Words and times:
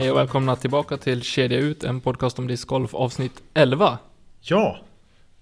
Hej 0.00 0.10
och 0.10 0.16
välkomna 0.16 0.56
tillbaka 0.56 0.96
till 0.96 1.22
Kedja 1.22 1.58
Ut, 1.58 1.84
en 1.84 2.00
podcast 2.00 2.38
om 2.38 2.46
discgolf 2.46 2.94
avsnitt 2.94 3.42
11. 3.54 3.98
Ja, 4.40 4.78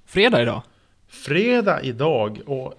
Fredag 0.07 0.43
idag. 0.43 0.63
fredag 1.09 1.83
idag 1.83 2.41
och 2.47 2.75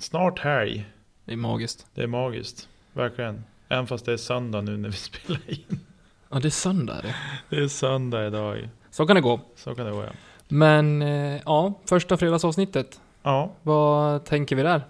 snart 0.00 0.38
helg. 0.38 0.84
Det 1.24 1.32
är 1.32 1.36
magiskt. 1.36 1.86
Det 1.94 2.02
är 2.02 2.06
magiskt, 2.06 2.68
verkligen. 2.92 3.44
Även 3.68 3.86
fast 3.86 4.04
det 4.06 4.12
är 4.12 4.16
söndag 4.16 4.60
nu 4.60 4.76
när 4.76 4.88
vi 4.88 4.96
spelar 4.96 5.40
in. 5.46 5.80
Ja, 6.28 6.38
det 6.40 6.48
är 6.48 6.50
söndag 6.50 7.00
det. 7.02 7.14
Det 7.48 7.62
är 7.62 7.68
söndag 7.68 8.26
idag. 8.26 8.68
Så 8.90 9.06
kan 9.06 9.16
det 9.16 9.22
gå. 9.22 9.40
Så 9.56 9.74
kan 9.74 9.86
det 9.86 9.92
gå 9.92 10.02
ja. 10.04 10.10
Men 10.48 11.02
eh, 11.02 11.40
ja, 11.44 11.72
första 11.84 12.16
fredagsavsnittet. 12.16 13.00
Ja, 13.22 13.50
Vad 13.62 14.24
tänker 14.24 14.56
vi 14.56 14.62
där? 14.62 14.82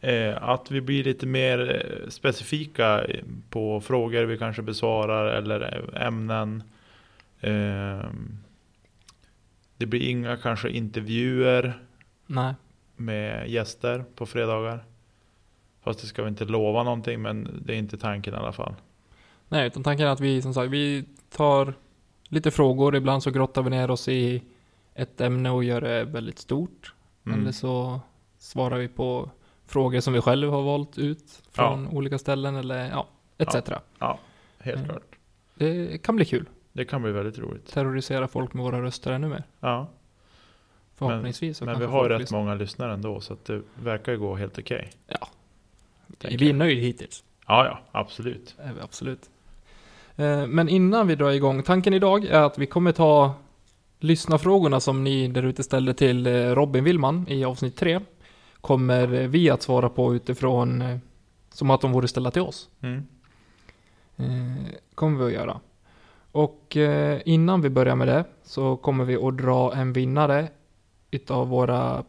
Eh, 0.00 0.42
att 0.42 0.70
vi 0.70 0.80
blir 0.80 1.04
lite 1.04 1.26
mer 1.26 1.70
eh, 1.70 2.08
specifika 2.08 3.06
på 3.50 3.80
frågor 3.80 4.24
vi 4.24 4.38
kanske 4.38 4.62
besvarar 4.62 5.26
eller 5.26 5.88
eh, 5.94 6.06
ämnen. 6.06 6.62
Det 9.76 9.86
blir 9.86 10.08
inga 10.08 10.36
kanske 10.36 10.70
intervjuer 10.70 11.82
Nej. 12.26 12.54
med 12.96 13.48
gäster 13.48 14.04
på 14.14 14.26
fredagar. 14.26 14.84
Fast 15.82 16.00
det 16.00 16.06
ska 16.06 16.22
vi 16.22 16.28
inte 16.28 16.44
lova 16.44 16.82
någonting 16.82 17.22
men 17.22 17.62
det 17.66 17.74
är 17.74 17.78
inte 17.78 17.98
tanken 17.98 18.34
i 18.34 18.36
alla 18.36 18.52
fall. 18.52 18.74
Nej, 19.48 19.66
utan 19.66 19.82
tanken 19.82 20.06
är 20.06 20.10
att 20.10 20.20
vi 20.20 20.42
som 20.42 20.54
sagt, 20.54 20.70
vi 20.70 21.04
tar 21.30 21.74
lite 22.28 22.50
frågor. 22.50 22.96
Ibland 22.96 23.22
så 23.22 23.30
grottar 23.30 23.62
vi 23.62 23.70
ner 23.70 23.90
oss 23.90 24.08
i 24.08 24.42
ett 24.94 25.20
ämne 25.20 25.50
och 25.50 25.64
gör 25.64 25.80
det 25.80 26.04
väldigt 26.04 26.38
stort. 26.38 26.94
Mm. 27.26 27.40
Eller 27.40 27.52
så 27.52 28.00
svarar 28.38 28.78
vi 28.78 28.88
på 28.88 29.30
frågor 29.68 30.00
som 30.00 30.12
vi 30.12 30.20
själva 30.20 30.56
har 30.56 30.62
valt 30.62 30.98
ut 30.98 31.42
från 31.52 31.88
olika 31.88 32.18
ställen 32.18 32.56
eller 32.56 32.88
ja, 32.90 33.06
etc. 33.38 33.54
Ja, 33.98 34.18
helt 34.58 34.76
Mm. 34.76 34.88
klart. 34.88 35.02
Det 35.54 36.02
kan 36.02 36.16
bli 36.16 36.24
kul. 36.24 36.48
Det 36.72 36.84
kan 36.84 37.02
bli 37.02 37.12
väldigt 37.12 37.38
roligt. 37.38 37.66
Terrorisera 37.72 38.28
folk 38.28 38.54
med 38.54 38.64
våra 38.64 38.82
röster 38.82 39.12
ännu 39.12 39.28
mer. 39.28 39.42
Ja, 39.60 39.86
Förhoppningsvis. 40.96 41.58
så 41.58 41.64
men 41.64 41.78
vi 41.80 41.86
har 41.86 42.08
rätt 42.08 42.20
lyssnar. 42.20 42.38
många 42.38 42.54
lyssnare 42.54 42.92
ändå 42.92 43.20
så 43.20 43.32
att 43.32 43.44
det 43.44 43.62
verkar 43.82 44.12
ju 44.12 44.18
gå 44.18 44.34
helt 44.36 44.58
okej. 44.58 44.90
Vi 46.20 46.50
är 46.50 46.54
nöjda 46.54 46.80
hittills. 46.80 47.24
Ja, 47.46 47.66
ja, 47.66 47.78
absolut. 47.92 48.54
Är 48.58 48.72
vi 48.72 48.80
absolut. 48.80 49.30
Eh, 50.16 50.46
Men 50.46 50.68
innan 50.68 51.06
vi 51.06 51.14
drar 51.14 51.30
igång, 51.30 51.62
tanken 51.62 51.94
idag 51.94 52.24
är 52.24 52.40
att 52.40 52.58
vi 52.58 52.66
kommer 52.66 52.92
ta 52.92 53.34
lyssnarfrågorna 54.00 54.80
som 54.80 55.04
ni 55.04 55.28
där 55.28 55.42
ute 55.42 55.62
ställde 55.62 55.94
till 55.94 56.26
eh, 56.26 56.32
Robin 56.32 56.84
Willman 56.84 57.26
i 57.28 57.44
avsnitt 57.44 57.76
3. 57.76 58.00
Kommer 58.60 59.06
vi 59.06 59.50
att 59.50 59.62
svara 59.62 59.88
på 59.88 60.14
utifrån 60.14 60.82
eh, 60.82 60.98
som 61.50 61.70
att 61.70 61.80
de 61.80 61.92
vore 61.92 62.08
ställda 62.08 62.30
till 62.30 62.42
oss. 62.42 62.68
Mm. 62.80 63.06
Eh, 64.16 64.72
kommer 64.94 65.18
vi 65.18 65.24
att 65.24 65.32
göra. 65.32 65.60
Och 66.32 66.76
eh, 66.76 67.20
innan 67.24 67.60
vi 67.60 67.70
börjar 67.70 67.96
med 67.96 68.08
det 68.08 68.24
så 68.42 68.76
kommer 68.76 69.04
vi 69.04 69.16
att 69.16 69.38
dra 69.38 69.74
en 69.74 69.92
vinnare 69.92 70.48
utav 71.10 71.48
våra 71.48 72.04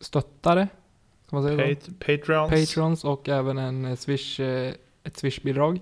stöttare. 0.00 0.68
Kan 1.30 1.42
man 1.42 1.48
säga? 1.48 1.74
Pat- 1.74 1.98
Patreons. 1.98 2.50
Patrons 2.50 3.04
och 3.04 3.28
även 3.28 3.58
en 3.58 3.96
Swish, 3.96 4.40
ett 4.40 5.16
Swish-bidrag. 5.16 5.80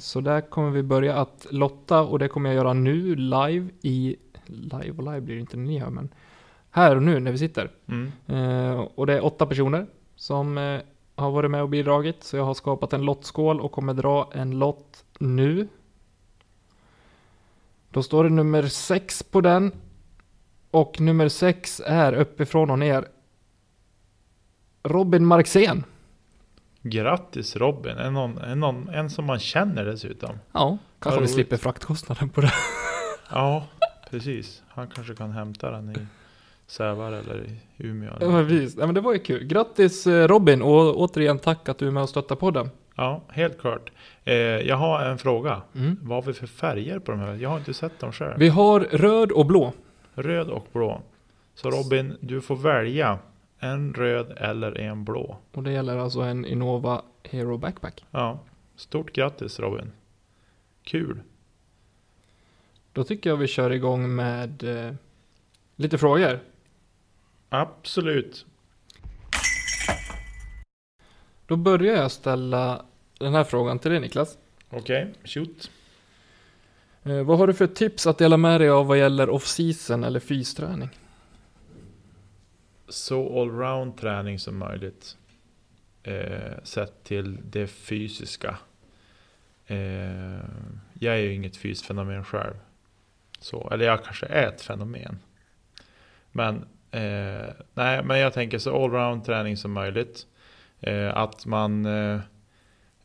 Så 0.00 0.20
där 0.20 0.40
kommer 0.40 0.70
vi 0.70 0.82
börja 0.82 1.16
att 1.16 1.46
lotta 1.50 2.02
och 2.02 2.18
det 2.18 2.28
kommer 2.28 2.50
jag 2.50 2.56
göra 2.56 2.72
nu 2.72 3.14
live 3.14 3.68
i... 3.82 4.16
Live 4.46 4.90
och 4.90 5.02
live 5.02 5.20
blir 5.20 5.34
det 5.34 5.40
inte 5.40 5.56
när 5.56 5.64
ni 5.64 5.78
hör 5.78 5.90
men... 5.90 6.08
Här 6.76 6.96
och 6.96 7.02
nu 7.02 7.20
när 7.20 7.32
vi 7.32 7.38
sitter. 7.38 7.70
Mm. 7.88 8.12
Eh, 8.26 8.80
Och 8.80 9.06
det 9.06 9.12
är 9.14 9.24
åtta 9.24 9.46
personer 9.46 9.86
som 10.16 10.58
eh, 10.58 10.80
har 11.14 11.30
varit 11.30 11.50
med 11.50 11.62
och 11.62 11.68
bidragit. 11.68 12.24
Så 12.24 12.36
jag 12.36 12.44
har 12.44 12.54
skapat 12.54 12.92
en 12.92 13.02
lottskål 13.02 13.60
och 13.60 13.72
kommer 13.72 13.94
dra 13.94 14.30
en 14.32 14.58
lott 14.58 15.04
nu. 15.18 15.68
Då 17.90 18.02
står 18.02 18.24
det 18.24 18.30
nummer 18.30 18.62
sex 18.62 19.22
på 19.22 19.40
den. 19.40 19.72
Och 20.70 21.00
nummer 21.00 21.28
sex 21.28 21.82
är 21.86 22.12
uppifrån 22.12 22.70
och 22.70 22.78
ner. 22.78 23.08
Robin 24.82 25.26
Marxén. 25.26 25.84
Grattis 26.82 27.56
Robin. 27.56 27.98
En, 27.98 28.14
någon, 28.14 28.38
en, 28.38 28.60
någon, 28.60 28.88
en 28.88 29.10
som 29.10 29.24
man 29.24 29.38
känner 29.38 29.84
dessutom. 29.84 30.38
Ja, 30.52 30.78
kanske 30.98 31.20
vi 31.20 31.28
slipper 31.28 31.56
fraktkostnaden 31.56 32.28
på 32.28 32.40
det. 32.40 32.52
Ja, 33.30 33.66
precis. 34.10 34.62
Han 34.68 34.88
kanske 34.88 35.14
kan 35.14 35.30
hämta 35.32 35.70
den 35.70 35.90
i 35.90 36.06
Sävar 36.66 37.12
eller 37.12 37.50
Umeå. 37.76 38.12
Ja, 38.20 38.28
men 38.28 38.46
visst. 38.46 38.78
Ja, 38.78 38.86
men 38.86 38.94
det 38.94 39.00
var 39.00 39.12
ju 39.12 39.18
kul. 39.18 39.44
Grattis 39.44 40.06
eh, 40.06 40.28
Robin 40.28 40.62
och 40.62 41.00
återigen 41.00 41.38
tack 41.38 41.68
att 41.68 41.78
du 41.78 41.86
är 41.86 41.90
med 41.90 42.02
och 42.02 42.08
stöttar 42.08 42.36
podden. 42.36 42.70
Ja, 42.96 43.22
helt 43.28 43.60
klart. 43.60 43.92
Eh, 44.24 44.34
jag 44.34 44.76
har 44.76 45.04
en 45.04 45.18
fråga. 45.18 45.62
Mm. 45.74 45.98
Vad 46.02 46.24
har 46.24 46.32
vi 46.32 46.38
för 46.38 46.46
färger 46.46 46.98
på 46.98 47.10
de 47.10 47.20
här? 47.20 47.34
Jag 47.34 47.48
har 47.48 47.58
inte 47.58 47.74
sett 47.74 47.98
dem 47.98 48.12
själv. 48.12 48.38
Vi 48.38 48.48
har 48.48 48.80
röd 48.80 49.32
och 49.32 49.46
blå. 49.46 49.72
Röd 50.14 50.48
och 50.48 50.66
blå. 50.72 51.02
Så 51.54 51.70
Robin, 51.70 52.16
du 52.20 52.40
får 52.40 52.56
välja 52.56 53.18
en 53.58 53.94
röd 53.94 54.32
eller 54.36 54.78
en 54.78 55.04
blå. 55.04 55.36
Och 55.52 55.62
det 55.62 55.72
gäller 55.72 55.96
alltså 55.96 56.20
en 56.20 56.44
Innova 56.44 57.02
Hero 57.22 57.58
Backpack. 57.58 58.04
Ja, 58.10 58.38
stort 58.76 59.12
grattis 59.12 59.60
Robin. 59.60 59.92
Kul. 60.82 61.20
Då 62.92 63.04
tycker 63.04 63.30
jag 63.30 63.36
vi 63.36 63.46
kör 63.46 63.70
igång 63.70 64.14
med 64.14 64.62
eh, 64.86 64.94
lite 65.76 65.98
frågor. 65.98 66.40
Absolut. 67.48 68.46
Då 71.46 71.56
börjar 71.56 71.96
jag 71.96 72.10
ställa 72.10 72.84
den 73.18 73.34
här 73.34 73.44
frågan 73.44 73.78
till 73.78 73.90
dig 73.90 74.00
Niklas. 74.00 74.38
Okej, 74.70 75.14
shoot. 75.24 75.70
Eh, 77.02 77.22
vad 77.22 77.38
har 77.38 77.46
du 77.46 77.54
för 77.54 77.66
tips 77.66 78.06
att 78.06 78.18
dela 78.18 78.36
med 78.36 78.60
dig 78.60 78.68
av 78.68 78.86
vad 78.86 78.98
gäller 78.98 79.30
off-season 79.30 80.04
eller 80.04 80.20
fysträning? 80.20 80.88
Så 82.88 83.42
allround 83.42 83.96
träning 83.96 84.38
som 84.38 84.58
möjligt. 84.58 85.16
Eh, 86.02 86.62
sett 86.62 87.04
till 87.04 87.38
det 87.50 87.66
fysiska. 87.66 88.58
Eh, 89.66 89.76
jag 90.94 91.14
är 91.14 91.20
ju 91.20 91.34
inget 91.34 91.56
fysfenomen 91.56 92.24
själv. 92.24 92.54
Så, 93.40 93.70
eller 93.70 93.84
jag 93.84 94.04
kanske 94.04 94.26
är 94.26 94.48
ett 94.48 94.62
fenomen. 94.62 95.18
Men, 96.32 96.64
eh, 96.96 97.52
nej, 97.74 98.04
men 98.04 98.18
jag 98.18 98.32
tänker 98.32 98.58
så 98.58 98.84
allround 98.84 99.24
träning 99.24 99.56
som 99.56 99.72
möjligt. 99.72 100.26
Eh, 100.80 101.16
att 101.16 101.46
man 101.46 101.86
eh, 101.86 102.20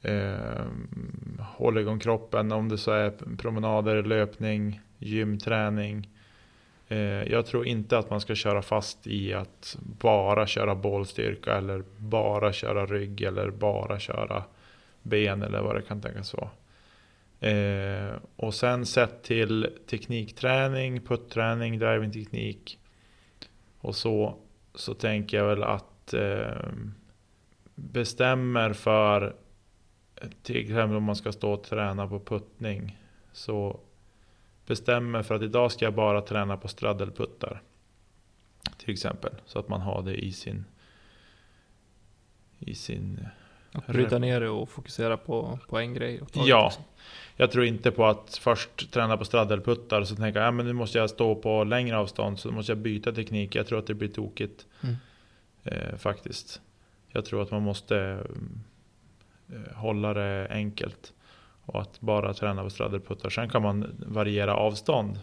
eh, 0.01 0.65
håller 1.39 1.81
igång 1.81 1.99
kroppen 1.99 2.51
om 2.51 2.69
det 2.69 2.77
så 2.77 2.91
är 2.91 3.13
promenader, 3.37 4.03
löpning, 4.03 4.81
gymträning. 4.97 6.09
Eh, 6.87 7.23
jag 7.31 7.45
tror 7.45 7.67
inte 7.67 7.97
att 7.97 8.09
man 8.09 8.21
ska 8.21 8.35
köra 8.35 8.61
fast 8.61 9.07
i 9.07 9.33
att 9.33 9.77
bara 9.99 10.47
köra 10.47 10.75
bålstyrka 10.75 11.57
eller 11.57 11.83
bara 11.97 12.53
köra 12.53 12.85
rygg 12.85 13.21
eller 13.21 13.49
bara 13.49 13.99
köra 13.99 14.43
ben 15.03 15.41
eller 15.41 15.61
vad 15.61 15.75
det 15.75 15.81
kan 15.81 16.01
tänkas 16.01 16.33
vara. 16.33 16.49
Eh, 17.51 18.15
och 18.35 18.53
sen 18.53 18.85
sett 18.85 19.23
till 19.23 19.69
teknikträning, 19.89 21.01
putträning, 21.01 21.79
drivingteknik 21.79 22.77
och 23.81 23.95
så, 23.95 24.37
så 24.75 24.93
tänker 24.93 25.37
jag 25.37 25.47
väl 25.47 25.63
att 25.63 26.13
eh, 26.13 26.71
bestämmer 27.75 28.73
för 28.73 29.35
till 30.41 30.57
exempel 30.57 30.97
om 30.97 31.03
man 31.03 31.15
ska 31.15 31.31
stå 31.31 31.53
och 31.53 31.63
träna 31.63 32.07
på 32.07 32.19
puttning 32.19 32.97
så 33.31 33.79
bestämmer 34.65 35.23
för 35.23 35.35
att 35.35 35.41
idag 35.41 35.71
ska 35.71 35.85
jag 35.85 35.93
bara 35.93 36.21
träna 36.21 36.57
på 36.57 36.67
straddelputtar. 36.67 37.61
Till 38.77 38.93
exempel. 38.93 39.33
Så 39.45 39.59
att 39.59 39.69
man 39.69 39.81
har 39.81 40.01
det 40.01 40.15
i 40.25 40.31
sin 40.31 40.65
i 42.59 42.75
sin 42.75 43.27
bryta 43.87 44.17
ner 44.17 44.41
det 44.41 44.49
och 44.49 44.69
fokusera 44.69 45.17
på, 45.17 45.59
på 45.67 45.79
en 45.79 45.93
grej. 45.93 46.21
Ja. 46.33 46.65
liksom. 46.65 46.83
Jag 47.35 47.51
tror 47.51 47.65
inte 47.65 47.91
på 47.91 48.05
att 48.05 48.39
först 48.41 48.91
träna 48.91 49.17
på 49.17 49.25
straddleputtar 49.25 50.01
och 50.01 50.07
så 50.07 50.15
tänka 50.15 50.39
ja, 50.39 50.51
men 50.51 50.65
nu 50.65 50.73
måste 50.73 50.97
jag 50.97 51.09
stå 51.09 51.35
på 51.35 51.63
längre 51.63 51.97
avstånd 51.97 52.39
så 52.39 52.51
måste 52.51 52.71
jag 52.71 52.79
byta 52.79 53.11
teknik. 53.11 53.55
Jag 53.55 53.67
tror 53.67 53.79
att 53.79 53.87
det 53.87 53.93
blir 53.93 54.09
tokigt. 54.09 54.65
Mm. 54.81 54.95
Eh, 55.63 55.97
faktiskt. 55.97 56.61
Jag 57.07 57.25
tror 57.25 57.41
att 57.41 57.51
man 57.51 57.61
måste 57.61 58.25
eh, 59.49 59.75
hålla 59.75 60.13
det 60.13 60.47
enkelt. 60.49 61.13
Och 61.65 61.81
att 61.81 62.01
bara 62.01 62.33
träna 62.33 62.63
på 62.63 62.69
straddleputtar. 62.69 63.29
Sen 63.29 63.49
kan 63.49 63.61
man 63.61 64.05
variera 64.05 64.55
avstånd. 64.55 65.19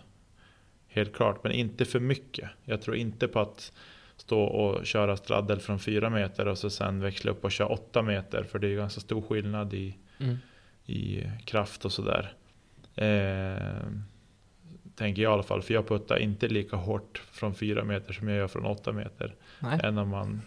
Helt 0.88 1.14
klart, 1.14 1.44
men 1.44 1.52
inte 1.52 1.84
för 1.84 2.00
mycket. 2.00 2.50
Jag 2.64 2.82
tror 2.82 2.96
inte 2.96 3.28
på 3.28 3.40
att 3.40 3.72
stå 4.18 4.40
och 4.42 4.86
köra 4.86 5.16
straddel 5.16 5.60
från 5.60 5.78
4 5.78 6.10
meter 6.10 6.48
och 6.48 6.58
så 6.58 6.70
sen 6.70 7.00
växla 7.00 7.30
upp 7.30 7.44
och 7.44 7.52
köra 7.52 7.68
8 7.68 8.02
meter. 8.02 8.42
För 8.42 8.58
det 8.58 8.66
är 8.66 8.70
ju 8.70 8.76
ganska 8.76 9.00
stor 9.00 9.22
skillnad 9.22 9.74
i 9.74 9.96
Mm. 10.20 10.36
i 10.86 11.24
kraft 11.44 11.84
och 11.84 11.92
sådär. 11.92 12.32
Eh, 12.94 13.86
tänker 14.94 15.22
jag 15.22 15.30
i 15.30 15.32
alla 15.34 15.42
fall, 15.42 15.62
för 15.62 15.74
jag 15.74 15.88
puttar 15.88 16.16
inte 16.18 16.48
lika 16.48 16.76
hårt 16.76 17.18
från 17.18 17.54
4 17.54 17.84
meter 17.84 18.12
som 18.12 18.28
jag 18.28 18.36
gör 18.36 18.48
från 18.48 18.64
8 18.66 18.92
meter. 18.92 19.34
Nej. 19.60 19.80
Än 19.82 19.98
om 19.98 20.08
man 20.08 20.42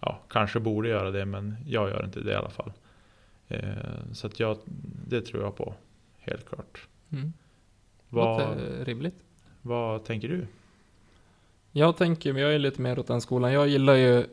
ja, 0.00 0.20
kanske 0.28 0.60
borde 0.60 0.88
göra 0.88 1.10
det, 1.10 1.24
men 1.24 1.56
jag 1.66 1.88
gör 1.90 2.04
inte 2.04 2.20
det 2.20 2.32
i 2.32 2.34
alla 2.34 2.50
fall. 2.50 2.72
Eh, 3.48 3.62
så 4.12 4.26
att 4.26 4.40
jag, 4.40 4.58
det 5.08 5.20
tror 5.20 5.42
jag 5.42 5.56
på, 5.56 5.74
helt 6.18 6.48
klart. 6.48 6.86
Mm. 7.12 7.32
Vad, 8.08 8.40
Låter 8.48 8.84
rimligt. 8.84 9.24
vad 9.62 10.04
tänker 10.04 10.28
du? 10.28 10.46
Jag 11.76 11.96
tänker, 11.96 12.32
men 12.32 12.42
jag 12.42 12.54
är 12.54 12.58
lite 12.58 12.82
mer 12.82 12.98
åt 12.98 13.06
den 13.06 13.20
skolan. 13.20 13.52
Jag 13.52 13.68
gillar 13.68 13.94
ju, 13.94 14.26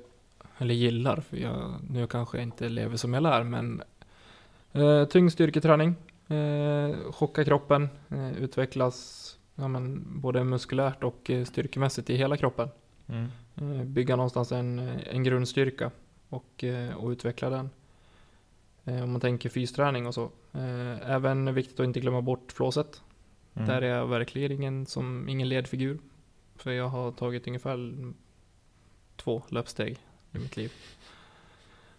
eller 0.57 0.73
gillar, 0.73 1.21
för 1.21 1.37
jag, 1.37 1.73
nu 1.89 2.07
kanske 2.07 2.37
jag 2.37 2.43
inte 2.43 2.69
lever 2.69 2.97
som 2.97 3.13
jag 3.13 3.23
lär, 3.23 3.43
men 3.43 3.83
eh, 4.71 5.05
tung 5.05 5.31
styrketräning, 5.31 5.95
eh, 6.27 7.11
chocka 7.11 7.45
kroppen, 7.45 7.89
eh, 8.09 8.37
utvecklas 8.37 9.37
ja, 9.55 9.67
men, 9.67 10.03
både 10.21 10.43
muskulärt 10.43 11.03
och 11.03 11.29
eh, 11.29 11.45
styrkemässigt 11.45 12.09
i 12.09 12.15
hela 12.15 12.37
kroppen. 12.37 12.69
Mm. 13.07 13.29
Eh, 13.55 13.85
bygga 13.85 14.15
någonstans 14.15 14.51
en, 14.51 14.79
en 15.11 15.23
grundstyrka 15.23 15.91
och, 16.29 16.63
eh, 16.63 16.95
och 16.95 17.09
utveckla 17.09 17.49
den. 17.49 17.69
Eh, 18.85 19.03
om 19.03 19.11
man 19.11 19.21
tänker 19.21 19.49
fysträning 19.49 20.07
och 20.07 20.13
så. 20.13 20.23
Eh, 20.53 21.11
även 21.11 21.53
viktigt 21.53 21.79
att 21.79 21.83
inte 21.83 21.99
glömma 21.99 22.21
bort 22.21 22.51
flåset. 22.51 23.01
Mm. 23.53 23.67
Där 23.67 23.81
är 23.81 23.97
jag 23.97 24.07
verkligen 24.07 24.51
ingen, 24.51 24.85
som, 24.85 25.29
ingen 25.29 25.49
ledfigur. 25.49 25.99
För 26.63 26.71
jag 26.71 26.87
har 26.89 27.11
tagit 27.11 27.47
ungefär 27.47 27.93
två 29.15 29.43
löpsteg 29.49 29.97
i 30.31 30.39
mitt 30.39 30.57
liv. 30.57 30.71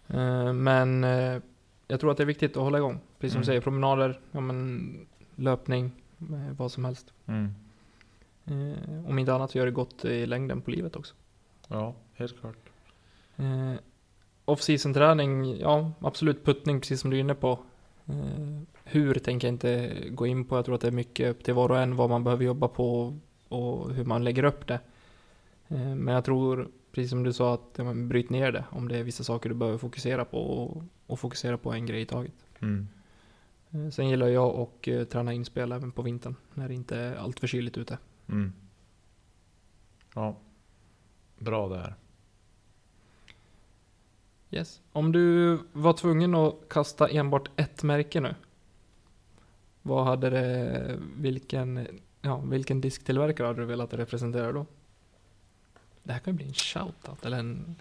Eh, 0.07 0.53
Men 0.53 1.03
eh, 1.03 1.41
jag 1.87 1.99
tror 1.99 2.11
att 2.11 2.17
det 2.17 2.23
är 2.23 2.27
viktigt 2.27 2.57
att 2.57 2.63
hålla 2.63 2.77
igång. 2.77 2.99
Precis 3.19 3.31
som 3.33 3.37
Mm. 3.37 3.41
du 3.41 3.45
säger, 3.45 3.61
promenader, 3.61 4.19
ja, 4.31 4.39
men, 4.39 5.07
löpning, 5.35 5.91
eh, 6.19 6.55
vad 6.57 6.71
som 6.71 6.85
helst. 6.85 7.13
Mm. 7.25 7.53
Om 9.07 9.19
inte 9.19 9.33
annat 9.33 9.51
så 9.51 9.57
gör 9.57 9.65
det 9.65 9.71
gott 9.71 10.05
i 10.05 10.25
längden 10.25 10.61
på 10.61 10.71
livet 10.71 10.95
också. 10.95 11.15
Ja, 11.67 11.93
helt 12.13 12.39
klart. 12.39 12.55
Off-season 14.45 14.93
träning, 14.93 15.59
ja 15.59 15.91
absolut 15.99 16.45
puttning 16.45 16.79
precis 16.81 17.01
som 17.01 17.09
du 17.09 17.17
är 17.17 17.19
inne 17.21 17.35
på. 17.35 17.59
Hur 18.83 19.13
tänker 19.13 19.47
jag 19.47 19.53
inte 19.53 19.93
gå 20.09 20.27
in 20.27 20.45
på. 20.45 20.55
Jag 20.55 20.65
tror 20.65 20.75
att 20.75 20.81
det 20.81 20.87
är 20.87 20.91
mycket 20.91 21.29
upp 21.31 21.43
till 21.43 21.53
var 21.53 21.69
och 21.71 21.79
en 21.79 21.95
vad 21.95 22.09
man 22.09 22.23
behöver 22.23 22.45
jobba 22.45 22.67
på 22.67 23.17
och 23.47 23.93
hur 23.93 24.05
man 24.05 24.23
lägger 24.23 24.43
upp 24.43 24.67
det. 24.67 24.79
Eh, 25.67 25.95
men 25.95 26.13
jag 26.13 26.25
tror, 26.25 26.67
precis 26.91 27.09
som 27.09 27.23
du 27.23 27.33
sa, 27.33 27.53
att 27.53 27.75
ja, 27.75 27.93
bryt 27.93 28.29
ner 28.29 28.51
det 28.51 28.65
om 28.69 28.87
det 28.87 28.97
är 28.97 29.03
vissa 29.03 29.23
saker 29.23 29.49
du 29.49 29.55
behöver 29.55 29.77
fokusera 29.77 30.25
på 30.25 30.39
och, 30.39 30.83
och 31.07 31.19
fokusera 31.19 31.57
på 31.57 31.73
en 31.73 31.85
grej 31.85 32.01
i 32.01 32.05
taget. 32.05 32.33
Mm. 32.59 32.87
Eh, 33.71 33.89
sen 33.89 34.09
gillar 34.09 34.27
jag 34.27 34.55
att 34.55 34.87
eh, 34.87 35.03
träna 35.03 35.33
inspel 35.33 35.71
även 35.71 35.91
på 35.91 36.01
vintern 36.01 36.35
när 36.53 36.67
det 36.67 36.73
inte 36.73 36.97
är 36.97 37.15
allt 37.15 37.39
för 37.39 37.47
kyligt 37.47 37.77
ute. 37.77 37.97
Mm. 38.27 38.53
Ja, 40.13 40.35
bra 41.37 41.69
där. 41.69 41.95
Yes. 44.51 44.81
Om 44.91 45.11
du 45.11 45.57
var 45.73 45.93
tvungen 45.93 46.35
att 46.35 46.55
kasta 46.69 47.07
enbart 47.07 47.49
ett 47.55 47.83
märke 47.83 48.19
nu. 48.19 48.35
Vad 49.81 50.05
hade 50.05 50.29
det, 50.29 50.99
vilken, 51.17 51.87
ja, 52.25 52.37
vilken 52.37 52.81
disktillverkare 52.81 53.47
hade 53.47 53.61
du 53.61 53.65
velat 53.65 53.93
representera 53.93 54.51
då? 54.51 54.65
Det 56.03 56.13
här 56.13 56.19
kan 56.19 56.33
ju 56.33 56.37
bli 56.37 56.47
en 56.47 56.53
shoutout 56.53 57.25
eller 57.25 57.39
en... 57.39 57.75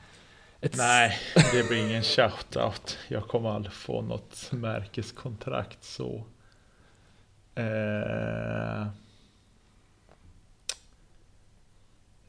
Ett 0.61 0.77
Nej, 0.77 1.19
det 1.53 1.69
blir 1.69 1.87
ingen 1.87 2.03
shoutout. 2.03 2.99
Jag 3.09 3.29
kommer 3.29 3.51
aldrig 3.51 3.73
få 3.73 4.03
något 4.03 4.53
märkeskontrakt 4.53 5.85
så. 5.85 6.25
Eh, 7.55 8.87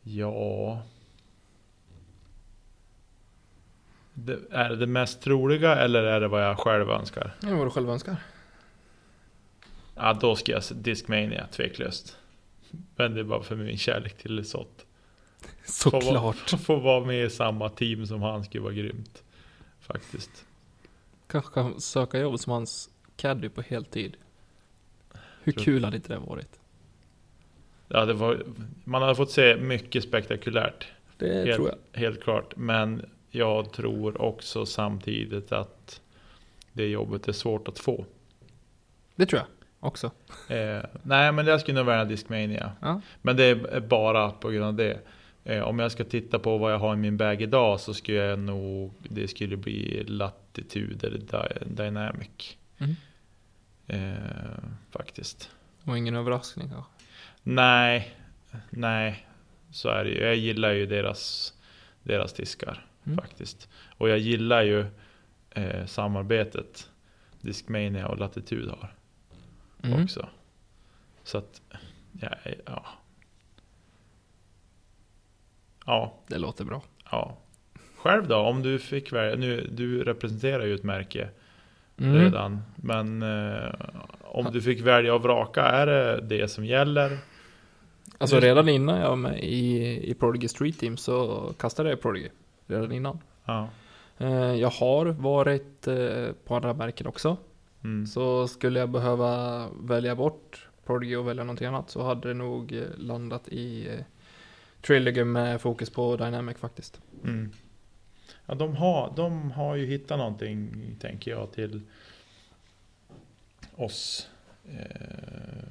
ja. 0.03 0.81
Det, 4.13 4.39
är 4.51 4.69
det 4.69 4.75
det 4.75 4.87
mest 4.87 5.21
troliga 5.21 5.75
eller 5.75 6.03
är 6.03 6.21
det 6.21 6.27
vad 6.27 6.43
jag 6.43 6.59
själv 6.59 6.89
önskar? 6.89 7.35
Ja, 7.41 7.55
vad 7.55 7.65
du 7.65 7.71
själv 7.71 7.89
önskar. 7.89 8.17
Ja, 9.95 10.13
då 10.21 10.35
ska 10.35 10.51
jag 10.51 10.63
säga 10.63 10.79
Discmania, 10.79 11.47
tveklöst. 11.51 12.17
Men 12.95 13.13
det 13.13 13.19
är 13.19 13.23
bara 13.23 13.43
för 13.43 13.55
min 13.55 13.77
kärlek 13.77 14.17
till 14.17 14.35
Lesoth. 14.35 14.83
Såklart. 15.65 16.49
Få 16.49 16.75
vara 16.75 17.05
med 17.05 17.25
i 17.25 17.29
samma 17.29 17.69
team 17.69 18.07
som 18.07 18.21
han 18.21 18.43
skulle 18.43 18.63
vara 18.63 18.73
grymt. 18.73 19.23
Faktiskt. 19.79 20.45
Kanske 21.27 21.53
kan 21.53 21.81
söka 21.81 22.19
jobb 22.19 22.39
som 22.39 22.51
hans 22.53 22.89
caddy 23.17 23.49
på 23.49 23.61
heltid. 23.61 24.17
Hur 25.43 25.51
Tror- 25.51 25.63
kul 25.63 25.83
hade 25.85 25.97
inte 25.97 26.13
det 26.13 26.19
varit? 26.19 26.59
Ja, 27.87 28.05
det 28.05 28.13
var, 28.13 28.43
man 28.83 29.01
hade 29.01 29.15
fått 29.15 29.31
se 29.31 29.55
mycket 29.57 30.03
spektakulärt. 30.03 30.87
Det 31.17 31.33
Helt, 31.33 31.55
tror 31.55 31.69
jag. 31.91 31.99
helt 31.99 32.23
klart. 32.23 32.55
Men 32.55 33.05
jag 33.29 33.71
tror 33.73 34.21
också 34.21 34.65
samtidigt 34.65 35.51
att 35.51 36.01
det 36.73 36.87
jobbet 36.87 37.27
är 37.27 37.31
svårt 37.33 37.67
att 37.67 37.79
få. 37.79 38.05
Det 39.15 39.25
tror 39.25 39.39
jag 39.39 39.47
också. 39.85 40.11
Eh, 40.49 40.79
nej, 41.03 41.31
men 41.31 41.47
jag 41.47 41.61
skulle 41.61 41.77
nog 41.77 41.85
välja 41.85 42.05
Discmania. 42.05 42.71
Ja. 42.81 43.01
Men 43.21 43.37
det 43.37 43.43
är 43.43 43.79
bara 43.79 44.31
på 44.31 44.49
grund 44.49 44.65
av 44.65 44.73
det. 44.75 44.99
Eh, 45.43 45.63
om 45.63 45.79
jag 45.79 45.91
ska 45.91 46.03
titta 46.03 46.39
på 46.39 46.57
vad 46.57 46.73
jag 46.73 46.79
har 46.79 46.93
i 46.93 46.97
min 46.97 47.17
bag 47.17 47.41
idag 47.41 47.79
så 47.79 47.93
skulle 47.93 48.17
jag 48.17 48.39
nog, 48.39 48.93
det 49.09 49.27
skulle 49.27 49.57
bli 49.57 50.03
Latitude 50.07 51.07
eller 51.07 51.19
Dy- 51.19 51.65
Dynamic. 51.65 52.57
Mm. 52.77 52.95
Eh, 53.87 54.59
faktiskt. 54.91 55.49
Var 55.83 55.95
ingen 55.95 56.15
överraskning 56.15 56.69
kanske. 56.69 56.91
Nej, 57.43 58.13
nej, 58.69 59.27
så 59.71 59.89
är 59.89 60.03
det 60.03 60.09
ju. 60.09 60.21
Jag 60.23 60.35
gillar 60.35 60.71
ju 60.71 60.85
deras, 60.85 61.53
deras 62.03 62.33
diskar 62.33 62.85
Mm. 63.05 63.17
faktiskt. 63.17 63.69
Och 63.97 64.09
jag 64.09 64.17
gillar 64.19 64.63
ju 64.63 64.85
eh, 65.51 65.85
samarbetet 65.85 66.89
Discmania 67.41 68.07
och 68.07 68.17
Latitude 68.17 68.69
har 68.69 68.93
Mm. 69.87 70.03
också. 70.03 70.29
Så 71.23 71.37
att, 71.37 71.61
ja, 72.21 72.29
ja. 72.65 72.85
Ja, 75.85 76.13
Det 76.27 76.37
låter 76.37 76.65
bra. 76.65 76.81
ja. 77.11 77.37
Själv 77.97 78.27
då, 78.27 78.35
om 78.37 78.61
du 78.63 78.79
fick 78.79 79.13
välja, 79.13 79.35
nu, 79.35 79.67
du 79.71 80.03
representerar 80.03 80.65
ju 80.65 80.75
ett 80.75 80.83
märke 80.83 81.29
Mm. 81.97 82.15
redan. 82.15 82.61
Men 82.75 83.21
eh, 83.23 83.73
om 84.21 84.45
du 84.51 84.61
fick 84.61 84.81
välja 84.81 85.13
och 85.15 85.21
vraka, 85.23 85.61
är 85.61 85.85
det 85.87 86.21
det 86.21 86.47
som 86.47 86.65
gäller? 86.65 87.17
Alltså 88.17 88.39
redan 88.39 88.69
innan 88.69 88.99
jag 88.99 89.09
var 89.09 89.15
med 89.15 89.43
i, 89.43 89.77
i 90.11 90.13
Prodigy 90.13 90.47
Street 90.47 90.79
Team 90.79 90.97
så 90.97 91.53
kastade 91.59 91.89
jag 91.89 92.01
Prodigy. 92.01 92.29
Redan 92.67 92.91
innan. 92.91 93.19
Ja. 93.45 93.69
Eh, 94.17 94.29
Jag 94.53 94.69
har 94.69 95.05
varit 95.05 95.87
eh, 95.87 96.27
på 96.45 96.55
andra 96.55 96.73
märken 96.73 97.07
också. 97.07 97.37
Mm. 97.85 98.07
Så 98.07 98.47
skulle 98.47 98.79
jag 98.79 98.89
behöva 98.89 99.69
välja 99.69 100.15
bort 100.15 100.67
Prodigy 100.85 101.15
och 101.15 101.27
välja 101.27 101.43
någonting 101.43 101.67
annat 101.67 101.89
så 101.89 102.03
hade 102.03 102.27
det 102.27 102.33
nog 102.33 102.73
eh, 102.73 102.83
landat 102.97 103.47
i 103.47 103.87
eh, 103.87 103.99
Trilogy 104.81 105.23
med 105.23 105.61
fokus 105.61 105.89
på 105.89 106.15
Dynamic 106.15 106.57
faktiskt. 106.57 107.01
Mm. 107.23 107.51
Ja, 108.45 108.55
de 108.55 108.75
har, 108.75 109.13
de 109.15 109.51
har 109.51 109.75
ju 109.75 109.85
hittat 109.85 110.17
någonting, 110.17 110.95
tänker 110.99 111.31
jag, 111.31 111.51
till 111.51 111.81
oss 113.75 114.29
eh, 114.65 115.67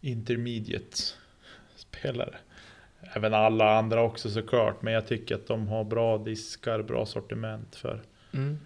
intermediate 0.00 0.96
spelare. 1.76 2.34
Även 3.00 3.34
alla 3.34 3.78
andra 3.78 4.02
också 4.02 4.30
såklart, 4.30 4.82
men 4.82 4.92
jag 4.92 5.06
tycker 5.06 5.34
att 5.34 5.46
de 5.46 5.68
har 5.68 5.84
bra 5.84 6.18
diskar, 6.18 6.82
bra 6.82 7.06
sortiment 7.06 7.76
för. 7.76 8.02
Mm. 8.32 8.58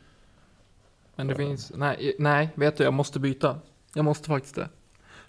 Men 1.17 1.27
det 1.27 1.33
Ja. 1.33 1.37
finns, 1.39 1.73
nej, 1.75 2.15
nej, 2.19 2.49
vet 2.55 2.77
du, 2.77 2.85
jag 2.85 2.95
måste 2.95 3.21
byta. 3.21 3.59
Jag 3.95 4.05
måste 4.05 4.29
faktiskt 4.29 4.55
det. 4.55 4.69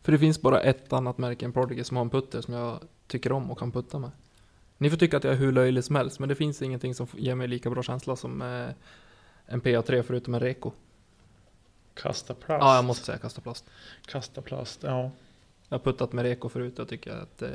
För 0.02 0.12
det 0.12 0.20
finns 0.20 0.42
bara 0.42 0.62
ett 0.62 0.94
annat 0.94 1.18
märke 1.18 1.46
än 1.46 1.54
Prodigy 1.54 1.84
som 1.84 1.98
har 1.98 2.02
en 2.04 2.10
putter 2.10 2.42
som 2.42 2.54
jag 2.54 2.80
tycker 3.08 3.32
om 3.32 3.52
och 3.52 3.60
kan 3.60 3.72
putta 3.72 4.00
med. 4.00 4.12
Ni 4.78 4.90
får 4.90 4.98
tycka 4.98 5.18
att 5.18 5.24
jag 5.24 5.34
är 5.34 5.38
hur 5.38 5.52
löjlig 5.52 5.84
som 5.84 5.96
helst, 5.96 6.20
men 6.20 6.30
det 6.30 6.36
finns 6.36 6.62
ingenting 6.62 6.96
som 6.96 7.08
ger 7.14 7.36
mig 7.36 7.48
lika 7.48 7.70
bra 7.70 7.84
känsla 7.84 8.16
som 8.16 8.42
eh, 8.42 8.70
en 9.46 9.62
PA3 9.62 10.02
förutom 10.02 10.34
en 10.34 10.40
Reko. 10.40 10.72
Kasta 11.94 12.34
plast. 12.34 12.62
Ja, 12.64 12.76
jag 12.76 12.86
måste 12.86 13.06
säga 13.06 13.18
kasta 13.18 13.42
plast. 13.42 13.66
Kasta 14.06 14.42
plast, 14.42 14.84
ja. 14.84 15.12
Jag 15.70 15.78
har 15.78 15.84
puttat 15.84 16.14
med 16.14 16.24
Reko 16.26 16.50
förut 16.50 16.74
jag 16.78 16.88
tycker 16.90 17.12
att 17.16 17.42
eh, 17.42 17.50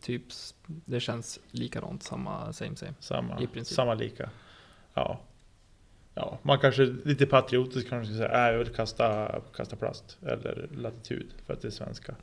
typ 0.00 0.22
det 0.66 1.00
känns 1.00 1.38
likadant, 1.50 2.02
samma 2.02 2.52
same 2.52 2.76
same. 2.76 2.94
Samma, 3.00 3.46
samma 3.64 3.94
lika. 3.94 4.30
Ja. 4.94 5.20
Ja, 6.14 6.38
man 6.42 6.58
kanske 6.58 6.82
lite 6.84 7.26
patriotiskt 7.26 7.88
kanske 7.90 8.14
ska 8.14 8.18
säga, 8.24 8.38
"Nej, 8.38 8.52
jag 8.52 8.58
vill 8.58 8.68
kasta, 8.74 9.40
kasta 9.56 9.76
plast. 9.76 10.18
Eller 10.22 10.68
latitud, 10.76 11.32
för 11.46 11.52
att 11.52 11.62
det 11.62 11.68
är 11.68 11.72
svenska 11.72 12.14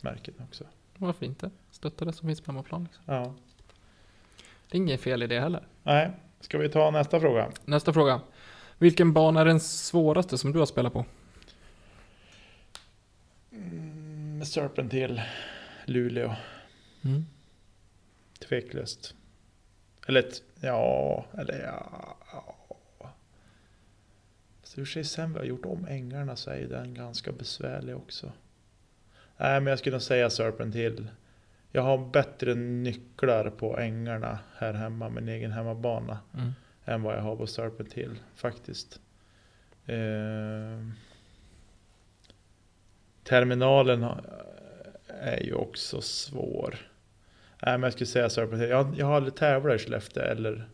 märken 0.00 0.34
också. 0.48 0.64
Varför 0.96 1.26
inte? 1.26 1.50
Stötta 1.70 2.04
det 2.04 2.12
som 2.12 2.28
finns 2.28 2.40
på 2.40 2.52
hemmaplan. 2.52 2.84
Liksom. 2.84 3.02
Ja. 3.06 3.34
Det 4.70 4.76
är 4.76 4.80
inget 4.82 5.00
fel 5.00 5.22
i 5.22 5.26
det 5.26 5.40
heller. 5.40 5.66
Nej, 5.82 6.10
ska 6.40 6.58
vi 6.58 6.68
ta 6.68 6.90
nästa 6.90 7.20
fråga? 7.20 7.50
Nästa 7.64 7.92
fråga. 7.92 8.20
Vilken 8.78 9.12
bana 9.12 9.40
är 9.40 9.44
den 9.44 9.60
svåraste 9.60 10.38
som 10.38 10.52
du 10.52 10.58
har 10.58 10.66
spelat 10.66 10.92
på? 10.92 11.04
Mm, 13.52 14.44
Serpent 14.44 14.90
till 14.90 15.22
Luleå. 15.84 16.34
Mm. 17.04 17.24
Tveklöst. 18.48 19.14
Eller 20.06 20.24
ja, 20.60 21.24
eller 21.38 21.62
ja. 21.64 22.16
Så 24.74 24.84
sig 24.84 25.04
sen 25.04 25.32
vi 25.32 25.38
har 25.38 25.46
gjort 25.46 25.64
om 25.64 25.86
ängarna 25.88 26.36
så 26.36 26.50
är 26.50 26.56
ju 26.56 26.68
den 26.68 26.94
ganska 26.94 27.32
besvärlig 27.32 27.96
också. 27.96 28.32
Nej 29.36 29.60
men 29.60 29.66
jag 29.66 29.78
skulle 29.78 29.94
nog 29.94 30.02
säga 30.02 30.30
Serpent 30.30 30.74
Hill. 30.74 31.08
Jag 31.72 31.82
har 31.82 31.98
bättre 31.98 32.54
nycklar 32.54 33.50
på 33.50 33.78
ängarna 33.78 34.38
här 34.56 34.72
hemma, 34.72 35.08
min 35.08 35.28
egen 35.28 35.52
hemmabana. 35.52 36.18
Mm. 36.34 36.52
Än 36.84 37.02
vad 37.02 37.16
jag 37.16 37.20
har 37.20 37.36
på 37.36 37.46
Serpent 37.46 37.92
Hill 37.92 38.18
faktiskt. 38.34 39.00
Eh, 39.86 40.88
terminalen 43.24 44.06
är 45.06 45.42
ju 45.42 45.54
också 45.54 46.00
svår. 46.00 46.76
Nej 47.62 47.78
men 47.78 47.82
jag 47.82 47.92
skulle 47.92 48.06
säga 48.06 48.30
Serpent 48.30 48.62
Hill. 48.62 48.70
Jag, 48.70 48.94
jag 48.98 49.06
har 49.06 49.16
aldrig 49.16 49.34
tävlat 49.34 49.80
i 49.80 49.84
Skellefteå 49.84 50.22
eller 50.22 50.68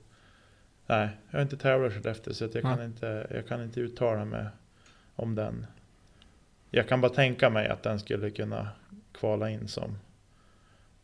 Nej, 0.91 1.09
jag 1.31 1.39
har 1.39 1.43
inte 1.43 1.57
tävlat 1.57 1.93
i 1.93 1.95
Skellefteå 1.95 2.35
så 2.35 2.49
jag, 2.53 2.63
kan 2.63 2.85
inte, 2.85 3.27
jag 3.31 3.49
kan 3.49 3.63
inte 3.63 3.81
uttala 3.81 4.25
mig 4.25 4.47
om 5.17 5.35
den. 5.35 5.67
Jag 6.71 6.89
kan 6.89 7.01
bara 7.01 7.13
tänka 7.13 7.51
mig 7.51 7.69
att 7.69 7.83
den 7.83 8.01
skulle 8.01 8.31
kunna 8.31 8.69
kvala 9.13 9.51
in 9.51 9.69
som 9.69 9.99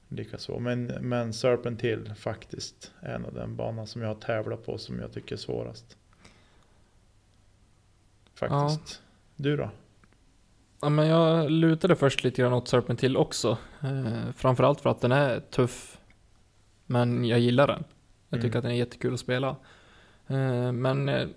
likaså. 0.08 0.58
Men, 0.58 0.84
men 0.84 1.32
Serpent 1.32 1.82
Hill 1.82 2.14
faktiskt 2.16 2.92
är 3.00 3.14
en 3.14 3.24
av 3.24 3.34
den 3.34 3.56
banan 3.56 3.86
som 3.86 4.02
jag 4.02 4.08
har 4.08 4.14
tävlat 4.14 4.66
på 4.66 4.78
som 4.78 4.98
jag 5.00 5.12
tycker 5.12 5.34
är 5.34 5.38
svårast. 5.38 5.96
Faktiskt. 8.34 9.02
Du 9.36 9.56
då? 9.56 9.70
Ja, 10.80 10.88
men 10.88 11.06
jag 11.06 11.50
lutade 11.50 11.96
först 11.96 12.24
lite 12.24 12.42
grann 12.42 12.52
åt 12.52 12.68
Serpent 12.68 13.00
Hill 13.04 13.16
också. 13.16 13.58
Eh, 13.82 14.32
framförallt 14.36 14.80
för 14.80 14.90
att 14.90 15.00
den 15.00 15.12
är 15.12 15.40
tuff. 15.40 15.98
Men 16.86 17.24
jag 17.24 17.38
gillar 17.38 17.66
den. 17.66 17.84
Jag 18.28 18.40
tycker 18.40 18.48
Mm. 18.48 18.58
att 18.58 18.62
den 18.62 18.72
är 18.72 18.76
jättekul 18.76 19.14
att 19.14 19.20
spela. 19.20 19.56
Eh, 20.26 20.72
men 20.72 21.08
eh, 21.08 21.28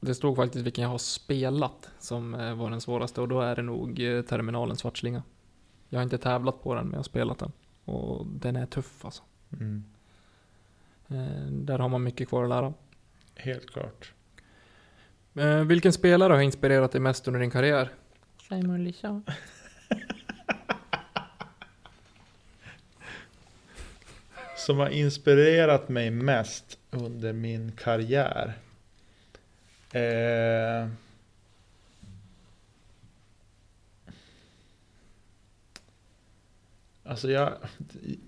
det 0.00 0.14
stod 0.14 0.36
faktiskt 0.36 0.66
vilken 0.66 0.82
jag 0.82 0.88
har 0.88 0.98
spelat 0.98 1.90
som 1.98 2.34
eh, 2.34 2.54
var 2.54 2.70
den 2.70 2.80
svåraste 2.80 3.20
och 3.20 3.28
då 3.28 3.40
är 3.40 3.56
det 3.56 3.62
nog 3.62 3.96
terminalen 4.28 4.76
Svartslinga. 4.76 5.22
Jag 5.88 5.98
har 5.98 6.04
inte 6.04 6.18
tävlat 6.18 6.62
på 6.62 6.74
den 6.74 6.84
men 6.84 6.92
jag 6.92 6.98
har 6.98 7.04
spelat 7.04 7.38
den. 7.38 7.52
Och 7.84 8.26
den 8.26 8.56
är 8.56 8.66
tuff 8.66 9.04
alltså. 9.04 9.22
Mm. 9.60 9.84
Där 11.50 11.78
har 11.78 11.88
man 11.88 12.02
mycket 12.02 12.28
kvar 12.28 12.42
att 12.42 12.48
lära. 12.48 12.74
Helt 13.34 13.70
klart. 13.70 14.12
Vilken 15.66 15.92
spelare 15.92 16.32
har 16.32 16.40
inspirerat 16.40 16.92
dig 16.92 17.00
mest 17.00 17.28
under 17.28 17.40
din 17.40 17.50
karriär? 17.50 17.92
Simon 18.48 18.84
Lisa. 18.84 19.22
Som 24.56 24.78
har 24.78 24.88
inspirerat 24.88 25.88
mig 25.88 26.10
mest 26.10 26.78
under 26.94 27.32
min 27.32 27.72
karriär. 27.72 28.58
Eh, 29.92 30.88
alltså 37.02 37.30
jag, 37.30 37.52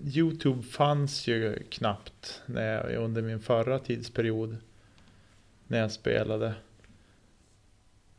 Youtube 0.03 0.63
fanns 0.63 1.27
ju 1.27 1.63
knappt 1.69 2.41
när 2.45 2.91
jag, 2.91 3.03
under 3.03 3.21
min 3.21 3.39
förra 3.39 3.79
tidsperiod. 3.79 4.57
När 5.67 5.79
jag 5.79 5.91
spelade. 5.91 6.53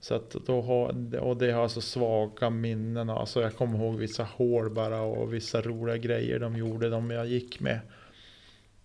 Så 0.00 0.14
att 0.14 0.30
då 0.30 0.60
har, 0.60 1.16
och 1.20 1.36
det 1.36 1.52
har 1.52 1.68
så 1.68 1.80
svaga 1.80 2.50
minnen. 2.50 3.10
Alltså 3.10 3.42
jag 3.42 3.56
kommer 3.56 3.78
ihåg 3.78 3.96
vissa 3.96 4.24
hål 4.24 4.70
bara 4.70 5.00
och 5.00 5.34
vissa 5.34 5.62
roliga 5.62 5.96
grejer 5.96 6.38
de 6.38 6.56
gjorde, 6.56 6.88
de 6.88 7.10
jag 7.10 7.26
gick 7.26 7.60
med. 7.60 7.80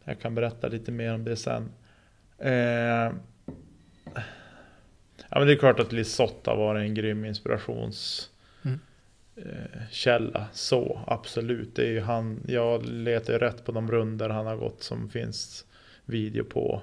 Jag 0.04 0.20
kan 0.20 0.36
berätta 0.36 0.68
lite 0.68 0.92
mer 0.92 1.14
om 1.14 1.24
det 1.24 1.36
sen. 1.36 1.72
Eh, 2.38 3.12
ja 5.30 5.40
men 5.40 5.48
det 5.48 5.54
är 5.54 5.58
klart 5.58 5.80
att 5.80 5.92
Lisotte 5.92 6.50
har 6.50 6.58
varit 6.58 6.82
en 6.82 6.94
grym 6.94 7.26
inspirations 7.26 8.30
Mm. 8.66 8.80
eh. 9.36 10.44
Så 10.52 11.00
absolut. 11.08 11.76
Det 11.76 11.82
är 11.84 11.92
ju 11.92 12.02
han, 12.02 12.40
jag 12.48 12.86
letar 12.86 13.34
ju 13.34 13.40
rätt 13.40 13.66
på 13.66 13.72
de 13.72 13.92
runder 13.92 14.30
han 14.30 14.46
har 14.46 14.56
gått 14.58 14.84
som 14.84 15.10
finns 15.10 15.66
video 16.06 16.44
på. 16.44 16.82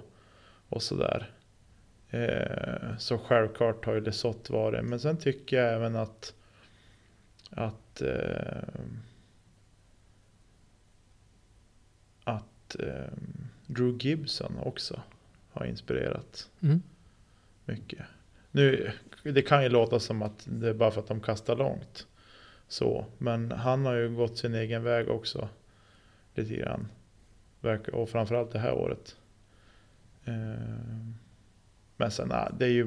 Och 0.69 0.83
sådär. 0.83 1.31
Eh, 2.11 2.97
så 2.99 3.19
självklart 3.19 3.85
har 3.85 3.95
ju 3.95 4.01
Lesoth 4.01 4.53
varit. 4.53 4.85
Men 4.85 5.01
sen 5.01 5.17
tycker 5.17 5.57
jag 5.63 5.75
även 5.75 5.97
att 5.97 6.35
att 7.51 8.01
eh, 8.03 8.81
eh, 12.75 13.13
Drew 13.67 13.97
Gibson 14.01 14.59
också 14.63 15.03
har 15.53 15.65
inspirerat 15.67 16.49
Mm. 16.63 16.83
mycket. 17.65 17.99
Nu, 18.51 18.93
det 19.23 19.43
kan 19.43 19.63
ju 19.63 19.69
låta 19.69 20.01
som 20.01 20.23
att 20.23 20.47
det 20.51 20.69
är 20.69 20.75
bara 20.75 20.91
för 20.91 21.01
att 21.01 21.09
de 21.09 21.21
kastar 21.21 21.57
långt. 21.57 22.07
Så, 22.69 23.07
men 23.19 23.53
han 23.53 23.87
har 23.87 23.95
ju 23.95 24.15
gått 24.15 24.39
sin 24.39 24.55
egen 24.55 24.83
väg 24.83 25.09
också. 25.09 25.49
Lite 26.35 26.55
grann. 26.55 26.89
Och 27.93 28.09
framförallt 28.09 28.53
det 28.53 28.59
här 28.59 28.73
året. 28.73 29.17
Eh, 30.25 31.07
Men 31.97 32.11
sen, 32.11 32.29
nej, 32.29 32.49
det 32.59 32.65
är 32.65 32.71
ju 32.71 32.87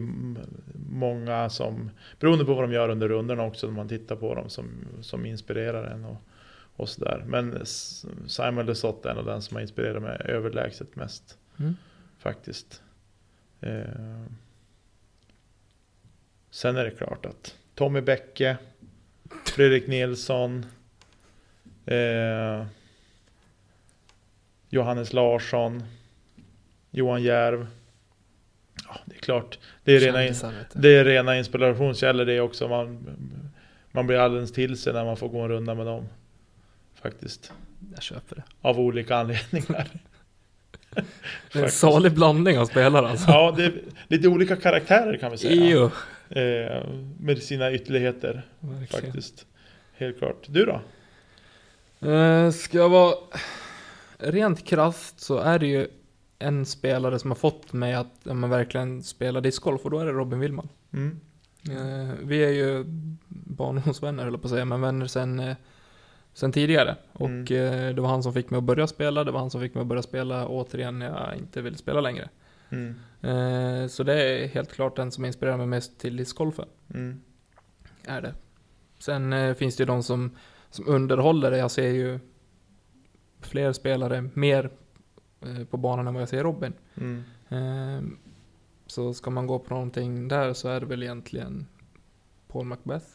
många 0.90 1.50
som, 1.50 1.90
beroende 2.20 2.46
på 2.46 2.54
vad 2.54 2.64
de 2.64 2.72
gör 2.74 2.90
under 2.90 3.08
rundorna 3.10 3.44
också, 3.44 3.68
när 3.68 3.74
man 3.74 3.88
tittar 3.88 4.16
på 4.16 4.36
dem, 4.36 4.50
som, 4.50 4.66
som 5.02 5.26
inspirerar 5.26 5.84
en 5.84 6.06
och, 6.06 6.18
och 6.76 6.90
sådär. 6.90 7.24
Men 7.28 7.66
Simon 8.28 8.66
Lesoth 8.66 9.08
är 9.08 9.12
en 9.12 9.18
av 9.18 9.26
den 9.26 9.42
som 9.42 9.56
har 9.56 9.62
inspirerat 9.62 10.02
mig 10.02 10.22
överlägset 10.26 10.96
mest, 10.96 11.38
Mm. 11.60 11.76
faktiskt. 12.20 12.82
Eh, 13.62 14.24
sen 16.52 16.78
är 16.78 16.84
det 16.86 16.92
klart 16.92 17.26
att 17.26 17.56
Tommy 17.76 18.02
Bäcke, 18.02 18.58
Fredrik 19.46 19.88
Nilsson, 19.88 20.66
eh, 21.86 22.66
Johannes 24.70 25.14
Larsson, 25.14 25.84
Johan 26.92 27.24
Järv. 27.24 27.68
Ja, 28.88 29.00
det 29.06 29.16
är 29.16 29.20
klart. 29.20 29.60
Det 29.84 29.92
är 29.96 30.00
rena, 30.00 30.52
du. 30.74 30.80
det 30.82 30.90
är 30.98 31.06
rena 31.06 31.38
inspirationskällor 31.38 32.26
det 32.26 32.40
också. 32.42 32.68
Man, 32.68 33.08
man 33.92 34.08
blir 34.08 34.18
alldeles 34.18 34.52
till 34.52 34.78
sig 34.78 34.94
när 34.94 35.06
man 35.06 35.18
får 35.18 35.30
gå 35.30 35.42
en 35.42 35.50
runda 35.50 35.76
med 35.76 35.86
dem. 35.86 36.08
Faktiskt. 37.04 37.52
Jag 37.94 38.04
köper 38.04 38.36
det. 38.36 38.44
Av 38.62 38.80
olika 38.80 39.16
anledningar. 39.16 39.88
Det 41.54 41.60
är 41.60 41.64
en 41.64 41.72
salig 41.72 42.14
blandning 42.14 42.60
av 42.60 42.66
spelare 42.66 43.08
alltså. 43.08 43.32
Ja, 43.32 43.54
det 43.58 43.66
är 43.66 43.82
lite 44.08 44.28
olika 44.28 44.56
karaktärer 44.56 45.18
kan 45.18 45.32
vi 45.32 45.38
säga. 45.38 45.66
Jo. 45.66 45.92
Eh, 46.40 46.84
med 47.20 47.44
sina 47.44 47.72
ytterligheter 47.72 48.46
Verkligen. 48.60 49.06
faktiskt. 49.06 49.46
Helt 49.98 50.18
klart. 50.18 50.46
Du 50.48 50.66
då? 50.66 50.82
Eh, 52.10 52.52
ska 52.52 52.78
jag 52.78 52.90
vara 52.90 53.16
rent 54.18 54.66
krasst 54.66 55.20
så 55.20 55.38
är 55.38 55.60
det 55.60 55.68
ju 55.68 55.88
en 56.40 56.66
spelare 56.66 57.20
som 57.20 57.32
har 57.32 57.36
fått 57.36 57.74
mig 57.74 57.94
att 57.94 58.14
ja, 58.24 58.34
men 58.34 58.50
verkligen 58.50 59.04
spela 59.04 59.42
discgolf 59.42 59.82
och 59.86 59.92
då 59.92 60.00
är 60.00 60.06
det 60.06 60.12
Robin 60.12 60.40
Willman. 60.40 60.70
Mm. 60.94 61.20
Eh, 61.70 62.16
vi 62.24 62.44
är 62.44 62.52
ju 62.52 62.84
barndomsvänner 63.30 64.24
höll 64.24 64.34
jag 64.34 64.42
på 64.42 64.48
att 64.48 64.52
säga, 64.52 64.66
men 64.66 64.82
vänner 64.82 65.08
sen, 65.08 65.40
eh, 65.40 65.56
sen 66.34 66.52
tidigare. 66.52 66.96
Och 67.14 67.30
Mm. 67.30 67.90
eh, 67.90 67.96
det 67.96 68.02
var 68.02 68.10
han 68.10 68.24
som 68.24 68.34
fick 68.34 68.50
mig 68.50 68.58
att 68.58 68.64
börja 68.64 68.88
spela, 68.88 69.24
det 69.24 69.32
var 69.32 69.40
han 69.40 69.50
som 69.50 69.62
fick 69.62 69.74
mig 69.74 69.82
att 69.82 69.88
börja 69.88 70.02
spela 70.02 70.48
återigen 70.48 71.00
när 71.00 71.06
jag 71.06 71.38
inte 71.38 71.62
ville 71.62 71.78
spela 71.78 72.02
längre. 72.02 72.30
Mm. 72.70 72.96
Eh, 73.22 73.88
så 73.88 74.04
det 74.04 74.14
är 74.24 74.48
helt 74.48 74.72
klart 74.74 74.96
den 74.96 75.12
som 75.12 75.26
inspirerar 75.26 75.58
mig 75.58 75.68
mest 75.68 76.00
till 76.00 76.18
discgolfen. 76.18 76.68
Mm. 76.94 77.22
Är 78.08 78.22
det. 78.22 78.34
Sen 79.00 79.34
eh, 79.34 79.54
finns 79.54 79.76
det 79.76 79.82
ju 79.82 79.86
de 79.88 80.04
som, 80.04 80.32
som 80.70 80.88
underhåller 80.88 81.52
det. 81.52 81.58
Jag 81.58 81.72
ser 81.72 81.88
ju 81.90 82.20
fler 83.40 83.74
spelare 83.74 84.30
mer 84.34 84.70
eh, 85.42 85.64
på 85.66 85.78
banan 85.78 86.08
än 86.08 86.14
vad 86.14 86.22
jag 86.22 86.30
ser 86.30 86.44
Robin. 86.44 86.74
Mm. 86.96 87.24
Eh, 87.50 88.02
Så 88.88 89.14
ska 89.14 89.30
man 89.32 89.48
gå 89.48 89.60
på 89.60 89.74
någonting 89.74 90.28
där 90.28 90.54
så 90.54 90.68
är 90.70 90.80
det 90.80 90.86
väl 90.86 91.04
egentligen 91.04 91.68
Paul 92.48 92.66
Macbeth. 92.66 93.06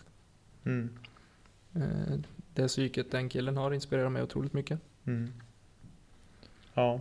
Det 2.59 2.69
psyket 2.69 3.11
den 3.11 3.29
killen 3.29 3.57
har 3.57 3.73
inspirerat 3.73 4.13
mig 4.13 4.23
otroligt 4.23 4.53
mycket. 4.53 4.79
Mm. 5.07 5.33
Ja. 6.75 7.01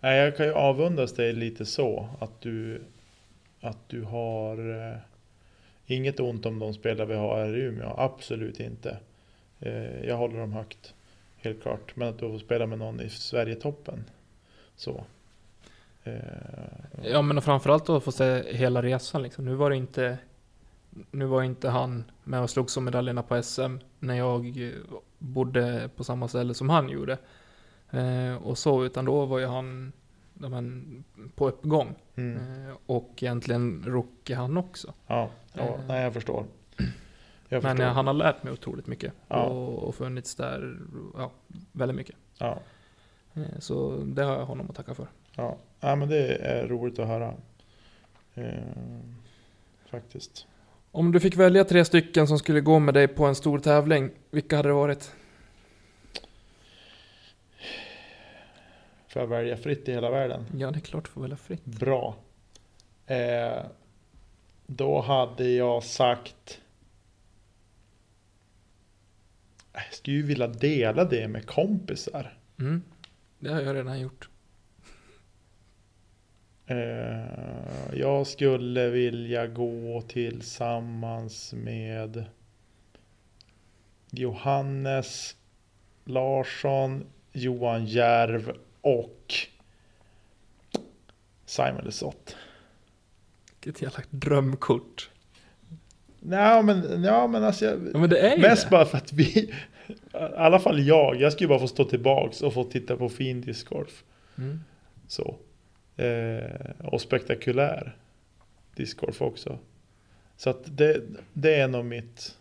Jag 0.00 0.36
kan 0.36 0.46
ju 0.46 0.52
avundas 0.52 1.12
dig 1.12 1.32
lite 1.32 1.66
så. 1.66 2.08
Att 2.18 2.40
du, 2.40 2.82
att 3.60 3.88
du 3.88 4.02
har 4.02 4.86
eh, 4.88 4.98
inget 5.86 6.20
ont 6.20 6.46
om 6.46 6.58
de 6.58 6.74
spelare 6.74 7.06
vi 7.06 7.14
har 7.14 7.38
här 7.38 7.56
i 7.56 7.60
Umeå. 7.60 7.94
Absolut 7.96 8.60
inte. 8.60 8.98
Eh, 9.60 10.04
jag 10.04 10.16
håller 10.16 10.40
dem 10.40 10.52
högt. 10.52 10.94
Helt 11.36 11.62
klart. 11.62 11.96
Men 11.96 12.08
att 12.08 12.18
du 12.18 12.30
får 12.30 12.38
spela 12.38 12.66
med 12.66 12.78
någon 12.78 13.00
i 13.00 13.08
Sverigetoppen. 13.08 14.04
Så. 14.76 15.04
Eh, 16.04 16.12
Ja 17.02 17.22
men 17.22 17.42
framförallt 17.42 17.88
att 17.88 18.04
få 18.04 18.12
se 18.12 18.42
hela 18.52 18.82
resan 18.82 19.22
liksom. 19.22 19.44
Nu 19.44 19.54
var 19.54 19.70
det 19.70 19.76
inte 19.76 20.18
Nu 21.10 21.24
var 21.24 21.42
inte 21.42 21.68
han 21.68 22.04
med 22.24 22.40
och 22.42 22.50
slogs 22.50 22.76
om 22.76 22.84
medaljerna 22.84 23.22
på 23.22 23.42
SM 23.42 23.76
när 23.98 24.14
jag 24.14 24.68
eh, 24.68 24.72
bodde 25.18 25.90
på 25.96 26.04
samma 26.04 26.28
ställe 26.28 26.54
som 26.54 26.68
han 26.70 26.88
gjorde. 26.88 27.18
Eh, 27.90 28.34
och 28.36 28.58
så, 28.58 28.84
utan 28.84 29.04
då 29.04 29.26
var 29.26 29.38
ju 29.38 29.46
han 29.46 29.92
men, 30.34 31.04
på 31.34 31.48
uppgång. 31.48 31.94
mm. 32.14 32.66
Eh, 32.68 32.76
och 32.86 33.10
egentligen 33.22 33.82
rookie 33.86 34.36
han 34.36 34.56
också. 34.56 34.94
Ja, 35.06 35.30
ja 35.52 35.62
Eh. 35.62 35.80
nej 35.88 36.02
jag 36.02 36.12
förstår. 36.12 36.44
Jag 37.48 37.62
Men 37.62 37.76
förstår. 37.76 37.84
eh, 37.88 37.92
han 37.92 38.06
har 38.06 38.14
lärt 38.14 38.42
mig 38.42 38.52
otroligt 38.52 38.86
mycket. 38.86 39.12
Ja. 39.28 39.42
Och, 39.42 39.88
och 39.88 39.94
funnits 39.94 40.34
där 40.34 40.78
ja, 41.16 41.30
väldigt 41.72 41.96
mycket. 41.96 42.16
Ja, 42.38 42.58
så 43.58 43.96
det 43.96 44.22
har 44.22 44.32
jag 44.38 44.46
honom 44.46 44.66
att 44.70 44.76
tacka 44.76 44.94
för. 44.94 45.06
ja. 45.36 45.56
ja, 45.80 45.96
men 45.96 46.08
det 46.08 46.34
är 46.36 46.68
roligt 46.68 46.98
att 46.98 47.08
höra. 47.08 47.34
Eh, 48.34 48.52
faktiskt. 49.90 50.46
Om 50.90 51.12
du 51.12 51.20
fick 51.20 51.36
välja 51.36 51.64
tre 51.64 51.84
stycken 51.84 52.28
som 52.28 52.38
skulle 52.38 52.60
gå 52.60 52.78
med 52.78 52.94
dig 52.94 53.08
på 53.08 53.26
en 53.26 53.34
stor 53.34 53.58
tävling, 53.58 54.10
vilka 54.30 54.56
hade 54.56 54.68
det 54.68 54.72
varit? 54.72 55.12
Får 59.08 59.22
jag 59.22 59.26
välja 59.26 59.56
fritt 59.56 59.88
i 59.88 59.92
hela 59.92 60.10
världen? 60.10 60.46
Ja, 60.56 60.70
det 60.70 60.78
är 60.78 60.80
klart 60.80 61.04
du 61.04 61.10
får 61.10 61.20
välja 61.20 61.36
fritt. 61.36 61.64
Bra. 61.64 62.16
Eh, 63.06 63.64
då 64.66 65.00
hade 65.00 65.48
jag 65.48 65.84
sagt... 65.84 66.60
Jag 69.72 69.94
skulle 69.94 70.16
ju 70.16 70.22
vilja 70.22 70.46
dela 70.46 71.04
det 71.04 71.28
med 71.28 71.46
kompisar. 71.46 72.38
Mm. 72.58 72.82
Det 73.38 73.52
har 73.52 73.60
jag 73.60 73.76
redan 73.76 74.00
gjort. 74.00 74.28
Eh, 76.70 77.98
jag 77.98 78.26
skulle 78.26 78.88
vilja 78.90 79.46
gå 79.46 80.02
tillsammans 80.08 81.52
med 81.52 82.24
Johannes 84.10 85.36
Larsson, 86.04 87.04
Johan 87.32 87.86
Järv 87.86 88.52
och 88.80 89.34
Simon 91.46 91.84
Lesoth. 91.84 92.34
Vilket 93.64 93.82
jävla 93.82 94.02
drömkort. 94.10 95.10
Nej 96.20 96.62
men, 96.62 97.02
ja, 97.04 97.26
men 97.26 97.44
alltså 97.44 97.64
jag, 97.64 97.78
Ja, 97.94 97.98
men 97.98 98.10
det 98.10 98.18
är 98.18 98.36
ju 98.36 98.42
Mest 98.42 98.64
det. 98.64 98.70
bara 98.70 98.84
för 98.86 98.96
att 98.98 99.12
vi, 99.12 99.24
i 99.24 99.52
alla 100.36 100.58
fall 100.58 100.80
jag, 100.80 101.20
jag 101.20 101.32
skulle 101.32 101.48
bara 101.48 101.58
få 101.58 101.68
stå 101.68 101.84
tillbaks 101.84 102.42
och 102.42 102.54
få 102.54 102.64
titta 102.64 102.96
på 102.96 103.08
fin 103.08 103.40
discgolf. 103.40 104.04
Mm. 104.38 104.60
Så. 105.08 105.36
Eh, 105.98 106.70
och 106.84 107.00
spektakulär 107.00 107.96
discgolf 108.74 109.22
också. 109.22 109.58
Så 110.36 110.50
att 110.50 110.76
det, 110.76 111.02
det 111.32 111.54
är 111.54 111.68
nog 111.68 111.84
mitt, 111.84 112.36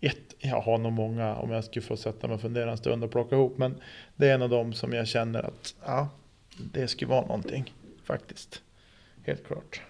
ett, 0.00 0.34
jag 0.38 0.60
har 0.60 0.78
nog 0.78 0.92
många 0.92 1.36
om 1.36 1.50
jag 1.50 1.64
skulle 1.64 1.86
få 1.86 1.96
sätta 1.96 2.26
mig 2.26 2.34
och 2.34 2.40
fundera 2.40 2.70
en 2.70 2.76
stund 2.78 3.04
och 3.04 3.10
plocka 3.10 3.34
ihop. 3.36 3.58
Men 3.58 3.80
det 4.16 4.28
är 4.28 4.34
en 4.34 4.42
av 4.42 4.48
dem 4.48 4.72
som 4.72 4.92
jag 4.92 5.08
känner 5.08 5.42
att, 5.42 5.74
ja, 5.84 6.08
det 6.72 6.88
skulle 6.88 7.08
vara 7.08 7.26
någonting 7.26 7.74
faktiskt. 8.04 8.62
Helt 9.26 9.46
klart. 9.46 9.80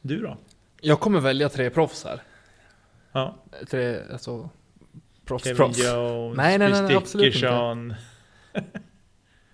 Du 0.00 0.22
då? 0.22 0.36
Jag 0.80 1.00
kommer 1.00 1.20
välja 1.20 1.48
tre 1.48 1.70
proffs 1.70 2.04
här. 2.04 2.22
Ja. 3.12 3.36
Tre, 3.70 3.98
alltså, 4.12 4.50
proffs, 5.24 5.44
Kevin 5.44 5.56
proffs. 5.56 5.84
Jones, 5.84 6.36
Nej, 6.36 6.58
nej, 6.58 6.70
nej, 6.70 6.82
nej, 6.82 6.96
absolut 6.96 7.34
inte. 7.34 7.96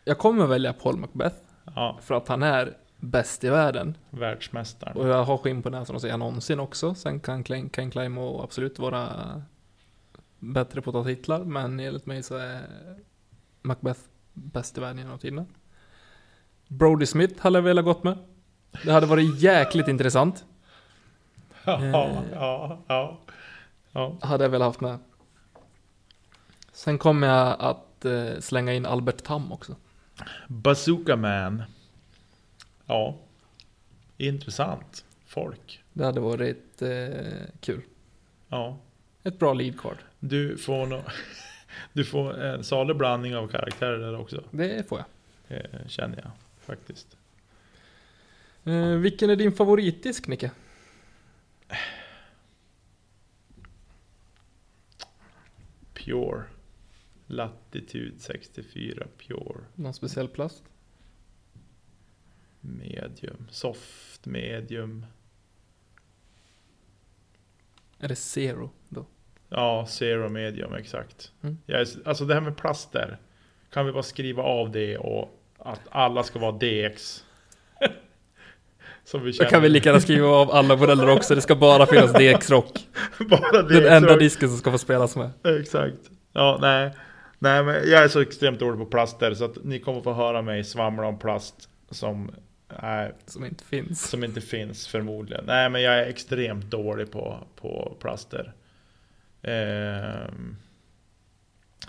Jag 0.05 0.19
kommer 0.19 0.47
välja 0.47 0.73
Paul 0.73 0.97
Macbeth. 0.97 1.50
Ja, 1.75 1.99
För 2.03 2.15
att 2.15 2.29
han 2.29 2.43
är 2.43 2.77
bäst 2.97 3.45
i 3.45 3.49
världen. 3.49 3.97
världsmästaren. 4.11 4.97
Och 4.97 5.09
jag 5.09 5.25
har 5.25 5.39
skinn 5.39 5.63
på 5.63 5.71
näsan 5.71 5.97
att 5.97 6.03
säga 6.03 6.17
någonsin 6.17 6.61
också. 6.61 6.95
Sen 6.95 7.21
kan 7.21 7.45
Klein, 7.45 7.69
kan 7.69 7.91
Kleimo 7.91 8.43
absolut 8.43 8.79
vara 8.79 9.09
bättre 10.39 10.83
på 10.83 10.91
att 10.91 10.95
ta 10.95 11.05
titlar. 11.05 11.45
Men 11.45 11.81
enligt 11.81 12.07
mig 12.07 12.23
så 12.23 12.37
är 12.37 12.61
Macbeth 13.63 14.01
bäst 14.33 14.79
i 14.79 14.81
världen 14.81 14.99
genom 14.99 15.19
tiderna. 15.19 15.47
Brody 16.69 17.07
Smith 17.07 17.43
hade 17.43 17.59
jag 17.59 17.63
velat 17.63 17.85
gått 17.85 18.03
med. 18.05 18.19
Det 18.85 18.93
hade 18.93 19.07
varit 19.07 19.41
jäkligt 19.41 19.89
intressant. 19.89 20.45
Ja, 21.65 21.81
Eh. 21.83 21.91
ja, 22.35 22.79
ja. 22.89 23.19
ja. 23.93 24.17
Hade 24.23 24.45
jag 24.45 24.51
velat 24.51 24.67
haft 24.67 24.81
med. 24.81 24.99
Sen 26.73 26.99
kommer 26.99 27.27
jag 27.27 27.57
att 27.61 28.05
eh, 28.05 28.39
slänga 28.41 28.73
in 28.75 28.87
Albert 28.87 29.25
Tam 29.25 29.53
också. 29.53 29.77
Bazooka 30.49 31.17
Man. 31.17 31.63
Ja. 32.87 33.15
Intressant 34.17 35.05
folk. 35.27 35.83
Det 35.93 36.05
hade 36.05 36.21
varit 36.21 36.83
eh, 36.83 37.49
kul. 37.61 37.83
Ja. 38.49 38.79
Ett 39.23 39.39
bra 39.39 39.53
lead 39.53 39.81
card. 39.81 39.97
Du 40.19 40.57
får 40.57 40.87
nog... 40.87 41.03
Du 41.93 42.05
får 42.05 42.41
en 42.41 42.65
salig 42.65 42.97
blandning 42.97 43.37
av 43.37 43.49
karaktärer 43.49 43.99
där 43.99 44.21
också. 44.21 44.45
Det 44.51 44.89
får 44.89 44.99
jag. 44.99 45.59
Eh, 45.59 45.87
känner 45.87 46.17
jag 46.17 46.31
faktiskt. 46.61 47.17
Eh, 48.65 48.87
vilken 48.87 49.31
är 49.31 49.37
din 49.37 49.53
favoritdisk 49.53 50.27
Nicke? 50.27 50.51
Pure. 55.95 56.43
Latitude 57.31 58.19
64 58.19 59.07
Pure. 59.19 59.61
Någon 59.75 59.95
speciell 59.95 60.29
plast? 60.29 60.63
Medium. 62.61 63.47
Soft 63.51 64.27
medium. 64.27 65.07
Är 67.99 68.09
det 68.09 68.17
Zero 68.17 68.71
då? 68.89 69.07
Ja, 69.49 69.87
zero 69.89 70.29
medium 70.29 70.75
exakt. 70.75 71.33
Mm. 71.43 71.59
Jag 71.67 71.81
är, 71.81 71.89
alltså 72.05 72.25
det 72.25 72.35
här 72.35 72.41
med 72.41 72.57
plaster. 72.57 73.19
Kan 73.73 73.87
vi 73.87 73.93
bara 73.93 74.03
skriva 74.03 74.43
av 74.43 74.71
det 74.71 74.99
och 74.99 75.41
att 75.59 75.81
alla 75.91 76.23
ska 76.23 76.39
vara 76.39 76.53
DX? 76.53 77.25
Som 79.05 79.25
vi 79.25 79.33
Då 79.33 79.45
kan 79.45 79.63
vi 79.63 79.69
lika 79.69 79.89
gärna 79.89 80.01
skriva 80.01 80.29
av 80.29 80.51
alla 80.51 80.77
modeller 80.77 81.09
också. 81.09 81.35
Det 81.35 81.41
ska 81.41 81.57
bara 81.57 81.87
finnas 81.87 82.13
DX-rock. 82.13 82.89
bara 83.31 83.63
DX. 83.63 83.75
Den 83.75 83.93
enda 83.93 84.17
disken 84.17 84.49
som 84.49 84.59
ska 84.59 84.71
få 84.71 84.79
spelas 84.79 85.17
med. 85.17 85.31
Exakt. 85.61 86.11
Ja, 86.33 86.59
nej. 86.61 86.95
Nej, 87.43 87.65
men 87.65 87.75
jag 87.75 88.05
är 88.05 88.09
så 88.09 88.21
extremt 88.21 88.59
dålig 88.61 88.79
på 88.81 88.87
plaster 88.87 89.35
så 89.35 89.45
att 89.45 89.65
ni 89.65 89.79
kommer 89.79 90.01
få 90.01 90.13
höra 90.13 90.43
mig 90.43 90.65
svamla 90.65 91.07
om 91.07 91.19
plast 91.19 91.69
som, 91.91 92.31
nej, 92.83 93.13
Som 93.27 93.45
inte 93.45 93.65
finns. 93.65 94.09
som 94.11 94.25
inte 94.25 94.41
finns 94.41 94.89
förmodligen. 94.89 95.45
Nej, 95.47 95.71
men 95.71 95.83
jag 95.83 95.95
är 95.99 96.07
extremt 96.07 96.65
dålig 96.65 97.11
på, 97.13 97.39
på 97.57 97.97
plaster. 98.01 98.53
Ehm, 99.43 100.57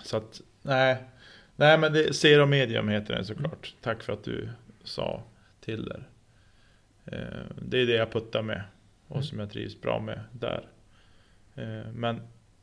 så 0.02 0.16
att, 0.16 0.40
nej. 0.62 1.04
Nej, 1.56 1.78
men 1.78 1.92
det, 1.92 2.14
Zero 2.14 2.46
Medium 2.46 2.88
heter 2.88 3.14
den 3.14 3.24
såklart. 3.24 3.74
Tack 3.80 4.02
för 4.02 4.12
att 4.12 4.24
du 4.24 4.48
sa 4.84 5.22
till 5.60 5.84
där. 5.84 6.08
Ehm, 7.06 7.46
det 7.68 7.78
är 7.78 7.86
det 7.86 7.92
jag 7.96 8.12
puttar 8.12 8.42
med 8.42 8.62
och 9.08 9.16
Mm. 9.16 9.24
som 9.24 9.38
jag 9.38 9.50
trivs 9.50 9.80
bra 9.80 10.00
med 10.00 10.20
där. 10.32 10.68
Ehm, 11.56 11.92
men 11.92 12.20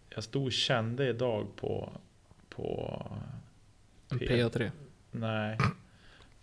jag 0.09 0.23
stod 0.23 0.45
och 0.45 0.51
kände 0.51 1.07
idag 1.07 1.47
på, 1.55 1.89
på 2.59 3.07
P. 4.09 4.15
PA3. 4.27 4.71
nej, 5.11 5.57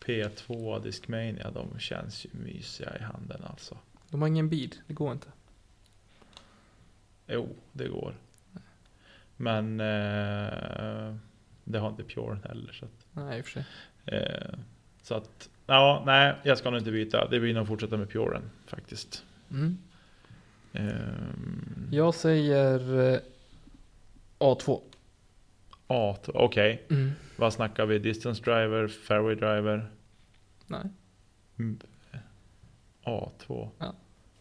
P2 0.04 0.82
Discmania. 0.82 1.50
De 1.50 1.78
känns 1.78 2.24
ju 2.26 2.30
mysiga 2.32 2.98
i 2.98 3.02
handen 3.02 3.40
alltså. 3.44 3.78
De 4.10 4.20
har 4.22 4.28
ingen 4.28 4.48
bid. 4.48 4.76
Det 4.86 4.94
går 4.94 5.12
inte. 5.12 5.28
Jo, 7.26 7.48
det 7.72 7.88
går. 7.88 8.14
Men 9.36 9.80
eh, 9.80 11.14
det 11.64 11.78
har 11.78 11.88
inte 11.88 12.04
Pure 12.04 12.38
heller. 12.48 12.72
Så 12.72 12.84
att, 12.84 13.06
Nej, 13.12 13.38
i 13.38 13.42
och 13.42 13.46
för 13.46 13.52
sig. 13.52 13.64
eh, 14.06 14.54
så 15.02 15.14
att, 15.14 15.48
ja, 15.66 16.02
nej, 16.06 16.34
jag 16.42 16.58
ska 16.58 16.70
nog 16.70 16.80
inte 16.80 16.90
byta. 16.92 17.28
Det 17.28 17.40
blir 17.40 17.54
nog 17.54 17.66
fortsätta 17.66 17.96
med 17.96 18.10
Puren 18.10 18.50
faktiskt. 18.66 19.24
Mm. 19.50 19.78
Ehm, 20.72 21.88
Jag 21.92 22.14
säger 22.14 22.98
eh, 23.14 23.20
A2. 24.38 24.80
Okej. 25.86 26.86
Mm. 26.90 27.12
Vad 27.36 27.52
snackar 27.52 27.86
vi? 27.86 27.98
Distance 27.98 28.42
driver, 28.42 28.88
fairway 28.88 29.34
driver? 29.34 29.90
Nej. 30.66 30.82
Mm, 31.58 31.78
A2. 33.04 33.68
Ja. 33.78 33.94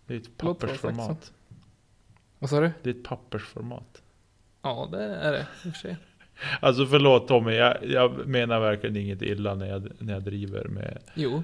Det 0.07 0.13
är 0.13 0.17
ett 0.17 0.37
pappersformat. 0.37 1.33
Vad 2.39 2.49
sa 2.49 2.59
du? 2.59 2.71
Det 2.83 2.89
är 2.89 2.93
ett 2.93 3.03
pappersformat. 3.03 4.01
Ja, 4.61 4.89
det 4.91 5.03
är 5.03 5.31
det 5.31 5.39
i 5.39 5.69
och 5.69 5.73
för 5.73 5.79
sig. 5.79 5.97
Alltså 6.59 6.85
förlåt 6.85 7.27
Tommy, 7.27 7.53
jag, 7.53 7.77
jag 7.85 8.27
menar 8.27 8.59
verkligen 8.59 8.95
inget 8.95 9.21
illa 9.21 9.55
när 9.55 9.67
jag, 9.67 9.89
när 9.99 10.13
jag 10.13 10.23
driver 10.23 10.63
med... 10.67 10.97
Jo, 11.15 11.43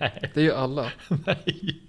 Nej. 0.00 0.30
det 0.34 0.40
är 0.40 0.44
ju 0.44 0.52
alla. 0.52 0.92
Nej. 1.26 1.80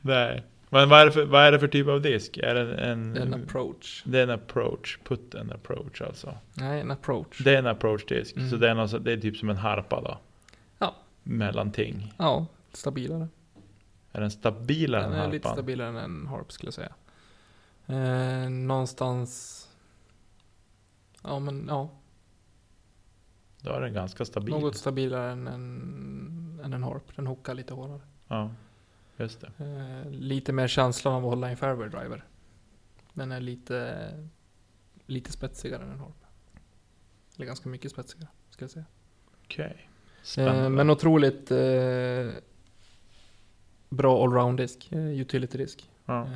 Nej. 0.00 0.42
Men 0.70 0.88
vad 0.88 1.00
är, 1.00 1.06
det 1.06 1.12
för, 1.12 1.24
vad 1.24 1.42
är 1.42 1.52
det 1.52 1.58
för 1.58 1.68
typ 1.68 1.88
av 1.88 2.02
disk? 2.02 2.36
Är 2.36 2.54
det 2.54 2.74
en... 2.74 3.16
Är 3.16 3.20
en 3.20 3.34
approach. 3.34 4.02
Det 4.06 4.18
är 4.18 4.22
en 4.22 4.30
approach. 4.30 4.98
Put 5.04 5.34
en 5.34 5.52
approach 5.52 6.02
alltså. 6.02 6.34
Nej, 6.54 6.80
en 6.80 6.90
approach. 6.90 7.38
Det 7.44 7.54
är 7.54 7.58
en 7.58 7.66
approach-disk. 7.66 8.36
Mm. 8.36 8.50
Så 8.50 8.56
det 8.56 8.70
är, 8.70 8.74
något, 8.74 9.04
det 9.04 9.12
är 9.12 9.16
typ 9.16 9.36
som 9.36 9.50
en 9.50 9.56
harpa 9.56 10.00
då? 10.00 10.18
Ja. 10.78 10.94
Mellanting. 11.22 12.14
Ja, 12.18 12.46
stabilare. 12.72 13.28
Är 14.12 14.20
den 14.20 14.30
stabilare 14.30 15.02
Den 15.02 15.10
än 15.10 15.14
är 15.14 15.18
harpan? 15.18 15.32
lite 15.32 15.48
stabilare 15.48 15.88
än 15.88 15.96
en 15.96 16.26
harp 16.26 16.52
skulle 16.52 16.66
jag 16.66 16.74
säga. 16.74 16.92
Eh, 17.86 18.50
någonstans... 18.50 19.54
Ja, 21.22 21.38
men 21.38 21.66
ja. 21.68 21.90
Då 23.60 23.70
är 23.70 23.80
den 23.80 23.92
ganska 23.92 24.24
stabil. 24.24 24.54
Något 24.54 24.76
stabilare 24.76 25.32
än 25.32 25.46
en, 25.46 26.60
än 26.64 26.72
en 26.72 26.82
harp. 26.82 27.16
Den 27.16 27.26
hookar 27.26 27.54
lite 27.54 27.74
hårdare. 27.74 28.00
Ja, 28.28 28.50
just 29.24 29.40
det. 29.40 29.52
Eh, 29.58 30.10
lite 30.10 30.52
mer 30.52 30.68
känslan 30.68 31.14
av 31.14 31.24
att 31.24 31.30
hålla 31.30 31.48
i 31.48 31.50
en 31.50 31.56
fairway 31.56 31.88
driver. 31.88 32.24
Den 33.12 33.32
är 33.32 33.40
lite, 33.40 34.10
lite 35.06 35.32
spetsigare 35.32 35.82
än 35.82 35.90
en 35.90 36.00
harp. 36.00 36.24
Eller 37.36 37.46
ganska 37.46 37.68
mycket 37.68 37.90
spetsigare, 37.90 38.28
ska 38.50 38.62
jag 38.64 38.70
säga. 38.70 38.84
Okej. 39.44 39.88
Spännande. 40.22 40.62
Eh, 40.64 40.70
men 40.70 40.90
otroligt 40.90 41.50
eh, 41.50 42.30
bra 43.88 44.24
allround-disk, 44.24 44.88
utility-disk. 44.92 45.90
ja. 46.04 46.28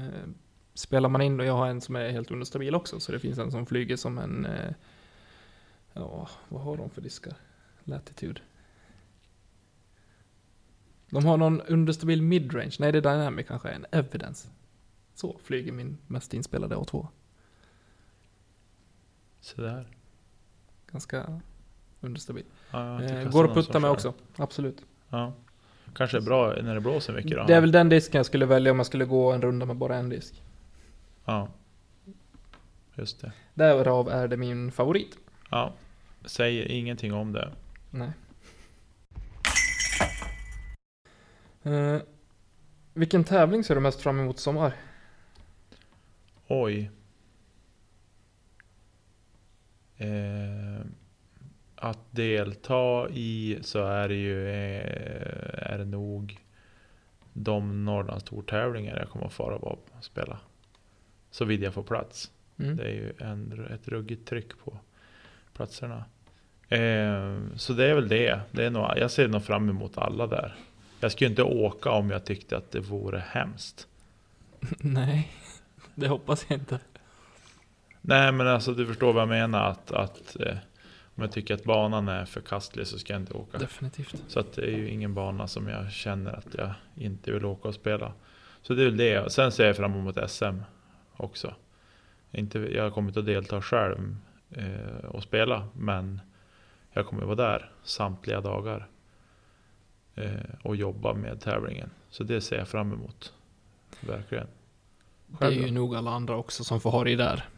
Spelar 0.74 1.08
man 1.08 1.22
in, 1.22 1.40
och 1.40 1.46
jag 1.46 1.52
har 1.52 1.66
en 1.66 1.80
som 1.80 1.96
är 1.96 2.10
helt 2.10 2.30
understabil 2.30 2.74
också, 2.74 3.00
så 3.00 3.12
det 3.12 3.18
finns 3.18 3.38
en 3.38 3.50
som 3.50 3.66
flyger 3.66 3.96
som 3.96 4.18
en, 4.18 4.46
ja, 5.92 6.28
vad 6.48 6.62
har 6.62 6.76
de 6.76 6.90
för 6.90 7.00
diskar? 7.00 7.34
Latitude. 7.84 8.40
De 11.12 11.24
har 11.26 11.36
någon 11.36 11.60
understabil 11.60 12.22
midrange, 12.22 12.76
nej 12.78 12.92
det 12.92 12.98
är 12.98 13.02
Dynamic 13.02 13.46
kanske, 13.46 13.68
en 13.68 13.86
Evidence. 13.92 14.48
Så 15.14 15.36
flyger 15.44 15.72
min 15.72 15.98
mest 16.06 16.34
inspelade 16.34 16.74
A2. 16.74 17.06
Så 19.40 19.60
där. 19.62 19.86
Ganska 20.92 21.40
understabil. 22.00 22.44
Ja, 22.70 23.02
Eh, 23.02 23.30
går 23.30 23.44
att 23.44 23.54
putta 23.54 23.78
med 23.78 23.90
också, 23.90 24.14
absolut. 24.36 24.84
Ja. 25.08 25.32
Kanske 25.94 26.16
är 26.16 26.20
bra 26.20 26.54
när 26.62 26.74
det 26.74 26.80
blåser 26.80 27.12
mycket 27.12 27.30
då. 27.30 27.44
Det 27.44 27.54
är 27.54 27.60
väl 27.60 27.72
den 27.72 27.88
disken 27.88 28.18
jag 28.18 28.26
skulle 28.26 28.46
välja 28.46 28.72
om 28.72 28.78
jag 28.78 28.86
skulle 28.86 29.04
gå 29.04 29.32
en 29.32 29.42
runda 29.42 29.66
med 29.66 29.76
bara 29.76 29.96
en 29.96 30.08
disk. 30.08 30.42
Ja. 31.24 31.48
Just 32.94 33.20
det. 33.20 33.32
Därav 33.54 34.08
är 34.08 34.28
det 34.28 34.36
min 34.36 34.72
favorit. 34.72 35.18
Ja. 35.50 35.72
Säger 36.24 36.68
ingenting 36.68 37.12
om 37.14 37.32
det. 37.32 37.52
Nej. 37.90 38.10
Eh, 41.62 41.98
vilken 42.94 43.24
tävling 43.24 43.64
ser 43.64 43.74
du 43.74 43.80
mest 43.80 44.00
fram 44.00 44.20
emot 44.20 44.38
sommar? 44.38 44.74
Oj. 46.46 46.90
Eh, 49.96 50.86
att 51.76 51.98
delta 52.10 53.08
i 53.10 53.58
så 53.62 53.86
är 53.86 54.08
det 54.08 54.14
ju 54.14 54.48
eh, 54.48 55.72
är 55.72 55.78
det 55.78 55.84
nog 55.84 56.38
de 57.32 57.84
Norrlands 57.84 58.24
tävlingar 58.46 58.98
jag 58.98 59.08
kommer 59.08 59.26
att 59.26 59.32
fara 59.32 59.56
och 59.56 59.88
spela. 60.00 60.38
Så 61.30 61.44
vill 61.44 61.62
jag 61.62 61.74
få 61.74 61.82
plats. 61.82 62.30
Mm. 62.58 62.76
Det 62.76 62.82
är 62.82 62.92
ju 62.92 63.12
en, 63.18 63.66
ett 63.74 63.88
ruggigt 63.88 64.28
tryck 64.28 64.58
på 64.64 64.78
platserna. 65.54 66.04
Eh, 66.68 67.38
så 67.56 67.72
det 67.72 67.86
är 67.86 67.94
väl 67.94 68.08
det. 68.08 68.40
det 68.50 68.64
är 68.64 68.70
nog, 68.70 68.86
jag 68.96 69.10
ser 69.10 69.28
nog 69.28 69.44
fram 69.44 69.68
emot 69.68 69.98
alla 69.98 70.26
där. 70.26 70.56
Jag 71.02 71.12
skulle 71.12 71.30
inte 71.30 71.42
åka 71.42 71.90
om 71.90 72.10
jag 72.10 72.24
tyckte 72.24 72.56
att 72.56 72.70
det 72.70 72.80
vore 72.80 73.24
hemskt. 73.28 73.88
Nej, 74.80 75.32
det 75.94 76.08
hoppas 76.08 76.46
jag 76.48 76.58
inte. 76.58 76.80
Nej 78.00 78.32
men 78.32 78.48
alltså 78.48 78.74
du 78.74 78.86
förstår 78.86 79.12
vad 79.12 79.22
jag 79.22 79.28
menar. 79.28 79.70
Att, 79.70 79.92
att 79.92 80.36
eh, 80.40 80.56
om 81.14 81.22
jag 81.22 81.32
tycker 81.32 81.54
att 81.54 81.64
banan 81.64 82.08
är 82.08 82.24
förkastlig 82.24 82.86
så 82.86 82.98
ska 82.98 83.12
jag 83.12 83.22
inte 83.22 83.32
åka. 83.32 83.58
Definitivt. 83.58 84.24
Så 84.28 84.40
att 84.40 84.52
det 84.52 84.62
är 84.62 84.76
ju 84.76 84.88
ingen 84.88 85.14
bana 85.14 85.48
som 85.48 85.68
jag 85.68 85.92
känner 85.92 86.32
att 86.32 86.54
jag 86.54 86.74
inte 86.96 87.32
vill 87.32 87.44
åka 87.44 87.68
och 87.68 87.74
spela. 87.74 88.12
Så 88.62 88.74
det 88.74 88.82
är 88.82 88.86
väl 88.86 88.96
det. 88.96 89.32
Sen 89.32 89.52
ser 89.52 89.66
jag 89.66 89.76
fram 89.76 89.94
emot 89.94 90.30
SM 90.30 90.60
också. 91.16 91.54
Inte, 92.32 92.58
jag 92.58 92.94
kommer 92.94 93.08
inte 93.08 93.20
att 93.20 93.26
delta 93.26 93.62
själv 93.62 94.16
eh, 94.50 95.04
och 95.04 95.22
spela. 95.22 95.68
Men 95.74 96.20
jag 96.92 97.06
kommer 97.06 97.24
vara 97.24 97.36
där 97.36 97.70
samtliga 97.82 98.40
dagar. 98.40 98.88
Eh, 100.14 100.30
och 100.62 100.76
jobba 100.76 101.14
med 101.14 101.40
tävlingen. 101.40 101.90
Så 102.10 102.24
det 102.24 102.40
ser 102.40 102.58
jag 102.58 102.68
fram 102.68 102.92
emot. 102.92 103.32
Verkligen. 104.00 104.46
Det 105.26 105.44
är 105.44 105.50
Själv 105.50 105.66
ju 105.66 105.70
nog 105.70 105.96
alla 105.96 106.10
andra 106.10 106.36
också 106.36 106.64
som 106.64 106.80
får 106.80 106.90
ha 106.90 107.04
det 107.04 107.16
där. 107.16 107.48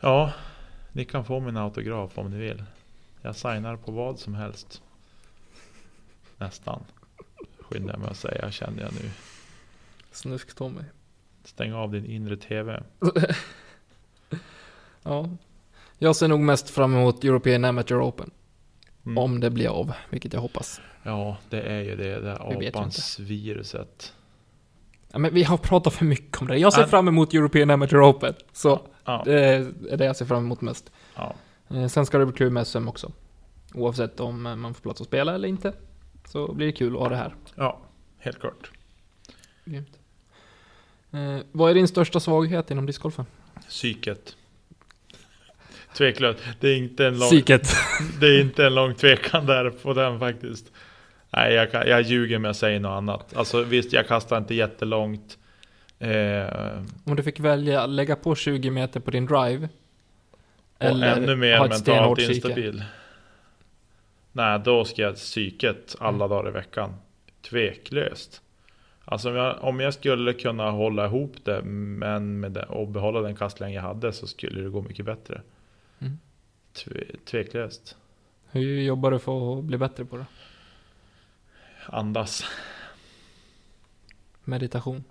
Ja, 0.00 0.32
ni 0.92 1.04
kan 1.04 1.24
få 1.24 1.40
min 1.40 1.56
autograf 1.56 2.18
om 2.18 2.30
ni 2.30 2.38
vill. 2.38 2.64
Jag 3.22 3.36
signar 3.36 3.76
på 3.76 3.92
vad 3.92 4.18
som 4.18 4.34
helst. 4.34 4.82
Nästan. 6.38 6.84
Skyndar 7.58 7.94
jag 7.94 8.00
mig 8.00 8.10
att 8.10 8.16
säga, 8.16 8.50
känner 8.50 8.82
jag 8.82 8.92
nu. 8.92 9.10
Snusk-Tommy. 10.12 10.84
Stäng 11.44 11.72
av 11.72 11.92
din 11.92 12.06
inre 12.06 12.36
TV. 12.36 12.82
Ja. 15.06 15.28
Jag 15.98 16.16
ser 16.16 16.28
nog 16.28 16.40
mest 16.40 16.70
fram 16.70 16.94
emot 16.94 17.24
European 17.24 17.64
Amateur 17.64 18.08
Open. 18.08 18.30
Mm. 19.06 19.18
Om 19.18 19.40
det 19.40 19.50
blir 19.50 19.68
av, 19.68 19.92
vilket 20.10 20.32
jag 20.32 20.40
hoppas. 20.40 20.80
Ja, 21.02 21.36
det 21.50 21.60
är 21.62 21.80
ju 21.82 21.96
det. 21.96 22.20
Det 22.20 22.38
ju 22.60 22.68
apans 22.68 23.18
viruset. 23.18 24.12
Ja, 25.12 25.18
men 25.18 25.34
vi 25.34 25.42
har 25.42 25.56
pratat 25.56 25.94
för 25.94 26.04
mycket 26.04 26.40
om 26.40 26.46
det. 26.48 26.56
Jag 26.58 26.72
ser 26.72 26.80
Ja. 26.80 26.86
fram 26.86 27.08
emot 27.08 27.34
European 27.34 27.70
Amateur 27.70 28.10
Open. 28.10 28.34
Så 28.52 28.80
Ja, 29.04 29.22
det 29.24 29.40
är 29.90 29.96
det 29.96 30.04
jag 30.04 30.16
ser 30.16 30.24
fram 30.24 30.44
emot 30.44 30.60
mest. 30.60 30.92
ja. 31.16 31.34
Eh, 31.70 31.86
Sen 31.86 32.06
ska 32.06 32.18
det 32.18 32.26
bli 32.26 32.34
kul 32.36 32.50
med 32.50 32.66
SM 32.66 32.88
också. 32.88 33.12
Oavsett 33.74 34.20
om 34.20 34.46
eh, 34.46 34.56
man 34.56 34.74
får 34.74 34.82
plats 34.82 35.00
att 35.00 35.06
spela 35.06 35.34
eller 35.34 35.48
inte. 35.48 35.72
Så 36.28 36.52
blir 36.54 36.66
det 36.66 36.72
kul 36.72 36.94
att 36.94 37.00
ha 37.00 37.08
det 37.08 37.16
här. 37.16 37.34
ja 37.54 37.80
helt 38.18 38.40
klart. 38.40 38.70
Grymt. 39.64 39.98
Eh, 41.12 41.38
vad 41.52 41.70
är 41.70 41.74
din 41.74 41.88
största 41.88 42.20
svaghet 42.20 42.70
inom 42.70 42.86
discgolfen? 42.86 43.26
Psyket. 43.68 44.36
Tveklöst. 45.96 46.38
Det 46.60 46.68
är 46.68 46.76
inte 46.76 47.06
en 47.06 47.18
lång, 47.18 47.30
det 48.20 48.26
är 48.26 48.40
inte 48.40 48.66
en 48.66 48.74
lång 48.74 48.94
tvekan 48.94 49.46
där 49.46 49.70
på 49.70 49.92
den 49.94 50.18
faktiskt. 50.18 50.72
Nej, 51.30 51.54
jag, 51.54 51.88
jag 51.88 52.02
ljuger 52.02 52.38
med 52.38 52.50
att 52.50 52.56
säga 52.56 52.80
något 52.80 52.96
annat. 52.96 53.36
Alltså 53.36 53.62
visst, 53.62 53.92
jag 53.92 54.08
kastar 54.08 54.38
inte 54.38 54.54
jättelångt. 54.54 55.38
Eh, 55.98 56.46
Om 57.04 57.16
du 57.16 57.22
fick 57.22 57.40
välja, 57.40 57.86
lägga 57.86 58.16
på 58.16 58.34
20 58.34 58.70
meter 58.70 59.00
på 59.00 59.10
din 59.10 59.26
drive. 59.26 59.68
Och 60.78 60.84
ännu 60.84 61.36
mer 61.36 61.58
ha 61.58 61.64
ett 61.64 61.70
mentalt 61.70 62.20
instabil. 62.20 62.84
Nej, 64.32 64.60
då 64.64 64.84
ska 64.84 65.02
jag 65.02 65.14
psyket 65.14 65.96
alla 66.00 66.28
dagar 66.28 66.48
i 66.48 66.52
veckan. 66.52 66.94
Tveklöst. 67.50 68.40
Alltså 69.04 69.28
om 69.30 69.36
jag, 69.36 69.56
om 69.60 69.80
jag 69.80 69.94
skulle 69.94 70.32
kunna 70.32 70.70
hålla 70.70 71.06
ihop 71.06 71.36
det, 71.44 71.62
men 71.62 72.40
med 72.40 72.52
det, 72.52 72.62
och 72.64 72.88
behålla 72.88 73.20
den 73.20 73.36
kastlängd 73.36 73.74
jag 73.74 73.82
hade 73.82 74.12
så 74.12 74.26
skulle 74.26 74.62
det 74.62 74.68
gå 74.68 74.82
mycket 74.82 75.06
bättre. 75.06 75.40
Mm. 76.00 76.18
Tve, 76.72 77.04
tveklöst. 77.24 77.96
Hur 78.50 78.80
jobbar 78.80 79.10
du 79.10 79.18
för 79.18 79.58
att 79.58 79.64
bli 79.64 79.78
bättre 79.78 80.04
på 80.04 80.16
det? 80.16 80.26
Andas. 81.86 82.44
Meditation, 84.44 85.04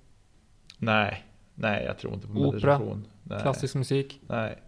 Nej, 0.77 1.25
nej 1.55 1.85
jag 1.85 1.97
tror 1.97 2.13
inte 2.13 2.27
på 2.27 2.33
Opera. 2.33 2.51
meditation. 2.51 3.07
Nej. 3.23 3.41
klassisk 3.41 3.75
musik. 3.75 4.21
Nej. 4.27 4.61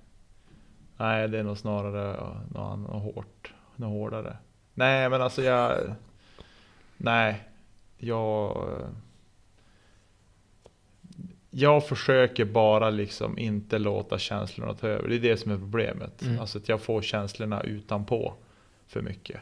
Nej, 0.97 1.27
det 1.27 1.39
är 1.39 1.43
nog 1.43 1.57
snarare 1.57 2.17
något, 2.49 2.79
något 2.79 3.15
hårt. 3.15 3.53
Något 3.75 3.89
hårdare. 3.89 4.37
Nej, 4.73 5.09
men 5.09 5.21
alltså 5.21 5.41
jag... 5.41 5.95
Nej. 6.97 7.49
Jag... 7.97 8.67
Jag 11.57 11.87
försöker 11.87 12.45
bara 12.45 12.89
liksom 12.89 13.37
inte 13.37 13.79
låta 13.79 14.17
känslorna 14.17 14.73
ta 14.73 14.87
över. 14.87 15.09
Det 15.09 15.15
är 15.15 15.19
det 15.19 15.37
som 15.37 15.51
är 15.51 15.57
problemet. 15.57 16.21
Mm. 16.21 16.39
Alltså 16.39 16.57
att 16.57 16.69
jag 16.69 16.81
får 16.81 17.01
känslorna 17.01 17.61
utanpå 17.61 18.33
för 18.87 19.01
mycket. 19.01 19.41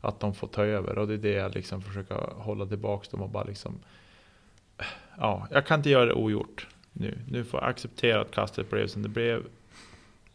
Att 0.00 0.20
de 0.20 0.34
får 0.34 0.48
ta 0.48 0.64
över. 0.64 0.98
Och 0.98 1.08
det 1.08 1.14
är 1.14 1.18
det 1.18 1.32
jag 1.32 1.54
liksom 1.54 1.82
försöker 1.82 2.14
hålla 2.34 2.66
tillbaka 2.66 3.08
dem 3.10 3.22
och 3.22 3.30
bara 3.30 3.44
liksom... 3.44 3.80
Ja, 5.18 5.48
jag 5.50 5.66
kan 5.66 5.80
inte 5.80 5.90
göra 5.90 6.06
det 6.06 6.12
ogjort 6.12 6.66
nu. 6.92 7.18
Nu 7.28 7.44
får 7.44 7.60
jag 7.60 7.70
acceptera 7.70 8.20
att 8.20 8.30
kastet 8.30 8.70
blev 8.70 8.86
som 8.86 9.02
det 9.02 9.08
blev. 9.08 9.46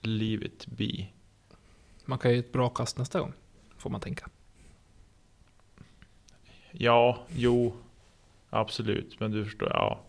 Leave 0.01 0.45
it 0.45 0.67
be. 0.67 1.07
Man 2.05 2.19
kan 2.19 2.33
ju 2.33 2.39
ett 2.39 2.51
bra 2.51 2.69
kast 2.69 2.97
nästa 2.97 3.19
gång. 3.19 3.33
Får 3.77 3.89
man 3.89 4.01
tänka. 4.01 4.29
Ja, 6.71 7.25
jo. 7.35 7.73
Absolut, 8.49 9.19
men 9.19 9.31
du 9.31 9.45
förstår, 9.45 9.69
ja. 9.69 9.99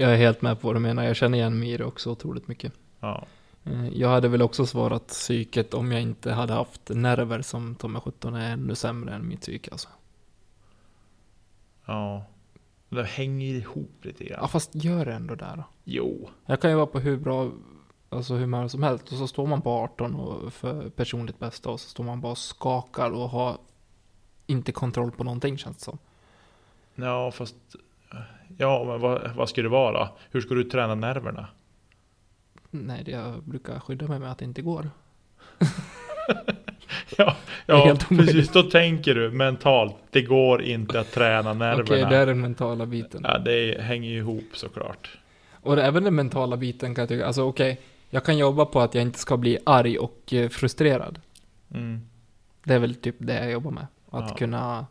Jag 0.00 0.12
är 0.12 0.16
helt 0.16 0.42
med 0.42 0.60
på 0.60 0.66
vad 0.66 0.76
du 0.76 0.80
menar. 0.80 1.04
Jag 1.04 1.16
känner 1.16 1.38
igen 1.38 1.58
mig 1.58 1.70
i 1.72 1.76
det 1.76 1.84
också 1.84 2.10
otroligt 2.10 2.48
mycket. 2.48 2.72
ja. 3.00 3.26
Eh, 3.64 3.88
Jag 3.88 4.08
hade 4.08 4.28
väl 4.28 4.42
också 4.42 4.66
svarat 4.66 5.06
psyket 5.06 5.74
om 5.74 5.92
jag 5.92 6.02
inte 6.02 6.32
hade 6.32 6.52
haft 6.52 6.88
nerver 6.88 7.42
som 7.42 7.74
Tommy 7.74 8.00
17 8.00 8.34
är 8.34 8.52
ännu 8.52 8.74
sämre 8.74 9.14
än 9.14 9.28
mitt 9.28 9.40
psyke 9.40 9.70
alltså. 9.70 9.88
Ja. 11.86 12.24
Det 12.88 13.04
hänger 13.04 13.54
ihop 13.54 13.90
lite 14.02 14.24
grann. 14.24 14.38
Ja 14.42 14.48
fast 14.48 14.74
gör 14.74 15.04
det 15.04 15.12
ändå 15.12 15.34
där 15.34 15.56
då. 15.56 15.64
Jo. 15.84 16.30
Jag 16.46 16.60
kan 16.60 16.70
ju 16.70 16.76
vara 16.76 16.86
på 16.86 16.98
hur 16.98 17.16
bra 17.16 17.50
alltså 18.10 18.34
humör 18.34 18.68
som 18.68 18.82
helst 18.82 19.12
och 19.12 19.18
så 19.18 19.26
står 19.26 19.46
man 19.46 19.62
på 19.62 19.70
18 19.70 20.14
och 20.14 20.52
för 20.52 20.88
personligt 20.90 21.38
bästa 21.38 21.70
och 21.70 21.80
så 21.80 21.88
står 21.88 22.04
man 22.04 22.20
bara 22.20 22.32
och 22.32 22.38
skakar 22.38 23.10
och 23.10 23.28
har 23.30 23.58
inte 24.46 24.72
kontroll 24.72 25.10
på 25.10 25.24
någonting 25.24 25.58
känns 25.58 25.76
det 25.76 25.82
som. 25.84 25.98
Ja, 26.94 27.30
fast... 27.30 27.56
Ja, 28.56 28.84
men 28.84 29.00
vad, 29.00 29.30
vad 29.36 29.48
ska 29.48 29.62
det 29.62 29.68
vara? 29.68 30.08
Hur 30.30 30.40
ska 30.40 30.54
du 30.54 30.64
träna 30.64 30.94
nerverna? 30.94 31.46
Nej, 32.70 33.04
jag 33.06 33.42
brukar 33.42 33.80
skydda 33.80 34.06
mig 34.08 34.18
med 34.18 34.30
att 34.32 34.38
det 34.38 34.44
inte 34.44 34.62
går. 34.62 34.90
Ja, 37.16 37.36
ja 37.66 37.96
precis. 38.08 38.48
Då 38.52 38.62
tänker 38.62 39.14
du 39.14 39.30
mentalt. 39.30 39.96
Det 40.10 40.22
går 40.22 40.62
inte 40.62 41.00
att 41.00 41.12
träna 41.12 41.52
nerverna. 41.54 41.82
Okej, 41.82 42.06
det 42.10 42.16
är 42.16 42.26
den 42.26 42.40
mentala 42.40 42.86
biten. 42.86 43.20
Ja, 43.24 43.38
det 43.38 43.80
hänger 43.80 44.10
ju 44.10 44.16
ihop 44.18 44.44
såklart. 44.52 45.18
Och 45.52 45.78
även 45.78 46.04
den 46.04 46.14
mentala 46.14 46.56
biten 46.56 46.94
kan 46.94 47.02
jag 47.02 47.08
tycka, 47.08 47.26
alltså 47.26 47.42
okej, 47.42 47.80
jag 48.10 48.24
kan 48.24 48.38
jobba 48.38 48.64
på 48.64 48.80
att 48.80 48.94
jag 48.94 49.02
inte 49.02 49.18
ska 49.18 49.36
bli 49.36 49.58
arg 49.66 49.98
och 49.98 50.32
eh, 50.32 50.48
frustrerad. 50.48 51.20
Mm. 51.74 52.00
Det 52.64 52.74
är 52.74 52.78
väl 52.78 52.94
typ 52.94 53.16
det 53.18 53.34
jag 53.34 53.50
jobbar 53.50 53.70
med. 53.70 53.86
Att 54.10 54.30
Ja. 54.30 54.34
kunna 54.36 54.86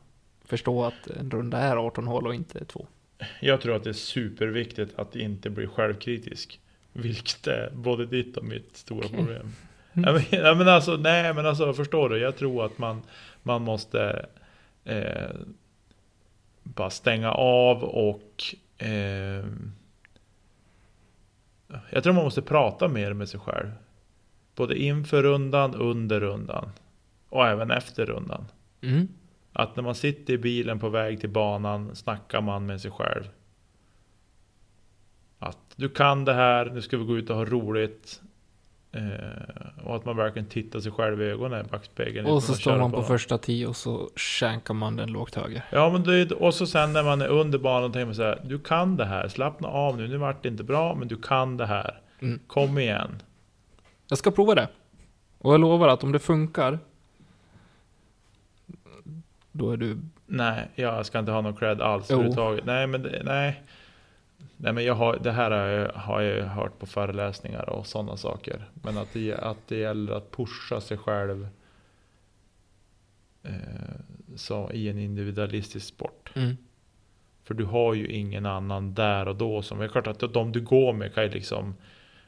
förstå 0.46 0.86
att 0.86 1.08
en 1.20 1.32
runda 1.32 1.58
är 1.58 1.78
18 1.78 2.08
hål 2.08 2.28
och 2.28 2.36
inte 2.36 2.66
två. 2.66 2.88
Jag 3.40 3.62
tror 3.62 3.76
att 3.76 3.84
det 3.84 3.90
är 3.90 3.94
superviktigt 3.94 5.00
att 5.00 5.16
inte 5.16 5.50
bli 5.50 5.68
självkritisk. 5.68 6.60
Vilket 6.94 7.48
är 7.48 7.72
både 7.74 8.06
ditt 8.06 8.38
och 8.38 8.46
mitt 8.46 8.78
stora 8.78 9.08
problem. 9.08 9.54
Mm. 9.94 10.24
Ja, 10.30 10.56
men 10.56 10.68
alltså, 10.68 10.98
nej 10.98 11.34
men 11.34 11.46
alltså 11.46 11.74
förstår 11.74 12.10
du? 12.10 12.18
Jag 12.18 12.38
tror 12.38 12.66
att 12.66 12.78
man, 12.78 13.02
man 13.44 13.62
måste 13.62 14.26
eh, 14.86 15.30
bara 16.64 16.90
stänga 16.90 17.32
av 17.32 17.84
och 17.84 18.44
eh, 18.78 19.46
Jag 21.90 22.04
tror 22.04 22.14
man 22.14 22.24
måste 22.24 22.42
prata 22.42 22.88
mer 22.88 23.14
med 23.14 23.30
sig 23.30 23.40
själv. 23.40 23.72
Både 24.56 24.78
inför 24.80 25.24
rundan, 25.24 25.76
under 25.76 26.20
rundan 26.20 26.72
och 27.30 27.48
även 27.48 27.72
efter 27.72 28.06
rundan. 28.06 28.46
Mm. 28.82 29.08
Att 29.60 29.76
när 29.76 29.84
man 29.84 29.96
sitter 29.96 30.34
i 30.34 30.38
bilen 30.38 30.80
på 30.80 30.90
väg 30.90 31.20
till 31.20 31.30
banan 31.30 31.96
snackar 31.96 32.42
man 32.42 32.66
med 32.66 32.82
sig 32.82 32.92
själv. 32.92 33.24
Att 35.40 35.58
du 35.76 35.90
kan 35.90 36.26
det 36.26 36.34
här, 36.34 36.66
nu 36.66 36.82
ska 36.82 36.98
vi 36.98 37.06
gå 37.06 37.18
ut 37.18 37.30
och 37.30 37.36
ha 37.36 37.46
roligt. 37.46 38.22
Eh, 38.92 39.86
och 39.86 39.96
att 39.96 40.06
man 40.06 40.18
verkligen 40.18 40.48
tittar 40.48 40.80
sig 40.80 40.92
själv 40.92 41.22
i 41.22 41.26
ögonen 41.26 41.66
i 41.66 41.70
backspegeln. 41.70 42.28
Och 42.28 42.44
så 42.44 42.54
står 42.54 42.78
man 42.78 42.92
på 42.92 42.98
banan. 42.98 43.08
första 43.08 43.38
tio 43.38 43.68
och 43.68 43.76
så 43.76 44.10
shankar 44.16 44.74
man 44.74 44.96
den 44.96 45.12
lågt 45.12 45.36
höger. 45.36 45.64
Ja 45.72 45.90
men 45.90 46.04
det, 46.04 46.32
och 46.32 46.54
så 46.54 46.68
sen 46.68 46.94
när 46.94 47.04
man 47.04 47.22
är 47.22 47.28
under 47.28 47.60
banan 47.60 47.92
tänker 47.92 48.06
man 48.06 48.16
så 48.16 48.24
här. 48.24 48.42
Du 48.44 48.60
kan 48.60 48.98
det 48.98 49.06
här, 49.06 49.28
slappna 49.28 49.68
av 49.68 49.98
nu. 49.98 50.08
Nu 50.08 50.18
vart 50.18 50.44
det 50.44 50.50
inte 50.50 50.64
bra, 50.64 50.96
men 50.96 51.08
du 51.08 51.18
kan 51.18 51.58
det 51.58 51.66
här. 51.66 52.02
Mm. 52.20 52.40
Kom 52.48 52.78
igen. 52.78 53.22
Jag 54.10 54.18
ska 54.18 54.32
prova 54.32 54.56
det. 54.56 54.68
Och 55.38 55.54
jag 55.54 55.62
lovar 55.62 55.88
att 55.88 56.04
om 56.04 56.12
det 56.12 56.20
funkar, 56.20 56.80
då 59.58 59.72
är 59.72 59.78
du... 59.78 59.98
Nej, 60.26 60.68
jag 60.76 61.06
ska 61.06 61.20
inte 61.20 61.32
ha 61.32 61.42
någon 61.42 61.56
cred 61.56 61.82
alls 61.82 62.12
överhuvudtaget. 62.12 62.66
Nej, 62.66 62.88
men 62.88 63.04
det, 63.04 63.22
nej. 63.26 63.64
Nej, 64.58 64.74
men 64.74 64.84
jag 64.84 64.94
har, 64.94 65.18
det 65.24 65.32
här 65.32 65.52
har 65.52 65.68
jag, 65.68 65.94
har 65.94 66.22
jag 66.22 66.46
hört 66.46 66.80
på 66.80 66.86
föreläsningar 66.86 67.70
och 67.70 67.88
sådana 67.88 68.18
saker. 68.18 68.66
Men 68.74 68.98
att 68.98 69.14
det, 69.14 69.34
att 69.34 69.68
det 69.68 69.78
gäller 69.78 70.14
att 70.14 70.32
pusha 70.32 70.82
sig 70.82 70.98
själv 70.98 71.48
eh, 73.44 73.52
så, 74.36 74.72
i 74.72 74.90
en 74.90 75.00
individualistisk 75.00 75.88
sport. 75.88 76.32
Mm. 76.36 76.58
För 77.44 77.54
du 77.54 77.66
har 77.66 77.94
ju 77.94 78.08
ingen 78.08 78.46
annan 78.46 78.94
där 78.94 79.28
och 79.28 79.36
då. 79.36 79.62
Som, 79.62 79.80
det 79.80 79.86
är 79.86 79.90
klart 79.90 80.08
att 80.08 80.34
de 80.34 80.52
du 80.52 80.62
går 80.62 80.94
med 80.94 81.14
kan 81.14 81.24
ju 81.24 81.30
liksom 81.30 81.76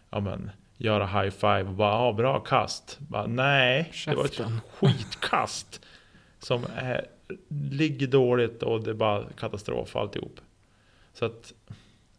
ja, 0.09 0.19
men, 0.19 0.51
göra 0.77 1.05
high 1.05 1.29
five 1.29 1.63
och 1.63 1.73
bara 1.73 1.93
ah, 1.93 2.13
bra 2.13 2.39
kast. 2.39 2.99
Bara, 2.99 3.27
nej, 3.27 3.91
det 4.05 4.15
var 4.15 4.25
ett 4.25 4.33
Käften. 4.33 4.61
skitkast. 4.73 5.85
Som 6.39 6.65
är, 6.75 7.05
ligger 7.49 8.07
dåligt 8.07 8.63
och 8.63 8.83
det 8.83 8.89
är 8.89 8.93
bara 8.93 9.29
katastrof 9.37 9.95
alltihop. 9.95 10.39
Så 11.13 11.25
att 11.25 11.53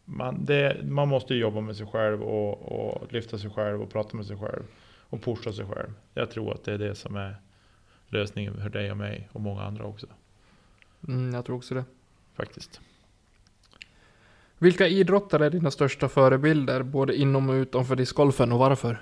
man, 0.05 0.45
det, 0.45 0.81
man 0.83 1.07
måste 1.07 1.33
ju 1.33 1.39
jobba 1.39 1.61
med 1.61 1.75
sig 1.75 1.87
själv 1.87 2.23
och, 2.23 2.61
och 2.61 3.13
lyfta 3.13 3.37
sig 3.37 3.49
själv 3.49 3.81
och 3.81 3.89
prata 3.89 4.17
med 4.17 4.25
sig 4.25 4.37
själv. 4.37 4.63
Och 4.99 5.21
pusha 5.21 5.53
sig 5.53 5.65
själv. 5.65 5.93
Jag 6.13 6.31
tror 6.31 6.53
att 6.53 6.63
det 6.63 6.73
är 6.73 6.77
det 6.77 6.95
som 6.95 7.15
är 7.15 7.35
lösningen 8.07 8.61
för 8.61 8.69
dig 8.69 8.91
och 8.91 8.97
mig 8.97 9.29
och 9.31 9.41
många 9.41 9.63
andra 9.63 9.83
också. 9.83 10.07
Mm, 11.07 11.33
jag 11.33 11.45
tror 11.45 11.55
också 11.55 11.75
det. 11.75 11.83
Faktiskt. 12.33 12.81
Vilka 14.57 14.87
idrottare 14.87 15.45
är 15.45 15.49
dina 15.49 15.71
största 15.71 16.09
förebilder, 16.09 16.83
både 16.83 17.15
inom 17.15 17.49
och 17.49 17.53
utanför 17.53 17.95
discgolfen 17.95 18.51
och 18.51 18.59
varför? 18.59 19.01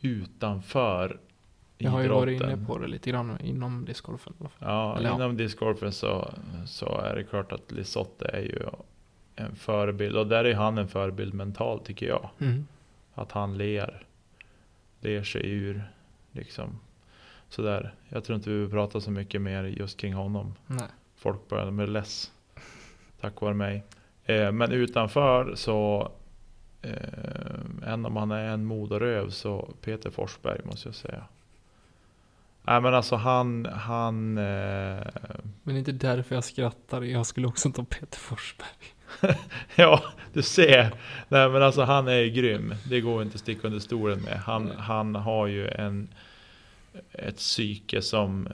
Utanför 0.00 1.20
Jag 1.84 1.90
har 1.90 2.02
ju 2.02 2.08
varit 2.08 2.42
inne 2.42 2.66
på 2.66 2.78
det 2.78 2.86
lite 2.86 3.10
grann 3.10 3.40
inom 3.40 3.84
discgolfen. 3.84 4.32
Ja, 4.58 4.96
Eller 4.96 5.08
ja. 5.08 5.14
inom 5.14 5.36
discgolfen 5.36 5.92
så, 5.92 6.34
så 6.66 7.00
är 7.00 7.16
det 7.16 7.24
klart 7.24 7.52
att 7.52 7.72
Lisotte 7.72 8.28
är 8.28 8.40
ju 8.40 8.58
en 9.36 9.56
förebild. 9.56 10.16
Och 10.16 10.26
där 10.26 10.44
är 10.44 10.54
han 10.54 10.78
en 10.78 10.88
förebild 10.88 11.34
mentalt 11.34 11.84
tycker 11.84 12.06
jag. 12.06 12.30
Mm. 12.40 12.66
Att 13.14 13.32
han 13.32 13.58
ler. 13.58 14.06
Ler 15.00 15.22
sig 15.22 15.50
ur. 15.50 15.82
Liksom. 16.32 16.80
Sådär. 17.48 17.94
Jag 18.08 18.24
tror 18.24 18.36
inte 18.36 18.50
vi 18.50 18.56
behöver 18.56 18.72
prata 18.72 19.00
så 19.00 19.10
mycket 19.10 19.40
mer 19.40 19.64
just 19.64 20.00
kring 20.00 20.14
honom. 20.14 20.54
Nej. 20.66 20.88
Folk 21.16 21.48
börjar 21.48 21.70
med 21.70 21.88
less. 21.88 22.32
Tack 23.20 23.40
vare 23.40 23.54
mig. 23.54 23.84
Eh, 24.24 24.52
men 24.52 24.72
utanför 24.72 25.54
så. 25.54 26.12
Eh, 26.82 27.92
än 27.92 28.06
om 28.06 28.16
han 28.16 28.30
är 28.30 28.44
en 28.44 28.64
modoröv 28.64 29.30
så 29.30 29.74
Peter 29.80 30.10
Forsberg 30.10 30.60
måste 30.64 30.88
jag 30.88 30.94
säga. 30.94 31.24
Nej 32.66 32.80
men 32.80 32.94
alltså 32.94 33.16
han, 33.16 33.66
han 33.66 34.38
eh, 34.38 35.06
Men 35.62 35.76
inte 35.76 35.92
därför 35.92 36.34
jag 36.34 36.44
skrattar. 36.44 37.02
Jag 37.02 37.26
skulle 37.26 37.46
också 37.46 37.72
ta 37.72 37.84
Peter 37.84 38.18
Forsberg. 38.18 38.68
Ja, 39.76 40.02
du 40.32 40.42
ser. 40.42 40.94
Nej 41.28 41.48
men 41.48 41.62
alltså 41.62 41.82
han 41.82 42.08
är 42.08 42.24
grym. 42.24 42.74
Det 42.88 43.00
går 43.00 43.22
inte 43.22 43.34
att 43.34 43.40
sticka 43.40 43.66
under 43.66 43.80
stolen 43.80 44.20
med. 44.20 44.38
Han, 44.38 44.64
Nej. 44.64 44.76
han 44.78 45.14
har 45.14 45.46
ju 45.46 45.68
en, 45.68 46.08
ett 47.12 47.36
psyke 47.36 48.02
som 48.02 48.48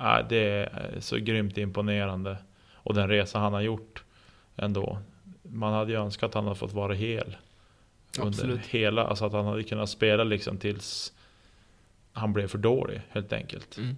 äh, 0.00 0.18
det 0.28 0.38
är 0.38 1.00
så 1.00 1.16
grymt 1.16 1.58
imponerande. 1.58 2.36
Och 2.74 2.94
den 2.94 3.08
resa 3.08 3.38
han 3.38 3.52
har 3.52 3.60
gjort 3.60 4.04
ändå. 4.56 4.98
Man 5.42 5.72
hade 5.72 5.92
ju 5.92 5.98
önskat 5.98 6.28
att 6.28 6.34
han 6.34 6.44
hade 6.44 6.56
fått 6.58 6.72
vara 6.72 6.94
hel. 6.94 7.36
Under 8.18 8.28
Absolut. 8.28 8.66
hela, 8.66 9.04
alltså 9.06 9.24
att 9.24 9.32
han 9.32 9.46
hade 9.46 9.62
kunnat 9.62 9.90
spela 9.90 10.24
liksom 10.24 10.56
tills 10.56 11.12
han 12.18 12.32
blev 12.32 12.48
för 12.48 12.58
dålig 12.58 13.00
helt 13.10 13.32
enkelt. 13.32 13.76
Mm. 13.78 13.96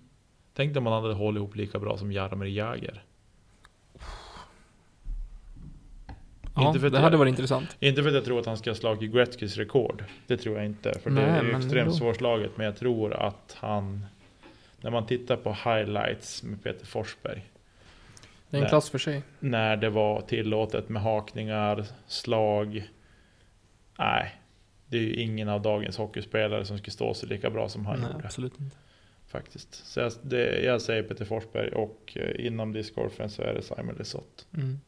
Tänk 0.55 0.77
om 0.77 0.85
man 0.85 1.03
hade 1.03 1.15
hållit 1.15 1.39
ihop 1.39 1.57
lika 1.57 1.79
bra 1.79 1.99
som 1.99 2.13
Jaromir 2.13 2.49
Jagr. 2.49 3.03
Ja, 6.55 6.67
Inte 6.69 6.81
för 6.81 6.87
att 6.87 6.93
det 6.93 6.99
jag- 6.99 7.03
hade 7.03 7.17
varit 7.17 7.29
intressant. 7.31 7.77
Inte 7.81 8.03
för 8.03 8.09
att 8.09 8.15
jag 8.15 8.25
tror 8.25 8.41
att 8.41 8.47
han 8.47 8.57
ska 8.57 8.71
ha 8.71 8.75
slagit 8.75 9.13
Gretzkys 9.13 9.57
rekord. 9.57 10.05
Det 10.27 10.37
tror 10.37 10.57
jag 10.57 10.67
inte. 10.67 10.99
För 10.99 11.11
det 11.11 11.17
Nej, 11.17 11.25
är 11.25 11.43
ju 11.45 11.53
men 11.53 11.61
extremt 11.61 11.95
svårslaget. 11.95 12.51
Men 12.57 12.67
jag 12.67 12.77
tror 12.77 13.13
att 13.15 13.57
han... 13.61 14.07
När 14.81 14.91
man 14.91 15.07
tittar 15.07 15.37
på 15.37 15.53
highlights 15.53 16.43
med 16.43 16.63
Peter 16.63 16.87
Forsberg. 16.87 17.47
Det 18.51 18.57
är 18.59 18.63
en 18.63 18.69
klass 18.69 18.91
för 18.91 18.99
sig. 18.99 19.23
När 19.39 19.77
det 19.77 19.91
var 19.91 20.21
tillåtet 20.21 20.89
med 20.89 21.03
hakningar, 21.03 21.87
slag. 22.07 22.89
Nej. 23.99 24.35
Det 24.91 24.97
är 24.97 25.03
ju 25.03 25.15
ingen 25.15 25.49
av 25.49 25.63
dagens 25.63 25.97
hockeyspelare 25.97 26.65
som 26.65 26.79
skulle 26.79 26.93
stå 26.93 27.15
sig 27.15 27.29
lika 27.29 27.51
bra 27.51 27.69
som 27.69 27.87
han 27.87 28.01
Nej, 28.01 28.11
gjorde. 28.13 28.25
absolut 28.25 28.61
inte. 28.61 28.77
Faktiskt. 29.29 29.75
Så 29.87 30.01
jag, 30.01 30.13
det, 30.23 30.61
jag 30.63 30.83
säger 30.83 31.03
Peter 31.03 31.25
Forsberg 31.25 31.69
och 31.73 32.13
eh, 32.17 32.47
inom 32.47 32.73
discgolfen 32.73 33.31
så 33.31 33.43
är 33.43 33.55
det 33.55 33.63
Simon 33.63 33.95
Lisotte. 33.99 34.45
Mm. 34.55 34.81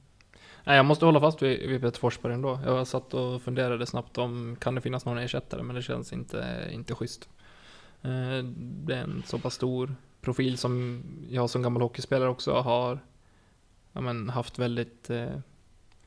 Nej, 0.65 0.77
jag 0.77 0.85
måste 0.85 1.05
hålla 1.05 1.21
fast 1.21 1.43
vid, 1.43 1.69
vid 1.69 1.81
Peter 1.81 1.99
Forsberg 1.99 2.35
ändå. 2.35 2.61
Jag 2.65 2.87
satt 2.87 3.15
och 3.15 3.43
funderade 3.43 3.87
snabbt 3.87 4.19
om 4.19 4.57
kan 4.61 4.75
det 4.75 4.81
finnas 4.81 5.05
någon 5.05 5.19
ersättare, 5.19 5.63
men 5.63 5.77
det 5.77 5.83
känns 5.83 6.13
inte, 6.13 6.69
inte 6.73 6.95
schysst. 6.95 7.29
Eh, 8.03 8.45
Det 8.85 8.95
är 8.95 9.03
en 9.03 9.23
så 9.27 9.39
pass 9.39 9.55
stor 9.55 9.95
profil 10.21 10.59
som 10.59 11.03
jag 11.31 11.51
som 11.51 11.63
gammal 11.63 11.83
hockeyspelare 11.83 12.29
också 12.29 12.53
har 12.53 12.99
ja, 13.93 14.01
men, 14.01 14.29
haft 14.29 14.59
väldigt 14.59 15.11
eh, 15.11 15.27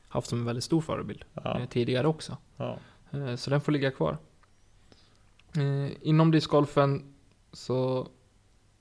haft 0.08 0.28
som 0.28 0.38
en 0.38 0.44
väldigt 0.44 0.64
stor 0.64 0.80
förebild 0.80 1.24
Ja, 1.34 1.60
tidigare 1.70 2.06
också. 2.06 2.36
ja. 2.56 2.78
Eh, 3.16 3.36
Så 3.36 3.50
den 3.50 3.60
får 3.60 3.72
ligga 3.72 3.90
kvar. 3.90 4.18
Eh, 5.56 5.92
Inom 6.00 6.30
discgolfen 6.30 7.14
så 7.52 8.08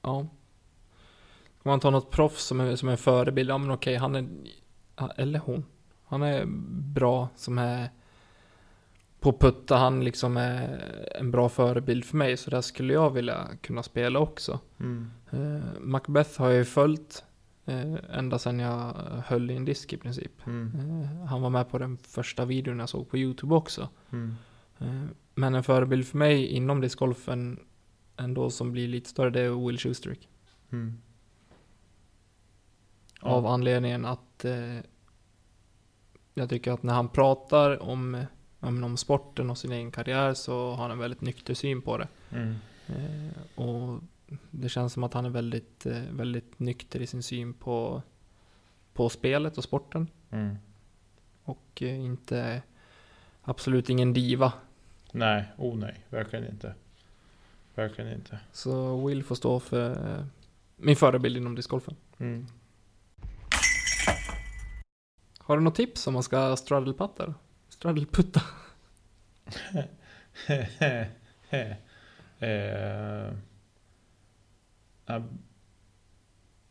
Ja. 0.01 0.17
Om 0.17 1.69
man 1.69 1.79
tar 1.79 1.91
något 1.91 2.11
proffs 2.11 2.43
som 2.43 2.59
är, 2.59 2.75
som 2.75 2.87
är 2.87 2.91
en 2.91 2.97
förebild, 2.97 3.49
ja 3.49 3.57
men 3.57 3.71
okej, 3.71 3.95
han 3.95 4.15
är, 4.15 4.27
eller 5.17 5.39
hon, 5.39 5.65
han 6.05 6.23
är 6.23 6.45
bra 6.93 7.29
som 7.35 7.57
är 7.57 7.89
på 9.19 9.33
putta, 9.33 9.75
han 9.77 10.03
liksom 10.03 10.37
är 10.37 10.83
en 11.19 11.31
bra 11.31 11.49
förebild 11.49 12.05
för 12.05 12.17
mig, 12.17 12.37
så 12.37 12.49
där 12.49 12.61
skulle 12.61 12.93
jag 12.93 13.09
vilja 13.09 13.47
kunna 13.61 13.83
spela 13.83 14.19
också. 14.19 14.59
Mm. 14.79 15.11
Eh, 15.31 15.79
Macbeth 15.79 16.39
har 16.41 16.47
jag 16.47 16.57
ju 16.57 16.65
följt 16.65 17.23
ända 18.10 18.39
sedan 18.39 18.60
jag 18.60 18.93
höll 19.25 19.51
i 19.51 19.56
en 19.56 19.65
disk 19.65 19.93
i 19.93 19.97
princip. 19.97 20.47
Mm. 20.47 20.71
Eh, 20.80 21.25
han 21.25 21.41
var 21.41 21.49
med 21.49 21.69
på 21.69 21.78
den 21.78 21.97
första 21.97 22.45
videon 22.45 22.80
jag 22.80 22.89
såg 22.89 23.10
på 23.10 23.17
YouTube 23.17 23.56
också. 23.56 23.89
Mm. 24.12 24.36
Eh, 24.80 25.04
men 25.36 25.56
en 25.56 25.63
förebild 25.63 26.08
för 26.08 26.17
mig 26.17 26.47
inom 26.47 26.82
discgolfen 26.82 27.60
ändå 28.17 28.49
som 28.49 28.71
blir 28.71 28.88
lite 28.88 29.10
större, 29.10 29.30
det 29.30 29.41
är 29.41 29.65
Will 29.67 29.78
Schustrick. 29.78 30.30
Mm. 30.71 30.97
Ja. 33.21 33.28
Av 33.28 33.45
anledningen 33.45 34.06
att 34.06 34.45
eh, 34.45 34.80
jag 36.34 36.49
tycker 36.49 36.71
att 36.71 36.84
när 36.84 36.93
han 36.93 37.10
pratar 37.10 37.84
om, 37.84 38.15
eh, 38.15 38.25
om 38.60 38.97
sporten 38.97 39.49
och 39.49 39.58
sin 39.58 39.71
egen 39.71 39.91
karriär 39.91 40.34
så 40.34 40.69
har 40.69 40.82
han 40.82 40.91
en 40.91 40.99
väldigt 40.99 41.21
nykter 41.21 41.54
syn 41.54 41.82
på 41.82 41.97
det. 41.97 42.08
Mm. 42.32 42.56
Eh, 42.88 43.60
och 43.65 44.01
det 44.51 44.69
känns 44.69 44.93
som 44.93 45.03
att 45.03 45.13
han 45.13 45.25
är 45.25 45.29
väldigt, 45.29 45.85
eh, 45.85 46.01
väldigt 46.11 46.59
nykter 46.59 47.01
i 47.01 47.07
sin 47.07 47.23
syn 47.23 47.53
på, 47.53 48.01
på 48.93 49.09
spelet 49.09 49.57
och 49.57 49.63
sporten. 49.63 50.07
Mm. 50.31 50.55
Och 51.43 51.81
eh, 51.81 51.99
inte, 51.99 52.61
absolut 53.41 53.89
ingen 53.89 54.13
diva. 54.13 54.53
Nej, 55.11 55.45
oh 55.57 55.77
nej, 55.77 56.05
verkligen 56.09 56.45
inte. 56.45 56.73
Verkligen 57.75 58.13
inte. 58.13 58.39
Så 58.51 59.05
Will 59.07 59.23
får 59.23 59.35
stå 59.35 59.59
för 59.59 60.17
eh, 60.17 60.25
min 60.75 60.95
förebild 60.95 61.38
inom 61.38 61.55
discgolfen. 61.55 61.95
Mm. 62.17 62.47
Har 65.38 65.57
du 65.57 65.63
något 65.63 65.75
tips 65.75 66.07
om 66.07 66.13
man 66.13 66.23
ska 66.23 66.55
straddlepatta? 66.55 67.33
Straddleputta? 67.69 68.41
eh, 72.39 73.31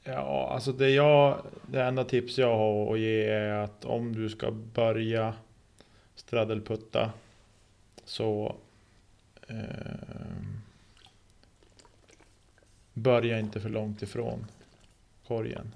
ja, 0.05 0.49
alltså 0.51 0.73
det 0.73 0.91
jag, 0.91 1.43
det 1.67 1.83
enda 1.83 2.05
tips 2.05 2.39
jag 2.39 2.57
har 2.57 2.95
att 2.95 3.01
ge 3.01 3.25
är 3.25 3.53
att 3.53 3.85
om 3.85 4.13
du 4.13 4.29
ska 4.29 4.51
börja 4.51 5.35
straddleputta 6.15 7.13
så 8.05 8.57
eh, 9.49 9.57
börja 12.93 13.39
inte 13.39 13.61
för 13.61 13.69
långt 13.69 14.03
ifrån 14.03 14.47
korgen. 15.27 15.75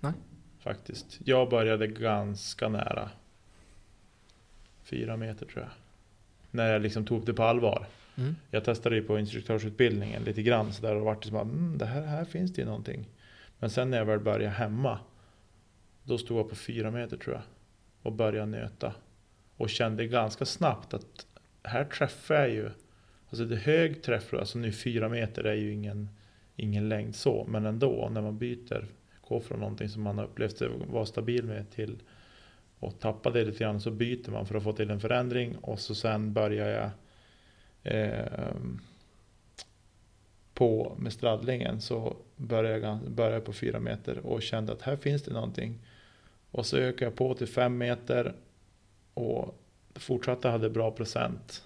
Nej. 0.00 0.12
Faktiskt. 0.60 1.18
Jag 1.24 1.50
började 1.50 1.86
ganska 1.86 2.68
nära. 2.68 3.10
Fyra 4.82 5.16
meter 5.16 5.46
tror 5.46 5.62
jag. 5.62 5.70
När 6.50 6.72
jag 6.72 6.82
liksom 6.82 7.06
tog 7.06 7.24
det 7.24 7.34
på 7.34 7.42
allvar. 7.42 7.86
Mm. 8.20 8.36
Jag 8.50 8.64
testade 8.64 8.96
ju 8.96 9.02
på 9.02 9.18
instruktörsutbildningen 9.18 10.22
lite 10.22 10.42
grann 10.42 10.72
så 10.72 10.82
där 10.82 10.96
och 10.96 11.04
vart 11.04 11.22
det 11.22 11.28
som 11.28 11.36
att 11.36 11.42
mm, 11.42 11.78
det 11.78 11.86
här, 11.86 12.02
här 12.02 12.24
finns 12.24 12.52
det 12.52 12.60
ju 12.60 12.66
någonting. 12.66 13.08
Men 13.58 13.70
sen 13.70 13.90
när 13.90 13.98
jag 13.98 14.04
väl 14.04 14.20
började 14.20 14.48
hemma. 14.48 14.98
Då 16.02 16.18
stod 16.18 16.38
jag 16.38 16.48
på 16.48 16.54
fyra 16.54 16.90
meter 16.90 17.16
tror 17.16 17.34
jag. 17.34 17.42
Och 18.02 18.12
började 18.12 18.46
nöta. 18.46 18.94
Och 19.56 19.70
kände 19.70 20.06
ganska 20.06 20.44
snabbt 20.44 20.94
att 20.94 21.26
här 21.62 21.84
träffar 21.84 22.34
jag 22.34 22.50
ju. 22.50 22.70
Alltså 23.28 23.44
det 23.44 23.54
är 23.54 23.58
hög 23.58 24.02
träff, 24.02 24.34
alltså 24.34 24.58
nu 24.58 24.72
fyra 24.72 25.08
meter 25.08 25.44
är 25.44 25.54
ju 25.54 25.72
ingen, 25.72 26.08
ingen 26.56 26.88
längd 26.88 27.14
så. 27.14 27.46
Men 27.48 27.66
ändå 27.66 28.08
när 28.12 28.22
man 28.22 28.38
byter, 28.38 28.86
går 29.28 29.40
från 29.40 29.60
någonting 29.60 29.88
som 29.88 30.02
man 30.02 30.18
har 30.18 30.24
upplevt 30.24 30.58
sig 30.58 30.68
vara 30.86 31.06
stabil 31.06 31.44
med 31.44 31.70
till 31.70 32.02
och 32.78 33.00
tappa 33.00 33.30
det 33.30 33.44
lite 33.44 33.58
grann 33.58 33.80
så 33.80 33.90
byter 33.90 34.30
man 34.30 34.46
för 34.46 34.54
att 34.54 34.62
få 34.62 34.72
till 34.72 34.90
en 34.90 35.00
förändring 35.00 35.56
och 35.56 35.80
så 35.80 35.94
sen 35.94 36.32
börjar 36.32 36.68
jag 36.68 36.90
eh, 37.82 38.54
på 40.54 40.96
med 40.98 41.12
straddlingen 41.12 41.80
så 41.80 42.16
började 42.36 42.86
jag, 42.86 43.10
började 43.10 43.36
jag 43.36 43.44
på 43.44 43.52
fyra 43.52 43.80
meter 43.80 44.26
och 44.26 44.42
kände 44.42 44.72
att 44.72 44.82
här 44.82 44.96
finns 44.96 45.22
det 45.22 45.32
någonting. 45.32 45.78
Och 46.50 46.66
så 46.66 46.76
ökade 46.76 47.04
jag 47.04 47.16
på 47.16 47.34
till 47.34 47.46
fem 47.46 47.78
meter 47.78 48.34
och 49.14 49.54
fortsatte 49.94 50.48
hade 50.48 50.70
bra 50.70 50.90
procent. 50.90 51.64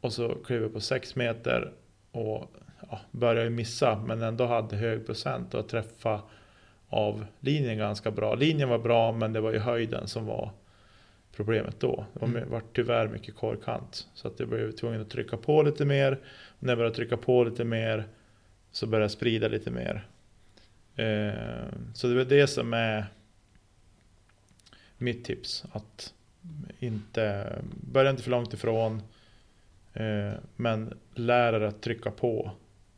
Och 0.00 0.12
så 0.12 0.34
klev 0.34 0.62
jag 0.62 0.72
på 0.72 0.80
sex 0.80 1.16
meter 1.16 1.72
och 2.10 2.50
ja, 2.90 3.00
började 3.10 3.44
ju 3.44 3.50
missa 3.50 4.02
men 4.06 4.22
ändå 4.22 4.46
hade 4.46 4.76
hög 4.76 5.06
procent 5.06 5.54
och 5.54 5.68
träffa 5.68 6.22
av 6.88 7.26
linjen 7.40 7.78
ganska 7.78 8.10
bra. 8.10 8.34
Linjen 8.34 8.68
var 8.68 8.78
bra 8.78 9.12
men 9.12 9.32
det 9.32 9.40
var 9.40 9.52
ju 9.52 9.58
höjden 9.58 10.08
som 10.08 10.26
var 10.26 10.50
problemet 11.36 11.80
då. 11.80 12.06
Det 12.12 12.20
var, 12.20 12.28
Mm. 12.28 12.50
var 12.50 12.62
tyvärr 12.72 13.08
mycket 13.08 13.34
korkant. 13.36 14.08
Så 14.14 14.28
att 14.28 14.40
jag 14.40 14.48
blev 14.48 14.72
tvungen 14.72 15.00
att 15.00 15.10
trycka 15.10 15.36
på 15.36 15.62
lite 15.62 15.84
mer. 15.84 16.12
Och 16.46 16.62
när 16.62 16.70
jag 16.70 16.78
började 16.78 16.96
trycka 16.96 17.16
på 17.16 17.44
lite 17.44 17.64
mer 17.64 18.04
så 18.70 18.86
började 18.86 19.04
jag 19.04 19.10
sprida 19.10 19.48
lite 19.48 19.70
mer. 19.70 20.06
Eh, 20.96 21.68
så 21.94 22.06
det 22.06 22.20
är 22.20 22.24
det 22.24 22.46
som 22.46 22.72
är 22.74 23.06
mitt 24.98 25.24
tips. 25.24 25.64
Att 25.72 26.14
inte 26.78 27.56
börja 27.92 28.10
inte 28.10 28.22
för 28.22 28.30
långt 28.30 28.54
ifrån. 28.54 29.02
Eh, 29.94 30.32
men 30.56 30.98
lär 31.14 31.52
er 31.52 31.60
att 31.60 31.82
trycka 31.82 32.10
på 32.10 32.50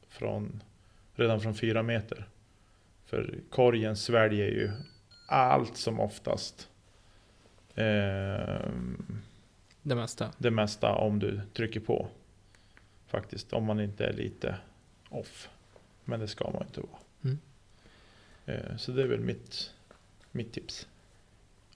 från, 0.08 0.62
redan 1.14 1.40
från 1.40 1.54
fyra 1.54 1.82
meter. 1.82 2.24
För 3.06 3.34
korgen 3.50 3.96
sväljer 3.96 4.46
ju 4.46 4.70
allt 5.28 5.76
som 5.76 6.00
oftast. 6.00 6.68
Eh, 7.74 8.70
Det 9.82 9.94
mesta. 9.94 10.32
det 10.38 10.50
mesta 10.50 10.94
om 10.94 11.18
du 11.18 11.40
trycker 11.52 11.80
på. 11.80 12.08
Faktiskt, 13.06 13.52
om 13.52 13.64
man 13.64 13.80
inte 13.80 14.06
är 14.06 14.12
lite 14.12 14.56
off. 15.08 15.48
Men 16.04 16.20
det 16.20 16.28
ska 16.28 16.50
man 16.50 16.62
inte 16.62 16.80
vara. 16.80 16.98
Mm. 17.24 17.38
Eh, 18.46 18.76
Så 18.76 18.92
det 18.92 19.02
är 19.02 19.06
väl 19.06 19.20
mitt, 19.20 19.72
mitt 20.30 20.52
tips. 20.52 20.88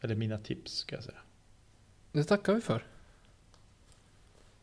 Eller 0.00 0.14
mina 0.14 0.38
tips 0.38 0.72
ska 0.72 0.94
jag 0.94 1.04
säga. 1.04 1.18
Det 2.12 2.24
tackar 2.24 2.54
vi 2.54 2.60
för. 2.60 2.86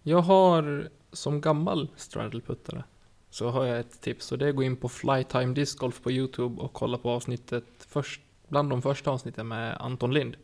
Jag 0.03 0.21
har 0.21 0.89
som 1.11 1.41
gammal 1.41 1.87
straddleputtare 1.95 2.83
så 3.29 3.49
har 3.49 3.65
jag 3.65 3.79
ett 3.79 4.01
tips 4.01 4.31
och 4.31 4.37
det 4.37 4.45
är 4.45 4.49
att 4.49 4.55
gå 4.55 4.63
in 4.63 4.75
på 4.77 4.89
Flytime 4.89 5.53
Disc 5.53 5.75
Golf 5.75 6.01
på 6.01 6.11
Youtube 6.11 6.61
och 6.61 6.73
kolla 6.73 6.97
på 6.97 7.09
avsnittet 7.09 7.63
först, 7.77 8.21
bland 8.47 8.69
de 8.69 8.81
första 8.81 9.11
avsnitten 9.11 9.47
med 9.47 9.77
Anton 9.81 10.13
Lind. 10.13 10.37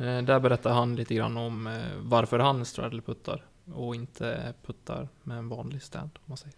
Eh, 0.00 0.22
där 0.22 0.40
berättar 0.40 0.70
han 0.70 0.96
lite 0.96 1.14
grann 1.14 1.36
om 1.36 1.66
eh, 1.66 1.72
varför 1.98 2.38
han 2.38 2.64
straddleputtar 2.64 3.44
och 3.74 3.94
inte 3.94 4.54
puttar 4.66 5.08
med 5.22 5.38
en 5.38 5.48
vanlig 5.48 5.82
stand 5.82 6.10
om 6.14 6.24
man 6.26 6.36
säger. 6.36 6.56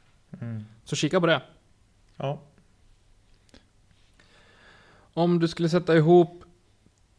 Så 0.84 0.96
kika 0.96 1.20
på 1.20 1.26
det. 1.26 1.42
Ja. 2.16 2.40
Om 5.14 5.38
du 5.38 5.48
skulle 5.48 5.68
sätta 5.68 5.96
ihop 5.96 6.44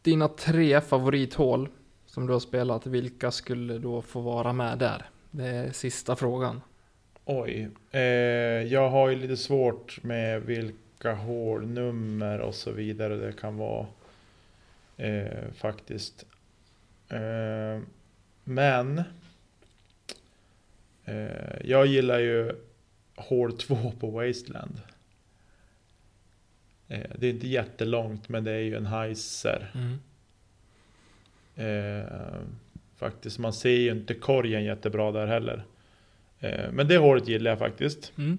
dina 0.01 0.27
tre 0.27 0.81
favorithål 0.81 1.69
som 2.05 2.27
du 2.27 2.33
har 2.33 2.39
spelat, 2.39 2.87
vilka 2.87 3.31
skulle 3.31 3.77
då 3.77 4.01
få 4.01 4.21
vara 4.21 4.53
med 4.53 4.77
där? 4.77 5.09
Det 5.31 5.47
är 5.47 5.71
sista 5.71 6.15
frågan. 6.15 6.61
Oj. 7.25 7.69
Eh, 7.91 8.01
jag 8.73 8.89
har 8.89 9.09
ju 9.09 9.15
lite 9.15 9.37
svårt 9.37 10.03
med 10.03 10.41
vilka 10.41 11.13
hålnummer 11.13 12.39
och 12.39 12.55
så 12.55 12.71
vidare 12.71 13.15
det 13.15 13.33
kan 13.33 13.57
vara. 13.57 13.85
Eh, 14.97 15.51
faktiskt. 15.53 16.25
Eh, 17.09 17.81
men. 18.43 19.03
Eh, 21.05 21.61
jag 21.63 21.85
gillar 21.85 22.19
ju 22.19 22.55
hål 23.15 23.57
2 23.57 23.91
på 23.99 24.09
Wasteland. 24.09 24.81
Eh, 26.87 27.09
det 27.15 27.27
är 27.27 27.31
inte 27.31 27.47
jättelångt 27.47 28.29
men 28.29 28.43
det 28.43 28.51
är 28.51 28.59
ju 28.59 28.75
en 28.75 28.85
heiser. 28.85 29.71
Eh, 31.55 32.41
faktiskt. 32.95 33.39
Man 33.39 33.53
ser 33.53 33.69
ju 33.69 33.91
inte 33.91 34.13
korgen 34.13 34.63
jättebra 34.63 35.11
där 35.11 35.27
heller. 35.27 35.63
Eh, 36.39 36.71
men 36.71 36.87
det 36.87 36.97
hålet 36.97 37.27
gillar 37.27 37.51
jag 37.51 37.59
faktiskt. 37.59 38.13
Mm. 38.17 38.37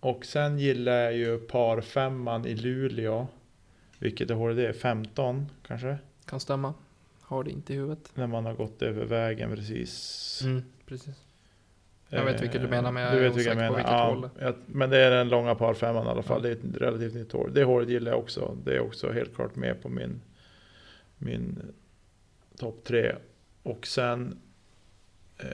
Och 0.00 0.26
sen 0.26 0.58
gillar 0.58 0.92
jag 0.92 1.16
ju 1.16 1.38
par 1.38 1.80
femman 1.80 2.46
i 2.46 2.54
Luleå. 2.54 3.28
Vilket 4.00 4.30
hål 4.30 4.56
det 4.56 4.66
är? 4.68 4.72
15 4.72 5.46
kanske? 5.66 5.98
Kan 6.24 6.40
stämma. 6.40 6.74
Har 7.20 7.44
det 7.44 7.50
inte 7.50 7.72
i 7.72 7.76
huvudet. 7.76 8.12
När 8.14 8.26
man 8.26 8.44
har 8.46 8.54
gått 8.54 8.82
över 8.82 9.04
vägen 9.04 9.50
precis. 9.56 10.40
Mm, 10.44 10.62
precis. 10.86 11.24
Jag 12.08 12.24
vet 12.24 12.42
vilket 12.42 12.60
du 12.60 12.66
Eh, 12.66 12.70
menar, 12.70 12.92
men 12.92 13.02
jag 13.02 13.12
du 13.12 13.16
är 13.16 13.22
vet 13.22 13.30
jag 13.30 13.36
osäker 13.36 13.54
på 13.54 13.60
menar. 13.60 13.76
vilket 13.76 13.92
Ja, 13.92 14.08
hål. 14.14 14.28
jag, 14.40 14.54
men 14.66 14.90
det 14.90 14.98
är 14.98 15.10
den 15.10 15.28
långa 15.28 15.54
par 15.54 15.74
femman 15.74 16.06
i 16.06 16.08
alla 16.08 16.22
fall. 16.22 16.44
Ja. 16.44 16.48
Det 16.48 16.48
är 16.48 16.70
ett 16.70 16.82
relativt 16.82 17.14
nytt 17.14 17.32
hål. 17.32 17.54
Det 17.54 17.64
hålet 17.64 17.88
gillar 17.88 18.10
jag 18.12 18.20
också. 18.20 18.56
Det 18.64 18.76
är 18.76 18.80
också 18.80 19.12
helt 19.12 19.34
klart 19.34 19.56
med 19.56 19.82
på 19.82 19.88
min, 19.88 20.20
min 21.18 21.62
topp 22.56 22.84
tre. 22.84 23.16
Och 23.62 23.86
sen 23.86 24.38
eh, 25.38 25.46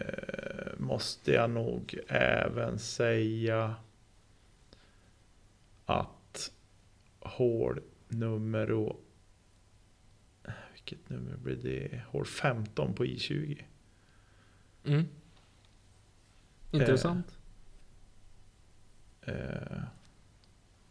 måste 0.76 1.32
jag 1.32 1.51
nog 1.51 1.99
även 2.09 2.78
säga 2.78 3.74
att 5.86 6.51
hål 7.20 7.80
nummer 8.19 8.71
och 8.71 9.03
vilket 10.73 11.11
nummer 11.11 11.37
blir 11.37 11.57
det? 11.57 12.01
Hål 12.09 12.25
15 12.25 12.95
på 12.95 13.05
I20. 13.05 13.62
Mm. 14.85 15.05
Intressant. 16.71 17.39
Eh, 19.23 19.83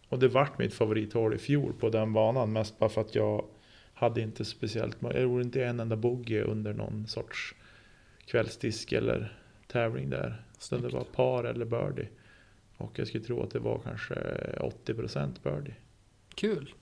och 0.09 0.19
det 0.19 0.27
vart 0.27 0.57
mitt 0.57 0.73
favorithål 0.73 1.33
i 1.33 1.37
fjol 1.37 1.73
på 1.73 1.89
den 1.89 2.13
banan. 2.13 2.53
Mest 2.53 2.79
bara 2.79 2.89
för 2.89 3.01
att 3.01 3.15
jag 3.15 3.45
hade 3.93 4.21
inte 4.21 4.45
speciellt, 4.45 4.97
jag 5.01 5.21
gjorde 5.21 5.43
inte 5.43 5.65
en 5.65 5.79
enda 5.79 5.95
bogey 5.95 6.41
under 6.41 6.73
någon 6.73 7.07
sorts 7.07 7.55
kvällsdisk 8.25 8.91
eller 8.91 9.37
tävling 9.67 10.09
där. 10.09 10.43
Så 10.57 10.77
det 10.77 10.89
var 10.89 11.03
par 11.03 11.43
eller 11.43 11.65
birdie. 11.65 12.07
Och 12.77 12.99
jag 12.99 13.07
skulle 13.07 13.23
tro 13.23 13.43
att 13.43 13.51
det 13.51 13.59
var 13.59 13.79
kanske 13.79 14.15
80% 14.85 15.43
birdie. 15.43 15.75
Kul. 16.35 16.73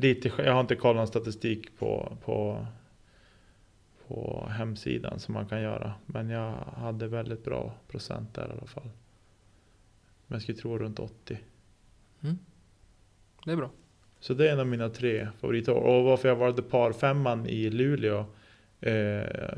Lite, 0.00 0.32
jag 0.38 0.52
har 0.52 0.60
inte 0.60 0.76
kollat 0.76 0.96
någon 0.96 1.06
statistik 1.06 1.78
på, 1.78 2.16
på, 2.24 2.66
på 4.06 4.48
hemsidan 4.50 5.18
som 5.20 5.34
man 5.34 5.46
kan 5.46 5.62
göra. 5.62 5.94
Men 6.06 6.30
jag 6.30 6.52
hade 6.76 7.08
väldigt 7.08 7.44
bra 7.44 7.74
procent 7.88 8.34
där 8.34 8.48
i 8.48 8.52
alla 8.52 8.66
fall. 8.66 8.90
Men 10.26 10.34
jag 10.34 10.42
skulle 10.42 10.58
tro 10.58 10.78
runt 10.78 10.98
80. 10.98 11.38
Det 13.44 13.52
är 13.52 13.56
bra. 13.56 13.70
Så 14.20 14.34
det 14.34 14.48
är 14.48 14.52
en 14.52 14.60
av 14.60 14.66
mina 14.66 14.88
tre 14.88 15.28
favoritår. 15.40 15.74
Och 15.74 16.04
varför 16.04 16.28
jag 16.28 16.36
valde 16.36 16.62
par 16.62 16.92
femman 16.92 17.46
i 17.46 17.70
Luleå. 17.70 18.24
Eh, 18.80 18.94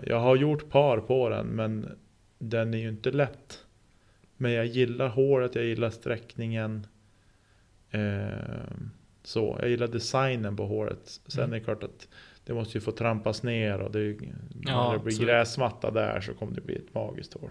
jag 0.07 0.21
har 0.21 0.37
gjort 0.37 0.71
par 0.71 1.01
på 1.01 1.29
den 1.29 1.47
men 1.47 1.99
den 2.39 2.75
är 2.75 2.79
ju 2.79 2.89
inte 2.89 3.11
lätt. 3.11 3.65
Men 4.37 4.53
jag 4.53 4.67
gillar 4.67 5.09
håret, 5.09 5.55
jag 5.55 5.65
gillar 5.65 5.91
sträckningen. 5.91 6.87
Eh, 7.91 8.29
så, 9.29 9.57
jag 9.61 9.69
gillar 9.71 9.87
designen 9.89 10.57
på 10.57 10.67
håret. 10.67 11.21
Sen 11.27 11.45
Mm. 11.45 11.53
är 11.55 11.59
det 11.59 11.65
klart 11.65 11.83
att 11.83 12.09
det 12.45 12.55
måste 12.55 12.79
ju 12.79 12.81
få 12.83 12.93
trampas 12.93 13.43
ner 13.43 13.79
och 13.81 13.91
det, 13.91 14.01
Ja, 14.05 14.17
när 14.21 14.93
det 14.93 14.99
blir 14.99 15.13
absolut. 15.13 15.21
gräsmatta 15.21 15.91
där 15.91 16.21
så 16.21 16.35
kommer 16.35 16.55
det 16.55 16.61
bli 16.61 16.77
ett 16.77 16.95
magiskt 16.95 17.35
hår. 17.35 17.51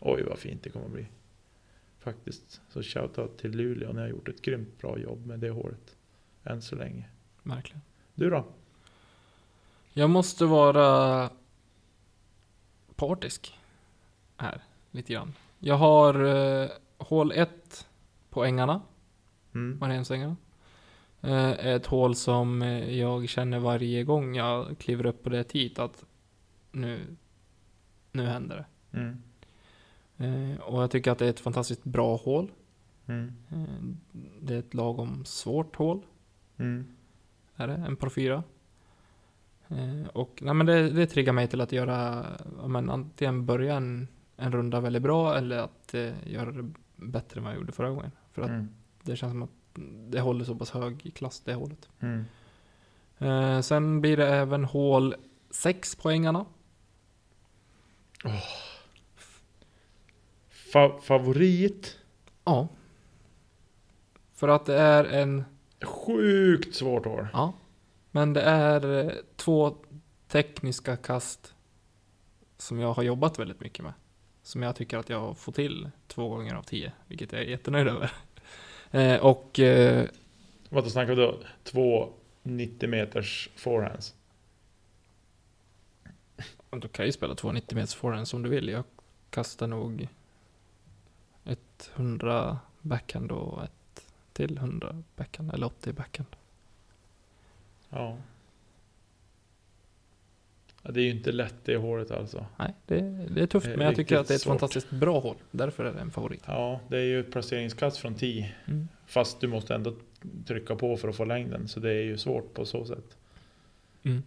Oj 0.00 0.22
vad 0.22 0.38
fint 0.38 0.62
det 0.62 0.70
kommer 0.70 0.88
bli. 0.88 1.06
Faktiskt. 1.98 2.60
Så 2.68 2.82
shoutout 2.82 3.38
till 3.38 3.50
Luleå, 3.50 3.92
ni 3.92 4.00
har 4.00 4.08
gjort 4.08 4.28
ett 4.28 4.42
grymt 4.42 4.78
bra 4.78 4.98
jobb 4.98 5.26
med 5.26 5.38
det 5.38 5.50
håret. 5.50 5.96
Än 6.44 6.62
så 6.62 6.76
länge. 6.76 7.04
Verkligen. 7.42 7.80
Du 8.14 8.30
då? 8.30 8.44
Jag 9.92 10.10
måste 10.10 10.44
vara 10.44 11.30
partisk 12.96 13.54
här, 14.36 14.60
lite 14.90 15.12
grann. 15.12 15.32
Jag 15.58 15.74
har 15.76 16.24
eh, 16.62 16.70
hål 16.98 17.32
1 17.32 17.86
på 18.30 18.44
ängarna, 18.44 18.80
Mm. 19.54 19.78
Mariensängarna. 19.78 20.36
Eh, 21.22 21.50
ett 21.50 21.86
hål 21.86 22.14
som 22.14 22.62
eh, 22.62 22.98
jag 22.98 23.28
känner 23.28 23.58
varje 23.58 24.04
gång 24.04 24.34
jag 24.34 24.78
kliver 24.78 25.06
upp 25.06 25.22
på 25.22 25.28
det 25.30 25.52
hit 25.52 25.78
att 25.78 26.04
nu, 26.72 27.16
nu 28.12 28.26
händer 28.26 28.56
det. 28.56 28.98
Mm. 28.98 29.22
Eh, 30.16 30.60
och 30.60 30.82
jag 30.82 30.90
tycker 30.90 31.10
att 31.10 31.18
det 31.18 31.26
är 31.26 31.30
ett 31.30 31.40
fantastiskt 31.40 31.84
bra 31.84 32.16
hål. 32.16 32.50
Mm. 33.06 33.32
Det 34.40 34.54
är 34.54 34.58
ett 34.58 34.74
lagom 34.74 35.24
svårt 35.24 35.76
hål. 35.76 36.02
Mm. 36.56 36.86
är 37.56 37.66
det, 37.68 37.74
en 37.74 37.96
par 37.96 38.08
fyra. 38.08 38.42
Och 40.12 40.38
nej, 40.42 40.54
men 40.54 40.66
det, 40.66 40.90
det 40.90 41.06
triggar 41.06 41.32
mig 41.32 41.48
till 41.48 41.60
att 41.60 41.72
göra, 41.72 42.26
men 42.66 42.90
antingen 42.90 43.46
börja 43.46 43.76
en, 43.76 44.08
en 44.36 44.52
runda 44.52 44.80
väldigt 44.80 45.02
bra 45.02 45.36
eller 45.36 45.58
att 45.58 45.94
eh, 45.94 46.12
göra 46.26 46.52
det 46.52 46.70
bättre 46.96 47.38
än 47.38 47.44
vad 47.44 47.52
jag 47.52 47.58
gjorde 47.60 47.72
förra 47.72 47.90
gången. 47.90 48.10
För 48.32 48.42
att 48.42 48.48
Mm. 48.48 48.68
det 49.02 49.16
känns 49.16 49.32
som 49.32 49.42
att 49.42 49.50
det 50.10 50.20
håller 50.20 50.44
så 50.44 50.54
pass 50.54 50.70
hög 50.70 51.12
klass 51.14 51.40
det 51.40 51.54
hålet. 51.54 51.88
Mm. 52.00 52.24
Eh, 53.18 53.60
sen 53.60 54.00
blir 54.00 54.16
det 54.16 54.28
även 54.28 54.64
hål 54.64 55.14
6 55.50 55.96
på 55.96 56.10
ängarna. 56.10 56.46
Fa- 60.72 61.00
favorit? 61.00 61.98
Ja. 62.44 62.68
För 64.34 64.48
att 64.48 64.66
det 64.66 64.78
är 64.78 65.04
en, 65.04 65.44
Sjukt 65.82 66.74
svårt 66.74 67.04
hår. 67.04 67.28
ja. 67.32 67.52
Men 68.10 68.32
det 68.32 68.42
är 68.42 69.04
eh, 69.04 69.12
två 69.36 69.76
tekniska 70.28 70.96
kast 70.96 71.54
som 72.58 72.78
jag 72.78 72.92
har 72.92 73.02
jobbat 73.02 73.38
väldigt 73.38 73.60
mycket 73.60 73.84
med. 73.84 73.92
Som 74.42 74.62
jag 74.62 74.76
tycker 74.76 74.98
att 74.98 75.08
jag 75.08 75.38
får 75.38 75.52
till 75.52 75.90
två 76.08 76.28
gånger 76.28 76.54
av 76.54 76.62
tio, 76.62 76.92
vilket 77.06 77.32
jag 77.32 77.40
är 77.42 77.46
jättenöjd 77.46 77.88
över. 77.88 78.12
Eh, 78.90 79.16
och 79.16 79.58
eh, 79.60 80.08
Vad 80.68 80.90
snackar 80.90 81.14
vi 81.14 81.22
då? 81.22 81.38
Två 81.64 82.12
90 82.42 82.88
meters 82.88 83.50
forehands. 83.56 84.14
du 86.70 86.88
kan 86.88 87.06
ju 87.06 87.12
spela 87.12 87.34
två 87.34 87.52
90 87.52 87.74
meters 87.74 87.94
forehand 87.94 88.28
som 88.28 88.42
du 88.42 88.48
vill. 88.50 88.68
Jag 88.68 88.84
kastar 89.30 89.66
nog 89.66 90.08
ett 91.44 91.90
100 91.94 92.58
backhand 92.80 93.32
och 93.32 93.64
ett 93.64 94.06
till 94.32 94.56
100 94.56 95.02
backhand, 95.16 95.54
eller 95.54 95.66
80 95.66 95.92
backhand. 95.92 96.36
Ja. 97.88 98.16
Ja. 100.82 100.90
Det 100.90 101.00
är 101.00 101.04
ju 101.04 101.10
inte 101.10 101.32
lätt 101.32 101.54
det 101.64 101.76
håret 101.76 102.10
alltså. 102.10 102.46
Nej, 102.58 102.74
det, 102.86 103.00
det 103.34 103.42
är 103.42 103.46
tufft, 103.46 103.66
Det 103.66 103.72
är 103.72 103.76
men 103.76 103.86
jag 103.86 103.96
tycker 103.96 104.16
att 104.16 104.28
det 104.28 104.34
är 104.34 104.36
ett 104.36 104.42
svårt. 104.42 104.50
fantastiskt 104.50 104.90
bra 104.90 105.20
hål. 105.20 105.36
Därför 105.50 105.84
är 105.84 105.92
det 105.92 106.00
en 106.00 106.10
favorit. 106.10 106.42
Ja, 106.46 106.80
det 106.88 106.96
är 106.98 107.04
ju 107.04 107.20
ett 107.20 107.32
placeringskast 107.32 107.96
från 107.96 108.14
10. 108.14 108.54
Mm. 108.66 108.88
Fast 109.06 109.40
du 109.40 109.48
måste 109.48 109.74
ändå 109.74 109.94
trycka 110.46 110.76
på 110.76 110.96
för 110.96 111.08
att 111.08 111.16
få 111.16 111.24
längden. 111.24 111.68
Så 111.68 111.80
det 111.80 111.90
är 111.90 112.02
ju 112.02 112.18
svårt 112.18 112.54
på 112.54 112.64
så 112.64 112.84
sätt. 112.84 113.16
Mm. 114.02 114.22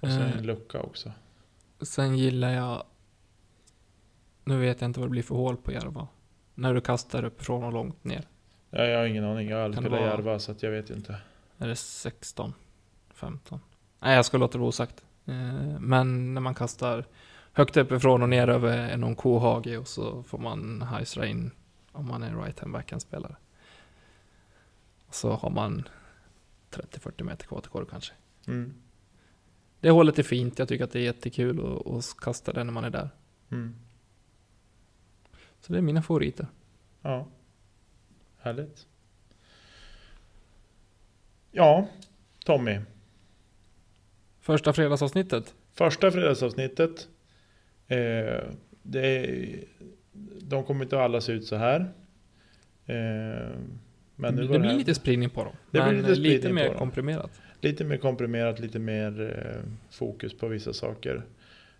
Och 0.00 0.08
sen 0.08 0.22
Eh, 0.22 0.38
en 0.38 0.46
lucka 0.46 0.80
också. 0.80 1.12
Sen 1.80 2.18
gillar 2.18 2.52
jag... 2.52 2.82
Nu 4.44 4.58
vet 4.58 4.80
jag 4.80 4.88
inte 4.88 5.00
vad 5.00 5.08
det 5.08 5.10
blir 5.10 5.22
för 5.22 5.34
hål 5.34 5.56
på 5.56 5.72
Järva. 5.72 6.08
När 6.54 6.74
du 6.74 6.80
kastar 6.80 7.24
uppifrån 7.24 7.64
och 7.64 7.72
långt 7.72 8.04
ner. 8.04 8.28
Ja, 8.70 8.84
jag 8.84 8.98
har 8.98 9.06
ingen 9.06 9.24
aning. 9.24 9.48
Jag 9.48 9.56
har 9.56 9.64
aldrig 9.64 9.84
spelat 9.86 10.00
Järva 10.00 10.38
så 10.38 10.54
jag 10.60 10.70
vet 10.70 10.90
inte. 10.90 11.16
Är 11.58 11.68
det 11.68 11.76
16? 11.76 12.54
15? 13.14 13.60
Nej, 14.00 14.16
jag 14.16 14.24
ska 14.24 14.38
låta 14.38 14.52
det 14.52 14.58
vara 14.58 14.68
osagt. 14.68 15.04
Eh, 15.28 15.80
Men 15.80 16.34
när 16.34 16.40
man 16.40 16.54
kastar 16.54 17.04
högt 17.52 17.76
uppifrån 17.76 18.22
och 18.22 18.28
ner 18.28 18.48
över 18.48 18.96
någon 18.96 19.14
kohage 19.16 19.78
och 19.78 19.88
så 19.88 20.22
får 20.22 20.38
man 20.38 20.82
hajsra 20.82 21.26
in 21.26 21.50
om 21.92 22.06
man 22.06 22.22
är 22.22 22.36
right 22.36 22.60
hand 22.60 22.72
backhand 22.72 23.02
spelare. 23.02 23.36
Så 25.10 25.32
har 25.32 25.50
man 25.50 25.88
30-40 26.70 27.22
meter 27.22 27.46
kvar 27.46 27.60
till 27.60 27.70
korg 27.70 27.86
kanske. 27.90 28.12
Mm. 28.46 28.74
Det 29.80 29.90
hålet 29.90 30.18
är 30.18 30.22
fint, 30.22 30.58
jag 30.58 30.68
tycker 30.68 30.84
att 30.84 30.90
det 30.90 30.98
är 30.98 31.02
jättekul 31.02 31.60
att, 31.60 31.86
att 31.86 32.16
kasta 32.20 32.52
det 32.52 32.64
när 32.64 32.72
man 32.72 32.84
är 32.84 32.90
där. 32.90 33.10
Mm. 33.50 33.74
Så 35.60 35.72
det 35.72 35.78
är 35.78 35.82
mina 35.82 36.02
favoriter. 36.02 36.46
Ja. 37.02 37.26
Härligt. 38.38 38.86
Ja, 41.50 41.88
Tommy. 42.44 42.80
Första 44.48 44.72
fredagsavsnittet. 44.72 45.54
Första 45.74 46.10
fredagsavsnittet. 46.10 47.08
Eh, 47.88 48.42
det 48.82 49.26
de 50.40 50.64
kommer 50.64 50.84
inte 50.84 51.00
alla 51.00 51.20
se 51.20 51.32
ut 51.32 51.46
så 51.46 51.56
här. 51.56 51.80
Eh, 52.86 52.96
men 54.16 54.34
nu 54.34 54.42
det 54.42 54.52
det 54.52 54.58
blir 54.58 54.70
här, 54.70 54.78
lite 54.78 54.94
spridning 54.94 55.30
på 55.30 55.44
dem. 55.44 55.52
Det 55.70 55.70
blir 55.70 55.82
men 55.82 55.96
lite 55.96 56.08
lite, 56.08 56.20
spridning 56.40 56.54
mer 56.54 56.74
komprimerat. 56.74 57.30
lite 57.60 57.84
mer 57.84 57.96
komprimerat, 57.96 58.60
lite 58.60 58.78
mer 58.78 59.20
eh, 59.38 59.70
fokus 59.90 60.34
på 60.38 60.48
vissa 60.48 60.72
saker. 60.72 61.22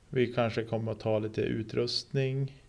Vi 0.08 0.26
kanske 0.32 0.62
kommer 0.64 0.92
att 0.92 1.00
ta 1.00 1.18
lite 1.18 1.40
utrustning. 1.42 2.62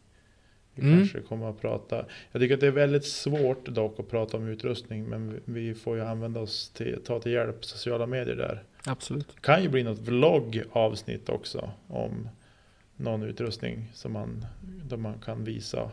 Vi 0.76 0.82
Mm. 0.82 0.98
kanske 1.00 1.20
kommer 1.22 1.50
att 1.50 1.62
prata. 1.62 2.06
Jag 2.32 2.42
tycker 2.42 2.54
att 2.56 2.62
det 2.62 2.68
är 2.68 2.72
väldigt 2.72 3.06
svårt 3.06 3.66
dock 3.66 4.00
att 4.00 4.10
prata 4.10 4.38
om 4.38 4.48
utrustning. 4.48 5.06
Men 5.10 5.30
vi- 5.30 5.40
vi 5.46 5.74
får 5.76 5.96
ju 5.98 6.04
använda 6.04 6.40
oss 6.40 6.70
till, 6.70 7.00
ta 7.06 7.20
till 7.20 7.32
hjälp 7.32 7.66
sociala 7.66 8.06
medier 8.08 8.36
där. 8.36 8.64
Absolut. 8.86 9.28
Det 9.36 9.42
kan 9.42 9.64
ju 9.64 9.70
bli 9.70 9.84
något 9.84 10.00
vloggavsnitt 10.00 11.30
också. 11.30 11.72
Om 11.88 12.30
någon 12.96 13.24
utrustning 13.24 13.92
som 13.94 14.14
man, 14.14 14.46
där 14.62 14.98
man 14.98 15.20
kan 15.20 15.44
visa. 15.44 15.92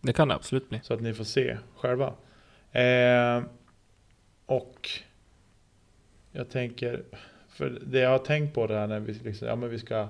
Det 0.00 0.12
kan 0.12 0.28
det 0.28 0.34
absolut 0.34 0.68
bli. 0.68 0.80
Så 0.82 0.94
att 0.94 1.00
ni 1.00 1.14
får 1.14 1.24
se 1.24 1.58
själva. 1.76 2.14
Eh, 2.72 3.42
och 4.46 4.90
jag 6.32 6.50
tänker, 6.50 7.02
för 7.48 7.78
det 7.86 7.98
jag 7.98 8.10
har 8.10 8.18
tänkt 8.18 8.54
på 8.54 8.66
det 8.66 8.74
här 8.74 8.86
när 8.86 9.00
vi, 9.00 9.12
liksom, 9.12 9.48
ja, 9.48 9.56
men 9.56 9.70
vi 9.70 9.78
ska 9.78 10.08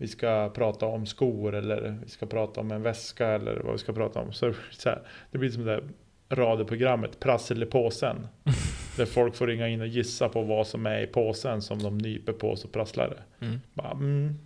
vi 0.00 0.08
ska 0.08 0.50
prata 0.54 0.86
om 0.86 1.06
skor 1.06 1.54
eller 1.54 1.98
vi 2.04 2.10
ska 2.10 2.26
prata 2.26 2.60
om 2.60 2.70
en 2.70 2.82
väska 2.82 3.28
eller 3.28 3.60
vad 3.60 3.72
vi 3.72 3.78
ska 3.78 3.92
prata 3.92 4.20
om. 4.20 4.32
Så, 4.32 4.46
det 4.46 4.52
blir 4.52 4.62
så 4.70 4.88
här, 4.88 5.02
det 5.30 5.38
blir 5.38 5.50
som 5.50 5.64
det 5.64 5.70
där 5.70 5.84
radioprogrammet 6.30 7.20
Prassel 7.20 7.62
i 7.62 7.66
påsen. 7.66 8.26
där 8.98 9.06
folk 9.06 9.34
får 9.36 9.46
ringa 9.46 9.68
in 9.68 9.80
och 9.80 9.86
gissa 9.86 10.28
på 10.28 10.42
vad 10.42 10.66
som 10.66 10.86
är 10.86 11.00
i 11.00 11.06
påsen 11.06 11.62
som 11.62 11.82
de 11.82 11.98
nyper 11.98 12.32
på 12.32 12.56
så 12.56 12.68
prasslar 12.68 13.08
det. 13.08 13.46
Mm. 13.46 13.60
Bara, 13.74 13.90
mm, 13.90 14.38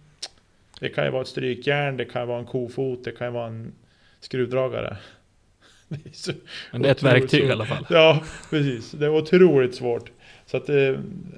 Det 0.81 0.89
kan 0.89 1.05
ju 1.05 1.11
vara 1.11 1.23
ett 1.23 1.29
strykjärn, 1.29 1.97
det 1.97 2.05
kan 2.05 2.29
vara 2.29 2.39
en 2.39 2.47
kofot, 2.47 3.05
det 3.05 3.13
kan 3.13 3.33
vara 3.33 3.47
en 3.47 3.73
skruvdragare. 4.21 4.97
Det 5.89 6.35
Men 6.73 6.83
det 6.83 6.89
är 6.89 6.93
ett 6.93 7.03
verktyg 7.03 7.41
i 7.41 7.43
svårt. 7.43 7.53
alla 7.53 7.67
fall. 7.67 7.87
Ja, 7.91 8.23
precis. 8.51 8.91
Det 8.91 9.07
är 9.07 9.11
otroligt 9.17 9.75
svårt. 9.75 10.11
Så 10.47 10.57
att, 10.57 10.69
eh, 10.69 10.95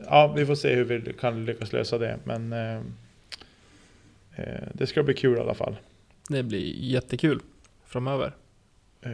ja, 0.07 0.33
vi 0.37 0.47
får 0.47 0.55
se 0.55 0.75
hur 0.75 0.85
vi 0.85 1.13
kan 1.13 1.45
lyckas 1.45 1.73
lösa 1.73 1.99
det. 1.99 2.19
Men 2.25 2.53
eh, 2.53 2.77
eh, 4.37 4.63
det 4.73 4.87
ska 4.87 5.03
bli 5.03 5.15
kul 5.15 5.37
i 5.37 5.41
alla 5.41 5.55
fall. 5.55 5.77
Det 6.29 6.43
blir 6.43 6.75
jättekul 6.79 7.41
framöver. 7.87 8.33
Eh, 9.03 9.13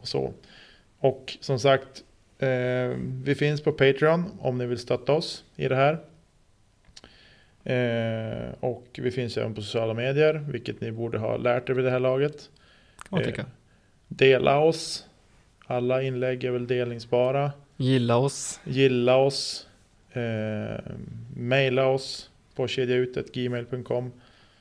och 0.00 0.08
så. 0.08 0.32
Och 0.98 1.36
som 1.40 1.58
sagt, 1.58 2.04
eh, 2.42 2.96
vi 3.24 3.34
finns 3.34 3.60
på 3.60 3.72
Patreon 3.72 4.24
om 4.40 4.58
ni 4.58 4.66
vill 4.66 4.78
stötta 4.78 5.12
oss 5.12 5.44
i 5.56 5.68
det 5.68 5.76
här. 5.76 5.98
Eh, 7.64 8.54
och 8.60 8.86
vi 9.02 9.10
finns 9.10 9.36
även 9.36 9.54
på 9.54 9.62
sociala 9.62 9.94
medier, 9.94 10.44
vilket 10.48 10.80
ni 10.80 10.92
borde 10.92 11.18
ha 11.18 11.36
lärt 11.36 11.68
er 11.68 11.74
vid 11.74 11.84
det 11.84 11.90
här 11.90 12.00
laget. 12.00 12.50
Eh. 13.12 13.44
Dela 14.08 14.58
oss. 14.58 15.06
Alla 15.66 16.02
inlägg 16.02 16.44
är 16.44 16.50
väl 16.50 16.66
delningsbara. 16.66 17.52
Gilla 17.76 18.16
oss. 18.16 18.60
Gilla 18.64 19.16
oss. 19.16 19.68
Eh, 20.12 20.80
maila 21.36 21.86
oss 21.86 22.30
på 22.54 22.68
kedjautet.gmail.com. 22.68 24.12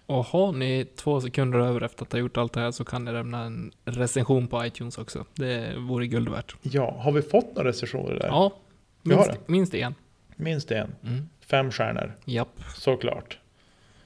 Och 0.09 0.25
har 0.25 0.51
ni 0.51 0.85
två 0.95 1.21
sekunder 1.21 1.59
över 1.59 1.81
efter 1.81 2.05
att 2.05 2.11
ha 2.11 2.19
gjort 2.19 2.37
allt 2.37 2.53
det 2.53 2.59
här 2.59 2.71
så 2.71 2.85
kan 2.85 3.05
ni 3.05 3.11
lämna 3.11 3.43
en 3.43 3.71
recension 3.85 4.47
på 4.47 4.65
iTunes 4.65 4.97
också. 4.97 5.25
Det 5.33 5.75
vore 5.77 6.07
guld 6.07 6.29
värt. 6.29 6.55
Ja, 6.61 6.95
har 6.99 7.11
vi 7.11 7.21
fått 7.21 7.55
några 7.55 7.69
recensioner 7.69 8.15
där? 8.15 8.27
Ja, 8.27 8.53
minst, 9.01 9.31
minst 9.45 9.73
en. 9.73 9.95
Minst 10.35 10.71
en. 10.71 10.95
Mm. 11.03 11.29
Fem 11.45 11.71
stjärnor. 11.71 12.13
Japp. 12.25 12.61
Såklart. 12.75 13.37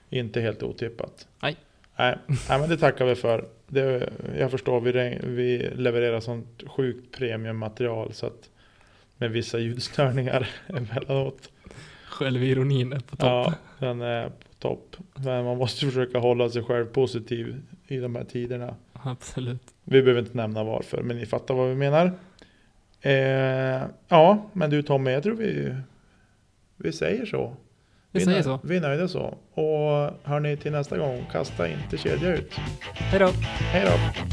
Inte 0.09 0.41
helt 0.41 0.63
otippat. 0.63 1.27
Nej. 1.41 1.57
Nej, 1.95 2.17
nej 2.27 2.59
men 2.59 2.69
det 2.69 2.77
tackar 2.77 3.05
vi 3.05 3.15
för. 3.15 3.45
Det, 3.67 4.09
jag 4.37 4.51
förstår, 4.51 4.81
vi, 4.81 5.19
vi 5.23 5.57
levererar 5.75 6.19
sånt 6.19 6.63
sjukt 6.67 7.17
premiummaterial 7.17 8.13
så 8.13 8.25
att 8.25 8.49
med 9.17 9.31
vissa 9.31 9.59
ljudstörningar 9.59 10.49
emellanåt. 10.67 11.49
Självironin 12.05 12.93
är 12.93 12.99
på 12.99 13.15
topp. 13.15 13.19
Ja, 13.19 13.53
den 13.79 14.01
är 14.01 14.31
topp. 14.63 14.95
Men 15.15 15.45
man 15.45 15.57
måste 15.57 15.85
försöka 15.85 16.19
hålla 16.19 16.49
sig 16.49 16.63
själv 16.63 16.85
positiv 16.85 17.61
i 17.87 17.97
de 17.97 18.15
här 18.15 18.23
tiderna. 18.23 18.75
Absolut. 18.93 19.73
Vi 19.83 20.01
behöver 20.01 20.21
inte 20.21 20.37
nämna 20.37 20.63
varför, 20.63 21.01
men 21.01 21.17
ni 21.17 21.25
fattar 21.25 21.53
vad 21.53 21.69
vi 21.69 21.75
menar. 21.75 22.11
Eh, 23.01 23.81
ja, 24.07 24.49
men 24.53 24.69
du 24.69 24.81
Tommy, 24.81 25.11
jag 25.11 25.23
tror 25.23 25.35
vi, 25.35 25.75
vi 26.77 26.91
säger 26.91 27.25
så. 27.25 27.55
Vi 28.11 28.21
är 28.21 28.25
säger 28.25 28.41
så. 28.41 28.59
Vi 28.63 28.77
är 28.77 28.81
nöjda 28.81 29.07
så. 29.07 29.37
Och 29.53 30.11
hörni, 30.23 30.57
till 30.57 30.71
nästa 30.71 30.97
gång, 30.97 31.25
kasta 31.31 31.67
inte 31.67 31.97
kedja 31.97 32.35
ut. 32.35 32.53
Hej 32.93 33.19
då. 33.19 33.29
Hej 33.71 33.85
då! 33.85 34.32